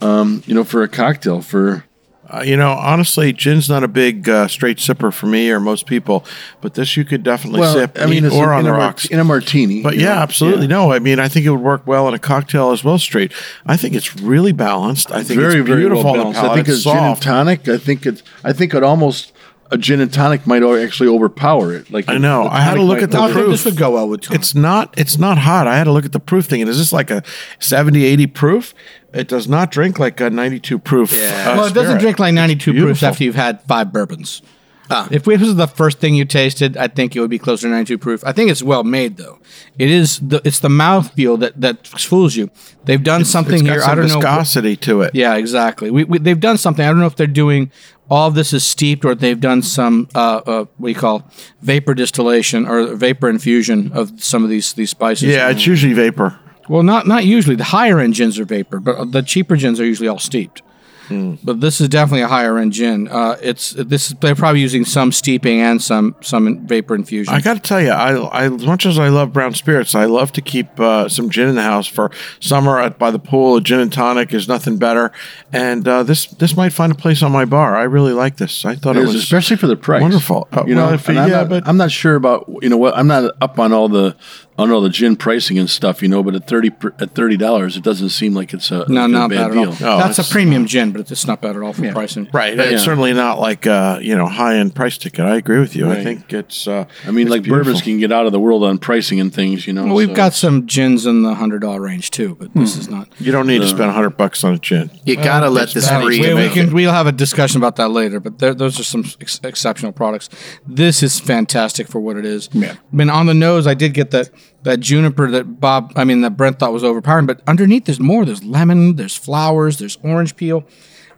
um, 0.00 0.42
you 0.46 0.54
know, 0.54 0.64
for 0.64 0.82
a 0.82 0.88
cocktail. 0.88 1.40
For 1.40 1.84
Uh, 2.30 2.42
you 2.42 2.56
know, 2.56 2.72
honestly, 2.72 3.32
gin's 3.32 3.68
not 3.70 3.82
a 3.82 3.88
big 3.88 4.28
uh, 4.28 4.46
straight 4.48 4.76
sipper 4.76 5.12
for 5.12 5.26
me 5.26 5.50
or 5.50 5.58
most 5.58 5.86
people, 5.86 6.24
but 6.60 6.74
this 6.74 6.96
you 6.96 7.04
could 7.04 7.22
definitely 7.22 7.62
sip 7.62 7.98
I 7.98 8.04
mean, 8.04 8.24
it's 8.24 8.34
or 8.34 8.52
on 8.52 8.64
the 8.64 8.70
a, 8.70 8.74
rocks. 8.74 9.06
in 9.06 9.18
a 9.18 9.24
martini. 9.24 9.82
But 9.82 9.96
yeah, 9.96 10.14
know? 10.14 10.20
absolutely. 10.20 10.62
Yeah. 10.62 10.76
No, 10.76 10.92
I 10.92 10.98
mean, 10.98 11.18
I 11.18 11.28
think 11.28 11.46
it 11.46 11.50
would 11.50 11.60
work 11.60 11.86
well 11.86 12.06
in 12.06 12.12
a 12.12 12.18
cocktail 12.18 12.70
as 12.70 12.84
well, 12.84 12.98
straight. 12.98 13.32
I 13.64 13.78
think 13.78 13.94
it's 13.94 14.14
really 14.16 14.52
balanced. 14.52 15.10
I 15.10 15.22
think 15.22 15.40
very 15.40 15.60
it's 15.60 15.68
very 15.68 15.86
well 15.86 16.02
balanced. 16.02 16.40
I 16.40 16.54
think 16.54 16.68
it's 16.68 16.84
a 16.84 16.90
gin 16.90 16.98
and 16.98 17.22
tonic. 17.22 17.66
I 17.66 17.78
think 17.78 18.04
it. 18.04 18.22
I 18.44 18.52
think 18.52 18.74
it 18.74 18.82
almost 18.82 19.32
a 19.70 19.78
gin 19.78 20.00
and 20.00 20.12
tonic 20.12 20.46
might 20.46 20.62
actually 20.62 21.08
overpower 21.08 21.72
it. 21.74 21.90
Like 21.90 22.08
I 22.08 22.18
know. 22.18 22.46
I 22.48 22.60
had 22.60 22.74
to 22.74 22.82
look 22.82 23.02
at 23.02 23.10
the 23.10 23.18
I 23.18 23.24
over- 23.24 23.34
think 23.34 23.44
proof. 23.46 23.50
this 23.52 23.64
would 23.66 23.76
go 23.76 23.90
well 23.92 24.08
with 24.08 24.22
tonic. 24.22 24.40
It's 24.40 24.54
not. 24.54 24.94
It's 24.96 25.18
not 25.18 25.38
hot. 25.38 25.66
I 25.66 25.76
had 25.76 25.84
to 25.84 25.92
look 25.92 26.04
at 26.04 26.12
the 26.12 26.20
proof 26.20 26.46
thing. 26.46 26.60
And 26.62 26.70
is 26.70 26.78
this 26.78 26.92
like 26.92 27.10
a 27.10 27.22
70, 27.58 28.04
80 28.04 28.26
proof? 28.28 28.74
It 29.12 29.28
does 29.28 29.48
not 29.48 29.70
drink 29.70 29.98
like 29.98 30.20
a 30.20 30.28
ninety-two 30.28 30.78
proof. 30.78 31.12
Yeah. 31.12 31.52
uh, 31.52 31.56
well, 31.56 31.64
it 31.66 31.72
doesn't 31.74 31.92
spirit. 31.92 32.00
drink 32.00 32.18
like 32.18 32.34
92 32.34 32.72
proofs 32.74 33.02
after 33.02 33.24
you've 33.24 33.34
had 33.36 33.62
five 33.62 33.90
bourbons. 33.90 34.42
Ah. 34.90 35.06
If 35.10 35.24
this 35.24 35.40
was 35.40 35.56
the 35.56 35.66
first 35.66 35.98
thing 35.98 36.14
you 36.14 36.24
tasted, 36.24 36.76
I 36.78 36.88
think 36.88 37.14
it 37.14 37.20
would 37.20 37.28
be 37.28 37.38
closer 37.38 37.68
to 37.68 37.70
92 37.70 37.98
proof. 37.98 38.22
I 38.24 38.32
think 38.32 38.50
it's 38.50 38.62
well 38.62 38.84
made 38.84 39.16
though. 39.18 39.38
It 39.78 39.90
is 39.90 40.18
the 40.20 40.40
it's 40.44 40.60
the 40.60 40.68
mouthfeel 40.68 41.38
that 41.40 41.58
that 41.60 41.86
fools 41.86 42.36
you. 42.36 42.50
They've 42.84 43.02
done 43.02 43.24
something 43.24 43.54
It's 43.54 43.62
got 43.62 43.72
here. 43.72 43.80
some 43.82 43.90
I 43.90 43.94
don't 43.96 44.08
know. 44.08 44.14
viscosity 44.16 44.76
to 44.76 45.02
it. 45.02 45.14
Yeah, 45.14 45.34
exactly. 45.36 45.90
We, 45.90 46.04
we 46.04 46.18
they've 46.18 46.40
done 46.40 46.56
something. 46.58 46.84
I 46.84 46.88
don't 46.88 47.00
know 47.00 47.06
if 47.06 47.16
they're 47.16 47.26
doing 47.26 47.70
all 48.10 48.28
of 48.28 48.34
this 48.34 48.52
is 48.52 48.64
steeped 48.64 49.04
or 49.04 49.14
they've 49.14 49.40
done 49.40 49.62
some 49.62 50.08
uh, 50.14 50.40
uh 50.46 50.64
what 50.76 50.88
do 50.88 50.92
you 50.92 50.98
call 50.98 51.30
vapor 51.62 51.94
distillation 51.94 52.66
or 52.66 52.94
vapor 52.94 53.28
infusion 53.28 53.92
of 53.92 54.22
some 54.22 54.44
of 54.44 54.50
these 54.50 54.72
these 54.74 54.90
spices. 54.90 55.28
Yeah, 55.28 55.50
it's 55.50 55.66
usually 55.66 55.92
vapor. 55.92 56.38
Well, 56.68 56.82
not 56.82 57.06
not 57.06 57.24
usually. 57.24 57.56
The 57.56 57.64
higher 57.64 57.98
end 57.98 58.14
gins 58.14 58.38
are 58.38 58.44
vapor, 58.44 58.80
but 58.80 59.12
the 59.12 59.22
cheaper 59.22 59.56
gins 59.56 59.80
are 59.80 59.84
usually 59.84 60.08
all 60.08 60.18
steeped. 60.18 60.62
Hmm. 61.08 61.34
But 61.42 61.60
this 61.60 61.80
is 61.80 61.88
definitely 61.88 62.22
a 62.22 62.28
higher 62.28 62.58
end 62.58 62.72
gin. 62.72 63.08
Uh, 63.08 63.36
it's 63.42 63.70
this 63.72 64.10
is, 64.10 64.18
they're 64.20 64.34
probably 64.34 64.60
using 64.60 64.84
some 64.84 65.10
steeping 65.12 65.60
and 65.60 65.82
some 65.82 66.14
some 66.20 66.66
vapor 66.66 66.94
infusion. 66.94 67.32
I 67.34 67.40
got 67.40 67.54
to 67.54 67.60
tell 67.60 67.80
you, 67.80 67.90
I, 67.90 68.12
I 68.14 68.44
as 68.44 68.66
much 68.66 68.84
as 68.86 68.98
I 68.98 69.08
love 69.08 69.32
brown 69.32 69.54
spirits, 69.54 69.94
I 69.94 70.04
love 70.04 70.32
to 70.32 70.42
keep 70.42 70.78
uh, 70.78 71.08
some 71.08 71.30
gin 71.30 71.48
in 71.48 71.54
the 71.54 71.62
house 71.62 71.86
for 71.86 72.10
summer 72.40 72.78
at 72.78 72.98
by 72.98 73.10
the 73.10 73.18
pool. 73.18 73.56
A 73.56 73.60
gin 73.60 73.80
and 73.80 73.92
tonic 73.92 74.32
is 74.34 74.48
nothing 74.48 74.76
better, 74.76 75.10
and 75.52 75.86
uh, 75.88 76.02
this 76.02 76.26
this 76.26 76.56
might 76.56 76.72
find 76.72 76.92
a 76.92 76.94
place 76.96 77.22
on 77.22 77.32
my 77.32 77.44
bar. 77.44 77.76
I 77.76 77.84
really 77.84 78.12
like 78.12 78.36
this. 78.36 78.64
I 78.64 78.74
thought 78.74 78.96
It 78.96 79.00
it, 79.00 79.08
is, 79.08 79.14
was 79.14 79.22
especially 79.22 79.56
for 79.56 79.66
the 79.66 79.76
price. 79.76 80.02
wonderful. 80.02 80.46
Uh, 80.52 80.64
you 80.66 80.74
know, 80.74 80.86
well, 80.86 80.94
if- 80.94 81.08
I'm 81.08 81.14
yeah, 81.16 81.26
not, 81.28 81.48
but- 81.48 81.66
I'm 81.66 81.76
not 81.78 81.90
sure 81.90 82.14
about 82.16 82.44
you 82.62 82.68
know 82.68 82.76
what 82.76 82.96
I'm 82.96 83.06
not 83.06 83.34
up 83.40 83.58
on 83.58 83.72
all 83.72 83.88
the 83.88 84.14
I 84.58 84.62
don't 84.62 84.70
know 84.70 84.80
the 84.80 84.88
gin 84.90 85.14
pricing 85.14 85.56
and 85.56 85.70
stuff, 85.70 86.02
you 86.02 86.08
know, 86.08 86.20
but 86.24 86.34
at 86.34 86.48
thirty 86.48 86.72
at 86.98 87.14
thirty 87.14 87.36
dollars, 87.36 87.76
it 87.76 87.84
doesn't 87.84 88.08
seem 88.08 88.34
like 88.34 88.52
it's 88.52 88.72
a 88.72 88.84
No, 88.88 89.04
a 89.04 89.08
not 89.08 89.30
bad 89.30 89.36
bad 89.36 89.50
at 89.52 89.56
all. 89.56 89.64
deal. 89.66 89.74
That's 89.98 90.18
a 90.18 90.24
premium 90.24 90.66
gin, 90.66 90.90
but 90.90 91.08
it's 91.08 91.26
not 91.28 91.40
bad 91.40 91.54
at 91.54 91.62
all 91.62 91.72
for 91.72 91.88
pricing. 91.92 92.28
Right. 92.32 92.58
It's 92.58 92.82
certainly 92.82 93.12
not 93.12 93.38
like 93.38 93.68
uh, 93.68 94.00
you 94.02 94.16
know 94.16 94.26
high 94.26 94.56
end 94.56 94.74
price 94.74 94.98
ticket. 94.98 95.24
I 95.24 95.36
agree 95.36 95.60
with 95.60 95.76
you. 95.76 95.88
I 95.88 96.02
think 96.02 96.32
it's. 96.32 96.66
Uh, 96.66 96.86
I 97.06 97.12
mean, 97.12 97.28
it's 97.28 97.30
like 97.30 97.42
beautiful. 97.44 97.66
bourbons 97.66 97.82
can 97.82 97.98
get 98.00 98.10
out 98.10 98.26
of 98.26 98.32
the 98.32 98.40
world 98.40 98.64
on 98.64 98.78
pricing 98.78 99.20
and 99.20 99.32
things, 99.32 99.64
you 99.64 99.72
know. 99.72 99.84
Well, 99.86 99.94
we've 99.94 100.08
so- 100.08 100.14
got 100.14 100.34
some 100.34 100.66
gins 100.66 101.06
in 101.06 101.22
the 101.22 101.34
hundred 101.34 101.60
dollar 101.60 101.80
range 101.80 102.10
too, 102.10 102.34
but 102.34 102.52
this 102.54 102.76
is 102.76 102.88
not. 102.90 103.08
You 103.20 103.30
don't 103.30 103.46
need 103.46 103.58
to 103.60 103.66
No. 103.66 103.70
spend 103.70 103.92
hundred 103.92 104.16
bucks 104.16 104.42
on 104.42 104.54
a 104.54 104.58
gin. 104.58 104.90
You 105.04 105.14
gotta 105.14 105.50
let 105.50 105.70
this 105.70 105.88
Well, 105.88 106.02
breathe. 106.04 106.34
We, 106.34 106.34
we 106.34 106.48
can 106.48 106.74
we'll 106.74 106.90
have 106.92 107.06
a 107.06 107.12
discussion 107.12 107.58
about 107.60 107.76
that 107.76 107.90
later, 107.90 108.18
but 108.18 108.40
there, 108.40 108.54
those 108.54 108.80
are 108.80 108.84
some 108.84 109.04
ex- 109.20 109.38
exceptional 109.44 109.92
products. 109.92 110.28
This 110.66 111.04
is 111.04 111.20
fantastic 111.20 111.86
for 111.86 112.00
what 112.00 112.16
it 112.16 112.24
is. 112.24 112.48
Yeah. 112.52 112.72
I 112.72 112.96
mean, 112.96 113.08
on 113.08 113.26
the 113.26 113.34
nose, 113.34 113.68
I 113.68 113.74
did 113.74 113.94
get 113.94 114.10
that 114.10 114.30
that 114.62 114.80
juniper 114.80 115.30
that 115.30 115.60
Bob, 115.60 115.92
I 115.96 116.04
mean, 116.04 116.20
that 116.22 116.36
Brent 116.36 116.58
thought 116.58 116.72
was 116.72 116.84
overpowering, 116.84 117.26
but 117.26 117.40
underneath 117.46 117.84
there's 117.84 118.00
more. 118.00 118.24
There's 118.24 118.44
lemon, 118.44 118.96
there's 118.96 119.14
flowers, 119.14 119.78
there's 119.78 119.98
orange 120.02 120.36
peel, 120.36 120.64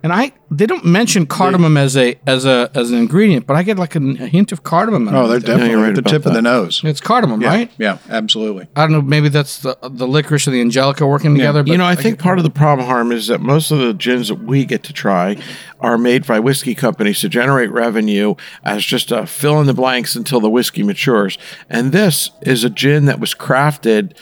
and 0.03 0.13
I 0.13 0.33
they 0.51 0.67
don't 0.67 0.85
mention 0.85 1.27
cardamom 1.27 1.77
as 1.77 1.97
a 1.97 2.19
as 2.27 2.45
a 2.45 2.71
as 2.75 2.91
an 2.91 2.99
ingredient, 2.99 3.47
but 3.47 3.57
I 3.57 3.63
get 3.63 3.79
like 3.79 3.95
a, 3.95 3.99
a 3.99 4.27
hint 4.27 4.53
of 4.53 4.63
cardamom. 4.63 5.09
Oh, 5.09 5.29
they're 5.29 5.39
definitely 5.39 5.71
you're 5.71 5.81
right 5.81 5.91
at 5.91 5.95
the 5.95 6.01
about 6.01 6.11
tip 6.11 6.27
of 6.27 6.33
the 6.33 6.43
nose. 6.43 6.81
It's 6.85 7.01
cardamom, 7.01 7.43
Yeah, 7.43 7.49
right? 7.49 7.71
Yeah, 7.79 7.99
absolutely. 8.09 8.69
I 8.75 8.83
don't 8.83 8.93
know. 8.93 9.03
Maybe 9.03 9.29
that's 9.29 9.59
the 9.59 9.77
the 9.83 10.09
licorice 10.09 10.47
and 10.47 10.55
the 10.55 10.61
angelica 10.61 11.07
working 11.07 11.35
together. 11.35 11.63
But 11.63 11.73
you 11.73 11.79
know, 11.79 11.85
I 11.85 11.95
think 11.95 12.19
part 12.19 12.39
of 12.39 12.45
the 12.45 12.51
problem, 12.51 12.87
Harm, 12.87 13.13
is 13.13 13.27
that 13.29 13.41
most 13.41 13.71
of 13.71 13.79
the 13.79 13.93
gins 13.95 14.29
that 14.29 14.43
we 14.43 14.65
get 14.65 14.83
to 14.85 14.93
try 14.93 15.37
are 15.81 15.99
made 15.99 16.27
by 16.27 16.41
whiskey 16.41 16.75
companies 16.75 17.21
to 17.21 17.29
generate 17.29 17.71
revenue 17.71 18.35
as 18.65 18.85
just 18.85 19.13
a 19.13 19.27
fill 19.27 19.61
in 19.61 19.67
the 19.67 19.75
blanks 19.75 20.17
until 20.17 20.41
the 20.41 20.51
whiskey 20.51 20.83
matures. 20.83 21.39
And 21.69 21.93
this 21.93 22.31
is 22.43 22.65
a 22.65 22.71
gin 22.71 23.07
that 23.07 23.21
was 23.21 23.35
crafted 23.35 24.15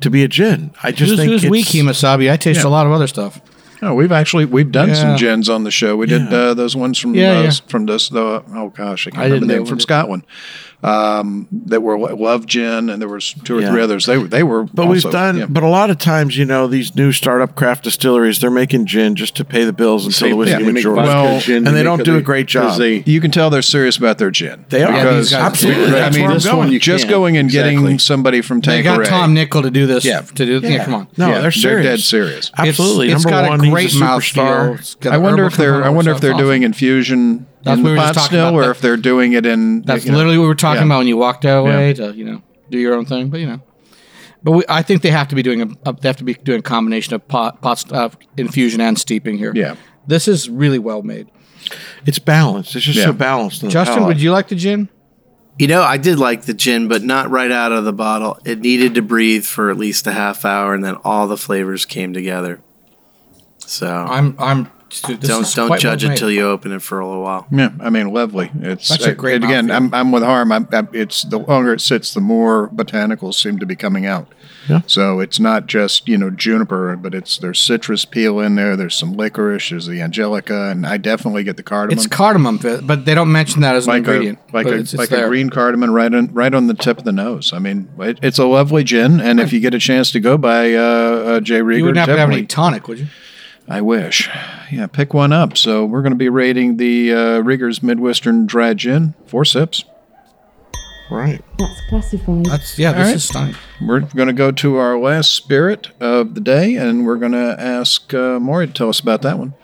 to 0.00 0.10
be 0.10 0.22
a 0.22 0.28
gin. 0.28 0.72
I 0.82 0.92
just 0.92 1.10
who's, 1.10 1.18
think 1.18 1.30
who's 1.30 1.44
it's, 1.44 1.50
weak, 1.50 1.66
Himasabi? 1.66 2.30
I 2.30 2.36
taste 2.36 2.64
a 2.64 2.68
lot 2.68 2.86
of 2.86 2.92
other 2.92 3.06
stuff. 3.06 3.40
Oh, 3.80 3.94
we've 3.94 4.10
actually 4.12 4.44
we've 4.44 4.72
done 4.72 4.88
Yeah. 4.88 4.94
some 4.94 5.16
gins 5.16 5.48
on 5.48 5.64
the 5.64 5.70
show. 5.70 5.96
We 5.96 6.06
did 6.06 6.30
Yeah. 6.30 6.36
uh, 6.38 6.54
those 6.54 6.74
ones 6.76 6.98
from 6.98 7.14
Yeah, 7.14 7.40
uh, 7.40 7.50
from 7.68 7.86
this 7.86 8.08
the 8.08 8.42
oh 8.54 8.72
gosh 8.76 9.06
I 9.06 9.10
can't 9.10 9.22
I 9.22 9.24
remember 9.26 9.46
the 9.46 9.52
name 9.54 9.66
from 9.66 9.76
what 9.76 9.80
it- 9.80 9.82
Scotland 9.82 10.22
um, 10.82 11.48
that 11.66 11.80
were 11.82 11.98
Love 11.98 12.46
Gin 12.46 12.88
and 12.88 13.02
there 13.02 13.08
was 13.08 13.34
two 13.44 13.58
or 13.58 13.60
Yeah. 13.60 13.70
three 13.70 13.82
others. 13.82 14.06
They 14.06 14.16
were 14.16 14.28
they 14.28 14.42
were 14.44 14.62
But 14.64 14.86
also, 14.86 14.92
we've 15.08 15.12
done, 15.12 15.36
yeah. 15.38 15.46
but 15.48 15.62
a 15.64 15.68
lot 15.68 15.90
of 15.90 15.98
times, 15.98 16.36
you 16.36 16.44
know, 16.44 16.66
these 16.68 16.94
new 16.94 17.10
startup 17.10 17.56
craft 17.56 17.82
distilleries, 17.84 18.38
they're 18.38 18.50
making 18.50 18.86
gin 18.86 19.16
just 19.16 19.34
to 19.36 19.44
pay 19.44 19.64
the 19.64 19.72
bills 19.72 20.06
until 20.06 20.26
See, 20.26 20.30
the 20.30 20.36
whiskey 20.36 20.52
yeah, 20.52 20.58
they 20.66 20.72
matures. 20.72 20.96
Well, 20.96 21.40
gin, 21.40 21.56
and 21.58 21.66
they 21.68 21.72
they 21.72 21.82
don't 21.82 22.04
do 22.04 22.16
a 22.16 22.22
great 22.22 22.46
job. 22.46 22.78
they- 22.78 23.02
you 23.06 23.20
can 23.20 23.30
tell 23.32 23.50
they're 23.50 23.60
serious 23.62 23.96
about 23.96 24.18
their 24.18 24.30
gin. 24.30 24.66
They 24.68 24.84
are. 24.84 24.92
Yeah, 24.92 25.02
because 25.02 25.30
these 25.30 25.38
guys- 25.38 25.46
Absolutely. 25.46 25.86
I 25.86 25.90
That's 25.90 26.14
mean, 26.16 26.22
where 26.24 26.30
I'm 26.30 26.36
this 26.36 26.44
going. 26.44 26.58
one 26.58 26.78
just 26.78 26.98
can't. 27.04 27.10
going 27.10 27.36
and 27.36 27.48
Exactly. 27.48 27.76
getting 27.82 27.98
somebody 27.98 28.40
from 28.40 28.60
They 28.60 28.82
got 28.82 29.04
Tom 29.06 29.34
Nickel 29.34 29.62
to 29.62 29.70
do 29.70 29.86
this. 29.86 30.04
Yeah. 30.04 30.20
To 30.20 30.60
do. 30.60 30.60
Yeah, 30.62 30.84
come 30.84 30.94
on. 30.94 31.06
No, 31.16 31.28
Yeah, 31.30 31.40
they're 31.40 31.50
serious. 31.50 31.86
dead 31.86 32.00
serious. 32.00 32.50
Absolutely. 32.56 33.06
It's, 33.08 33.16
it's 33.16 33.24
Number 33.24 33.42
got 33.42 33.50
one, 33.50 33.60
a 33.60 33.64
he's 33.64 33.72
great 33.72 33.92
a 33.92 33.96
superstar. 33.96 34.78
mouthfeel. 34.78 35.10
I 35.10 35.16
wonder 35.16 35.44
if 35.46 35.56
they're 35.56 35.84
I 35.84 35.88
wonder 35.88 36.12
if 36.12 36.20
they're 36.20 36.34
doing 36.34 36.62
infusion 36.62 37.46
That's 37.68 37.78
in 37.78 37.84
what 37.84 37.90
we 37.90 37.96
were 37.96 38.02
just 38.02 38.14
pot 38.14 38.20
talking 38.22 38.36
still, 38.38 38.48
about. 38.48 38.66
or 38.66 38.70
if 38.70 38.80
they're 38.80 38.96
doing 38.96 39.32
it 39.32 39.46
in. 39.46 39.82
That's 39.82 40.04
you 40.04 40.10
know, 40.12 40.18
literally 40.18 40.38
what 40.38 40.42
we 40.44 40.48
were 40.48 40.54
talking 40.54 40.82
yeah. 40.82 40.86
about 40.86 40.98
when 40.98 41.06
you 41.06 41.16
walked 41.16 41.44
away 41.44 41.88
Yeah. 41.88 41.92
to 41.94 42.12
you 42.16 42.24
know 42.24 42.42
do 42.70 42.78
your 42.78 42.94
own 42.94 43.04
thing. 43.06 43.28
But 43.30 43.40
you 43.40 43.46
know, 43.46 43.60
but 44.42 44.52
we, 44.52 44.64
I 44.68 44.82
think 44.82 45.02
they 45.02 45.10
have 45.10 45.28
to 45.28 45.34
be 45.34 45.42
doing 45.42 45.62
a, 45.62 45.68
a 45.88 45.92
they 45.92 46.08
have 46.08 46.16
to 46.16 46.24
be 46.24 46.34
doing 46.34 46.60
a 46.60 46.62
combination 46.62 47.14
of 47.14 47.26
pot 47.28 47.60
pots 47.62 47.90
uh, 47.92 48.10
infusion 48.36 48.80
and 48.80 48.98
steeping 48.98 49.38
here. 49.38 49.52
Yeah. 49.54 49.76
this 50.06 50.26
is 50.28 50.48
really 50.48 50.78
well 50.78 51.02
made. 51.02 51.28
It's 52.06 52.18
balanced. 52.18 52.74
It's 52.76 52.84
just 52.84 52.98
Yeah. 52.98 53.06
so 53.06 53.12
balanced. 53.12 53.60
Justin, 53.68 53.96
palate. 53.96 54.08
would 54.08 54.22
you 54.22 54.32
like 54.32 54.48
the 54.48 54.54
gin? 54.54 54.88
You 55.58 55.66
know, 55.66 55.82
I 55.82 55.96
did 55.96 56.18
like 56.20 56.42
the 56.42 56.54
gin, 56.54 56.86
but 56.86 57.02
not 57.02 57.30
right 57.30 57.50
out 57.50 57.72
of 57.72 57.84
the 57.84 57.92
bottle. 57.92 58.38
It 58.44 58.60
needed 58.60 58.94
to 58.94 59.02
breathe 59.02 59.44
for 59.44 59.70
at 59.70 59.76
least 59.76 60.06
a 60.06 60.12
half 60.12 60.44
hour, 60.44 60.72
and 60.72 60.84
then 60.84 60.94
all 61.02 61.26
the 61.26 61.36
flavors 61.36 61.84
came 61.84 62.12
together. 62.14 62.60
So 63.58 63.88
I'm 63.88 64.36
I'm. 64.38 64.70
Dude, 64.88 65.20
this 65.20 65.54
don't 65.54 65.68
don't 65.68 65.80
judge 65.80 66.04
it 66.04 66.16
till 66.16 66.30
you 66.30 66.48
open 66.48 66.72
it 66.72 66.82
for 66.82 67.00
a 67.00 67.06
little 67.06 67.22
while. 67.22 67.46
Yeah, 67.50 67.70
I 67.80 67.90
mean, 67.90 68.12
lovely. 68.12 68.50
It's 68.60 68.88
That's 68.88 69.04
a 69.04 69.14
great 69.14 69.36
and 69.36 69.44
again. 69.44 69.70
I'm, 69.70 69.92
I'm 69.92 70.12
with 70.12 70.22
harm. 70.22 70.50
I'm, 70.50 70.68
I'm, 70.72 70.88
it's 70.92 71.22
the 71.22 71.38
longer 71.38 71.74
it 71.74 71.80
sits, 71.80 72.14
the 72.14 72.20
more 72.20 72.68
botanicals 72.70 73.34
seem 73.34 73.58
to 73.58 73.66
be 73.66 73.76
coming 73.76 74.06
out. 74.06 74.32
Yeah. 74.68 74.82
So 74.86 75.20
it's 75.20 75.40
not 75.40 75.66
just 75.66 76.08
you 76.08 76.18
know 76.18 76.30
juniper, 76.30 76.96
but 76.96 77.14
it's 77.14 77.38
there's 77.38 77.60
citrus 77.60 78.04
peel 78.04 78.40
in 78.40 78.54
there. 78.54 78.76
There's 78.76 78.96
some 78.96 79.14
licorice. 79.14 79.70
There's 79.70 79.86
the 79.86 80.00
angelica, 80.00 80.70
and 80.70 80.86
I 80.86 80.96
definitely 80.96 81.44
get 81.44 81.56
the 81.56 81.62
cardamom. 81.62 81.98
It's 81.98 82.06
cardamom, 82.06 82.58
but 82.58 82.86
but 82.86 83.04
they 83.04 83.14
don't 83.14 83.32
mention 83.32 83.62
that 83.62 83.76
as 83.76 83.86
an 83.86 83.92
like 83.92 83.98
ingredient. 83.98 84.38
a 84.50 84.56
like 84.56 84.66
a 84.66 84.74
it's, 84.74 84.94
it's 84.94 84.98
like 84.98 85.08
there. 85.10 85.26
a 85.26 85.28
green 85.28 85.50
cardamom 85.50 85.90
right 85.90 86.12
on 86.12 86.32
right 86.32 86.52
on 86.52 86.66
the 86.66 86.74
tip 86.74 86.98
of 86.98 87.04
the 87.04 87.12
nose. 87.12 87.52
I 87.52 87.58
mean, 87.58 87.88
it, 87.98 88.18
it's 88.22 88.38
a 88.38 88.46
lovely 88.46 88.84
gin, 88.84 89.20
and 89.20 89.40
if 89.40 89.52
you 89.52 89.60
get 89.60 89.74
a 89.74 89.78
chance 89.78 90.10
to 90.12 90.20
go 90.20 90.36
by 90.36 90.74
uh, 90.74 90.80
uh, 90.80 91.40
Jay 91.40 91.60
Rieger, 91.60 91.78
You 91.78 91.84
wouldn't 91.84 91.98
have 91.98 92.14
to 92.14 92.18
have 92.18 92.30
any 92.30 92.46
tonic, 92.46 92.88
would 92.88 92.98
you? 92.98 93.06
I 93.68 93.80
wish. 93.82 94.28
Yeah, 94.72 94.86
pick 94.86 95.12
one 95.12 95.32
up. 95.32 95.56
So 95.56 95.84
we're 95.84 96.02
going 96.02 96.12
to 96.12 96.16
be 96.16 96.28
rating 96.28 96.78
the 96.78 97.12
uh, 97.12 97.38
Rieger's 97.40 97.82
Midwestern 97.82 98.46
Dry 98.46 98.74
Gin. 98.74 99.14
Four 99.26 99.44
sips. 99.44 99.84
Right. 101.10 101.42
That's 101.58 101.80
classified. 101.88 102.46
That's 102.46 102.78
yeah. 102.78 102.92
This 102.92 103.06
right. 103.06 103.16
is 103.16 103.24
stunning. 103.24 103.54
We're 103.80 104.00
going 104.00 104.28
to 104.28 104.34
go 104.34 104.50
to 104.52 104.76
our 104.76 104.98
last 104.98 105.32
spirit 105.32 105.88
of 106.00 106.34
the 106.34 106.40
day, 106.40 106.76
and 106.76 107.06
we're 107.06 107.16
going 107.16 107.32
to 107.32 107.56
ask 107.58 108.12
uh, 108.12 108.38
Maury 108.38 108.66
to 108.66 108.72
tell 108.72 108.88
us 108.88 109.00
about 109.00 109.22
that 109.22 109.38
one. 109.38 109.54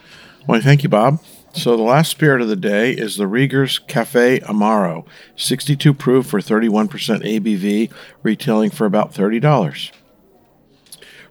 Well, 0.46 0.61
thank 0.61 0.82
you, 0.82 0.88
Bob. 0.88 1.20
So 1.55 1.76
the 1.76 1.82
last 1.82 2.11
spirit 2.11 2.40
of 2.42 2.48
the 2.48 2.57
day 2.57 2.92
is 2.92 3.16
the 3.16 3.28
Rieger's 3.28 3.78
Cafe 3.78 4.40
Amaro, 4.40 5.07
62 5.36 5.94
proof 5.94 6.26
for 6.26 6.40
31% 6.40 6.88
ABV, 6.88 7.92
retailing 8.22 8.70
for 8.70 8.86
about 8.86 9.14
$30. 9.14 9.92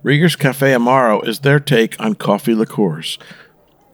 Rieger's 0.03 0.35
Cafe 0.35 0.73
Amaro 0.73 1.25
is 1.25 1.39
their 1.39 1.61
take 1.61 1.97
on 1.97 2.15
coffee 2.15 2.53
liqueurs. 2.53 3.17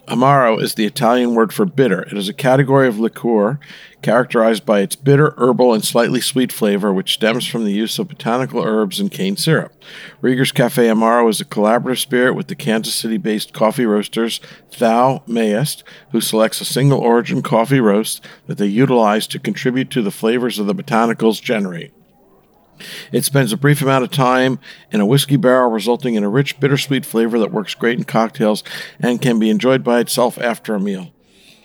Amaro 0.07 0.59
is 0.59 0.73
the 0.73 0.87
Italian 0.87 1.35
word 1.35 1.53
for 1.53 1.67
bitter. 1.67 2.01
It 2.01 2.17
is 2.17 2.27
a 2.27 2.33
category 2.33 2.87
of 2.87 2.97
liqueur 2.97 3.59
characterized 4.01 4.65
by 4.65 4.79
its 4.79 4.95
bitter, 4.95 5.35
herbal, 5.37 5.71
and 5.71 5.85
slightly 5.85 6.19
sweet 6.19 6.51
flavor, 6.51 6.91
which 6.91 7.13
stems 7.13 7.45
from 7.45 7.63
the 7.63 7.71
use 7.71 7.99
of 7.99 8.07
botanical 8.07 8.63
herbs 8.63 8.99
and 8.99 9.11
cane 9.11 9.37
syrup. 9.37 9.71
Rieger's 10.19 10.51
Cafe 10.51 10.87
Amaro 10.87 11.29
is 11.29 11.41
a 11.41 11.45
collaborative 11.45 11.99
spirit 11.99 12.33
with 12.33 12.47
the 12.47 12.55
Kansas 12.55 12.95
City 12.95 13.17
based 13.17 13.53
coffee 13.53 13.85
roasters 13.85 14.41
Thou 14.79 15.21
Mayest, 15.27 15.83
who 16.11 16.21
selects 16.21 16.59
a 16.59 16.65
single 16.65 16.97
origin 16.97 17.43
coffee 17.43 17.79
roast 17.79 18.25
that 18.47 18.57
they 18.57 18.65
utilize 18.65 19.27
to 19.27 19.37
contribute 19.37 19.91
to 19.91 20.01
the 20.01 20.09
flavors 20.09 20.57
of 20.57 20.65
the 20.65 20.73
botanicals 20.73 21.39
generate. 21.39 21.93
It 23.11 23.25
spends 23.25 23.53
a 23.53 23.57
brief 23.57 23.81
amount 23.81 24.03
of 24.03 24.11
time 24.11 24.59
in 24.91 25.01
a 25.01 25.05
whiskey 25.05 25.37
barrel, 25.37 25.69
resulting 25.69 26.15
in 26.15 26.23
a 26.23 26.29
rich, 26.29 26.59
bittersweet 26.59 27.05
flavor 27.05 27.39
that 27.39 27.51
works 27.51 27.75
great 27.75 27.97
in 27.97 28.03
cocktails 28.03 28.63
and 28.99 29.21
can 29.21 29.39
be 29.39 29.49
enjoyed 29.49 29.83
by 29.83 29.99
itself 29.99 30.37
after 30.37 30.75
a 30.75 30.79
meal. 30.79 31.11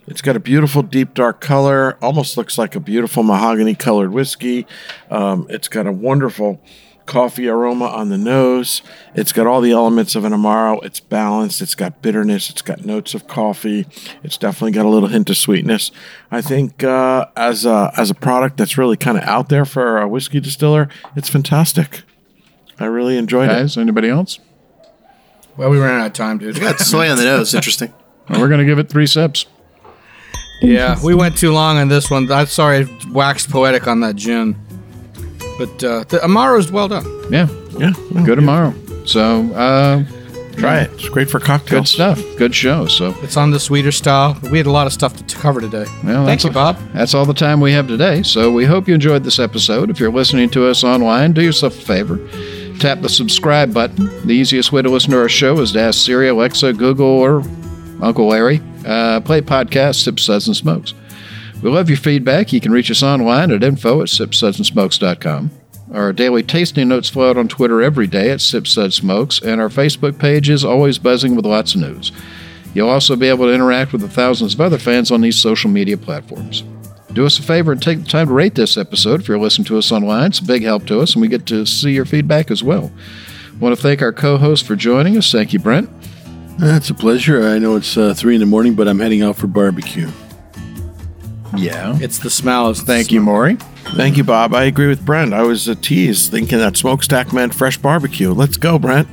It's 0.07 0.21
got 0.21 0.37
a 0.37 0.41
beautiful, 0.41 0.83
deep, 0.83 1.15
dark 1.15 1.41
color, 1.41 1.97
almost 2.03 2.37
looks 2.37 2.59
like 2.59 2.75
a 2.75 2.81
beautiful 2.81 3.23
mahogany 3.23 3.75
colored 3.75 4.13
whiskey. 4.13 4.67
Um, 5.11 5.47
it's 5.49 5.69
got 5.69 5.87
a 5.87 5.93
wonderful 5.93 6.61
coffee 7.07 7.49
aroma 7.49 7.87
on 7.87 8.09
the 8.09 8.19
nose. 8.19 8.83
It's 9.15 9.33
got 9.33 9.47
all 9.47 9.61
the 9.61 9.73
elements 9.73 10.15
of 10.15 10.25
an 10.25 10.33
Amaro. 10.33 10.83
It's 10.85 11.01
balanced. 11.01 11.61
It's 11.63 11.75
got 11.75 12.03
bitterness. 12.03 12.51
It's 12.51 12.63
got 12.63 12.85
notes 12.85 13.15
of 13.15 13.27
coffee. 13.27 13.87
It's 14.23 14.37
definitely 14.37 14.73
got 14.73 14.87
a 14.87 14.89
little 14.89 15.09
hint 15.09 15.31
of 15.31 15.37
sweetness. 15.37 15.91
I 16.31 16.41
think 16.41 16.83
uh, 16.83 17.27
as 17.37 17.65
a 17.65 17.93
as 17.97 18.11
a 18.11 18.15
product 18.15 18.57
that's 18.57 18.79
really 18.79 18.97
kind 18.97 19.19
of 19.19 19.25
out 19.25 19.49
there 19.49 19.65
for 19.65 19.99
a 19.99 20.09
whiskey 20.09 20.41
distiller, 20.41 20.89
it's 21.17 21.29
fantastic. 21.29 22.03
I 22.79 22.87
really 22.87 23.17
enjoyed 23.17 23.51
it. 23.51 23.55
Guys, 23.55 23.77
anybody 23.77 24.09
else? 24.09 24.41
Well, 25.57 25.71
we 25.71 25.79
ran 25.79 26.01
out 26.01 26.09
of 26.09 26.13
time, 26.15 26.39
dude. 26.39 26.55
We 26.55 26.61
Got 26.61 26.81
soy 26.81 27.09
on 27.09 27.17
the 27.17 27.25
nose. 27.25 27.55
Interesting. 27.55 27.93
Well, 28.27 28.41
we're 28.41 28.49
going 28.49 28.61
to 28.61 28.65
give 28.65 28.79
it 28.79 28.89
three 28.89 29.07
sips. 29.07 29.45
Yeah, 30.63 30.99
we 31.05 31.15
went 31.15 31.37
too 31.37 31.53
long 31.53 31.77
on 31.77 31.89
this 31.89 32.11
one. 32.11 32.33
I'm 32.33 32.47
sorry, 32.47 32.85
I 32.85 32.89
waxed 33.13 33.51
poetic 33.51 33.87
on 33.87 34.01
that 34.01 34.17
gin. 34.17 34.57
But 35.59 35.85
uh, 35.85 36.05
the 36.09 36.19
Amaro 36.19 36.59
is 36.59 36.71
well 36.73 36.89
done. 36.89 37.05
Yeah, 37.31 37.49
Yeah, 37.79 37.93
no, 38.11 38.25
good 38.25 38.37
tomorrow. 38.37 38.75
So, 39.07 39.53
uh, 39.55 40.05
Try 40.57 40.83
it. 40.83 40.93
It's 40.95 41.09
great 41.09 41.29
for 41.29 41.41
cocktails. 41.41 41.81
good 41.83 41.89
stuff. 41.89 42.23
Good 42.39 42.55
show. 42.55 42.87
So, 42.87 43.13
It's 43.23 43.37
on 43.37 43.51
the 43.51 43.59
sweeter 43.59 43.91
style. 43.91 44.39
We 44.53 44.59
had 44.59 44.67
a 44.67 44.71
lot 44.71 44.87
of 44.87 44.93
stuff 44.93 45.17
to 45.27 45.37
cover 45.37 45.61
today. 45.61 45.85
well, 46.05 46.25
Thank 46.25 46.43
that's 46.43 46.45
you, 46.45 46.51
Bob. 46.51 46.79
That's 46.93 47.13
all 47.13 47.25
the 47.27 47.35
time 47.35 47.61
we 47.61 47.73
have 47.73 47.89
today. 47.89 48.23
So 48.23 48.53
we 48.53 48.65
hope 48.65 48.87
you 48.87 48.95
enjoyed 48.95 49.25
this 49.25 49.41
episode. 49.41 49.91
If 49.91 49.99
you're 49.99 50.13
listening 50.13 50.49
to 50.51 50.69
us 50.69 50.85
online, 50.85 51.33
do 51.33 51.43
yourself 51.43 51.77
a 51.77 51.81
favor. 51.85 52.19
Tap 52.79 53.01
the 53.01 53.09
subscribe 53.09 53.75
button. 53.75 54.07
The 54.27 54.33
easiest 54.35 54.71
way 54.71 54.81
to 54.83 54.89
listen 54.91 55.11
to 55.11 55.19
our 55.19 55.29
show 55.29 55.59
is 55.61 55.73
to 55.73 55.81
ask 55.81 56.05
Siri, 56.05 56.29
Alexa, 56.29 56.73
Google, 56.75 57.07
or 57.07 57.43
Uncle 58.01 58.29
Larry. 58.29 58.61
Uh, 58.87 59.21
play 59.23 59.41
podcast, 59.41 60.03
Sip 60.05 60.21
Suds 60.21 60.47
and 60.47 60.57
Smokes. 60.57 60.95
We 61.65 61.71
love 61.71 61.89
your 61.89 61.97
feedback. 61.97 62.53
You 62.53 62.61
can 62.61 62.73
reach 62.73 62.91
us 62.91 63.03
online 63.03 63.51
at 63.51 63.65
info 63.65 64.03
at 64.03 64.09
sipssudsandsmokes.com. 64.09 65.51
Our 65.95 66.13
daily 66.13 66.43
tasting 66.43 66.89
notes 66.89 67.09
flow 67.09 67.31
out 67.31 67.39
on 67.39 67.49
Twitter 67.49 67.81
every 67.81 68.07
day 68.07 68.31
at 68.31 68.43
Sip 68.43 68.67
Sud 68.67 68.93
Smokes, 68.93 69.41
and 69.41 69.63
our 69.63 69.71
Facebook 69.71 70.19
page 70.19 70.51
is 70.51 70.63
always 70.63 70.99
buzzing 70.99 71.35
with 71.35 71.47
lots 71.47 71.75
of 71.75 71.81
news. 71.81 72.13
You'll 72.75 72.91
also 72.91 73.17
be 73.17 73.29
able 73.29 73.47
to 73.47 73.55
interact 73.55 73.93
with 73.93 74.03
the 74.03 74.11
thousands 74.11 74.53
of 74.53 74.61
other 74.61 74.77
fans 74.77 75.11
on 75.11 75.23
these 75.23 75.39
social 75.39 75.71
media 75.71 75.97
platforms. 75.97 76.65
Do 77.15 77.25
us 77.25 77.39
a 77.39 77.43
favor 77.43 77.73
and 77.73 77.81
take 77.81 78.01
the 78.01 78.11
time 78.11 78.27
to 78.27 78.35
rate 78.35 78.57
this 78.57 78.77
episode 78.77 79.23
if 79.23 79.29
you're 79.29 79.39
listening 79.39 79.65
to 79.67 79.79
us 79.79 79.91
online. 79.91 80.27
It's 80.27 80.41
a 80.41 80.45
big 80.45 80.65
help 80.65 80.85
to 80.89 81.01
us, 81.01 81.15
and 81.15 81.23
we 81.23 81.29
get 81.29 81.47
to 81.47 81.65
see 81.65 81.93
your 81.93 82.05
feedback 82.05 82.51
as 82.51 82.63
well. 82.63 82.93
want 83.59 83.75
to 83.75 83.81
thank 83.81 84.03
our 84.03 84.13
co 84.13 84.37
host 84.37 84.67
for 84.67 84.77
joining 84.77 85.17
us. 85.17 85.33
Thank 85.33 85.55
you, 85.55 85.61
Brent. 85.61 85.89
That's 86.59 86.91
a 86.91 86.95
pleasure. 86.95 87.43
I 87.43 87.59
know 87.59 87.77
it's 87.77 87.97
uh, 87.97 88.13
three 88.13 88.35
in 88.35 88.41
the 88.41 88.47
morning, 88.47 88.75
but 88.75 88.87
I'm 88.87 88.99
heading 88.99 89.23
out 89.23 89.37
for 89.37 89.47
barbecue. 89.47 90.11
Yeah. 91.57 91.99
It's 92.01 92.19
the 92.19 92.31
smell. 92.31 92.71
It's 92.71 92.81
Thank 92.83 93.13
you, 93.13 93.21
Maury. 93.21 93.57
Thank 93.97 94.17
you, 94.17 94.25
Bob. 94.25 94.55
I 94.55 94.65
agree 94.65 94.89
with 94.89 95.05
Brent. 95.05 95.35
I 95.35 95.43
was 95.43 95.69
a 95.69 95.75
tease 95.75 96.29
thinking 96.29 96.59
that 96.59 96.77
smokestack 96.77 97.33
meant 97.33 97.55
fresh 97.55 97.79
barbecue. 97.79 98.33
Let's 98.33 98.57
go, 98.57 98.79
Brent. 98.79 99.09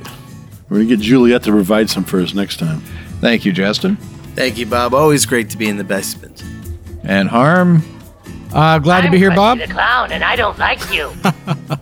We're 0.68 0.78
going 0.78 0.88
to 0.88 0.96
get 0.96 1.02
Juliet 1.04 1.42
to 1.44 1.50
provide 1.50 1.90
some 1.90 2.04
for 2.04 2.20
us 2.20 2.34
next 2.34 2.58
time. 2.58 2.80
Thank 3.20 3.44
you, 3.44 3.52
Justin. 3.52 3.96
Thank 4.34 4.56
you, 4.58 4.66
Bob. 4.66 4.94
Always 4.94 5.26
great 5.26 5.50
to 5.50 5.58
be 5.58 5.68
in 5.68 5.76
the 5.76 5.84
basement. 5.84 6.42
And 7.04 7.28
Harm. 7.28 7.82
Uh, 8.52 8.78
glad 8.78 9.02
to 9.02 9.10
be 9.10 9.18
here, 9.18 9.30
I'm 9.30 9.36
Bob. 9.36 9.58
The 9.58 9.66
Clown, 9.66 10.12
and 10.12 10.24
I 10.24 10.36
don't 10.36 10.58
like 10.58 10.92
you. 10.92 11.12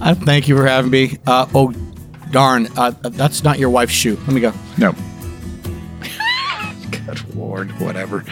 Uh, 0.00 0.14
thank 0.14 0.48
you 0.48 0.56
for 0.56 0.66
having 0.66 0.90
me. 0.90 1.16
Uh, 1.26 1.46
oh, 1.54 1.72
darn. 2.32 2.66
Uh, 2.76 2.90
that's 2.90 3.44
not 3.44 3.58
your 3.58 3.70
wife's 3.70 3.92
shoe. 3.92 4.16
Let 4.26 4.32
me 4.32 4.40
go. 4.40 4.52
No. 4.76 4.92
Good 6.90 7.34
Lord, 7.34 7.70
whatever. 7.80 8.24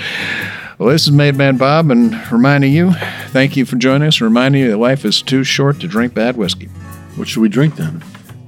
Well, 0.81 0.89
this 0.89 1.07
is 1.07 1.13
Made 1.13 1.37
Man 1.37 1.59
Bob, 1.59 1.91
and 1.91 2.15
reminding 2.33 2.73
you, 2.73 2.95
thank 3.33 3.55
you 3.55 3.67
for 3.67 3.77
joining 3.77 4.09
us, 4.09 4.23
reminding 4.23 4.63
you 4.63 4.71
that 4.71 4.79
life 4.79 5.05
is 5.05 5.21
too 5.21 5.45
short 5.45 5.79
to 5.81 5.87
drink 5.87 6.15
bad 6.15 6.39
whiskey. 6.39 6.69
What 7.17 7.29
should 7.29 7.43
we 7.43 7.51
drink 7.51 7.77
then? 7.77 8.03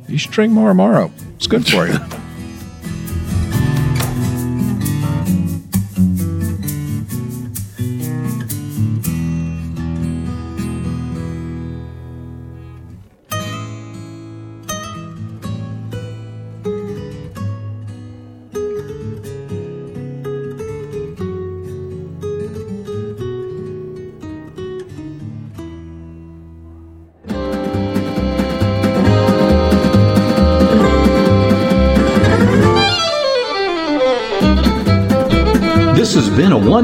You 0.09 0.17
should 0.17 0.31
drink 0.31 0.51
more 0.51 0.71
tomorrow. 0.71 1.13
It's 1.37 1.47
good 1.47 1.67
for 1.67 1.87
you. 1.87 1.99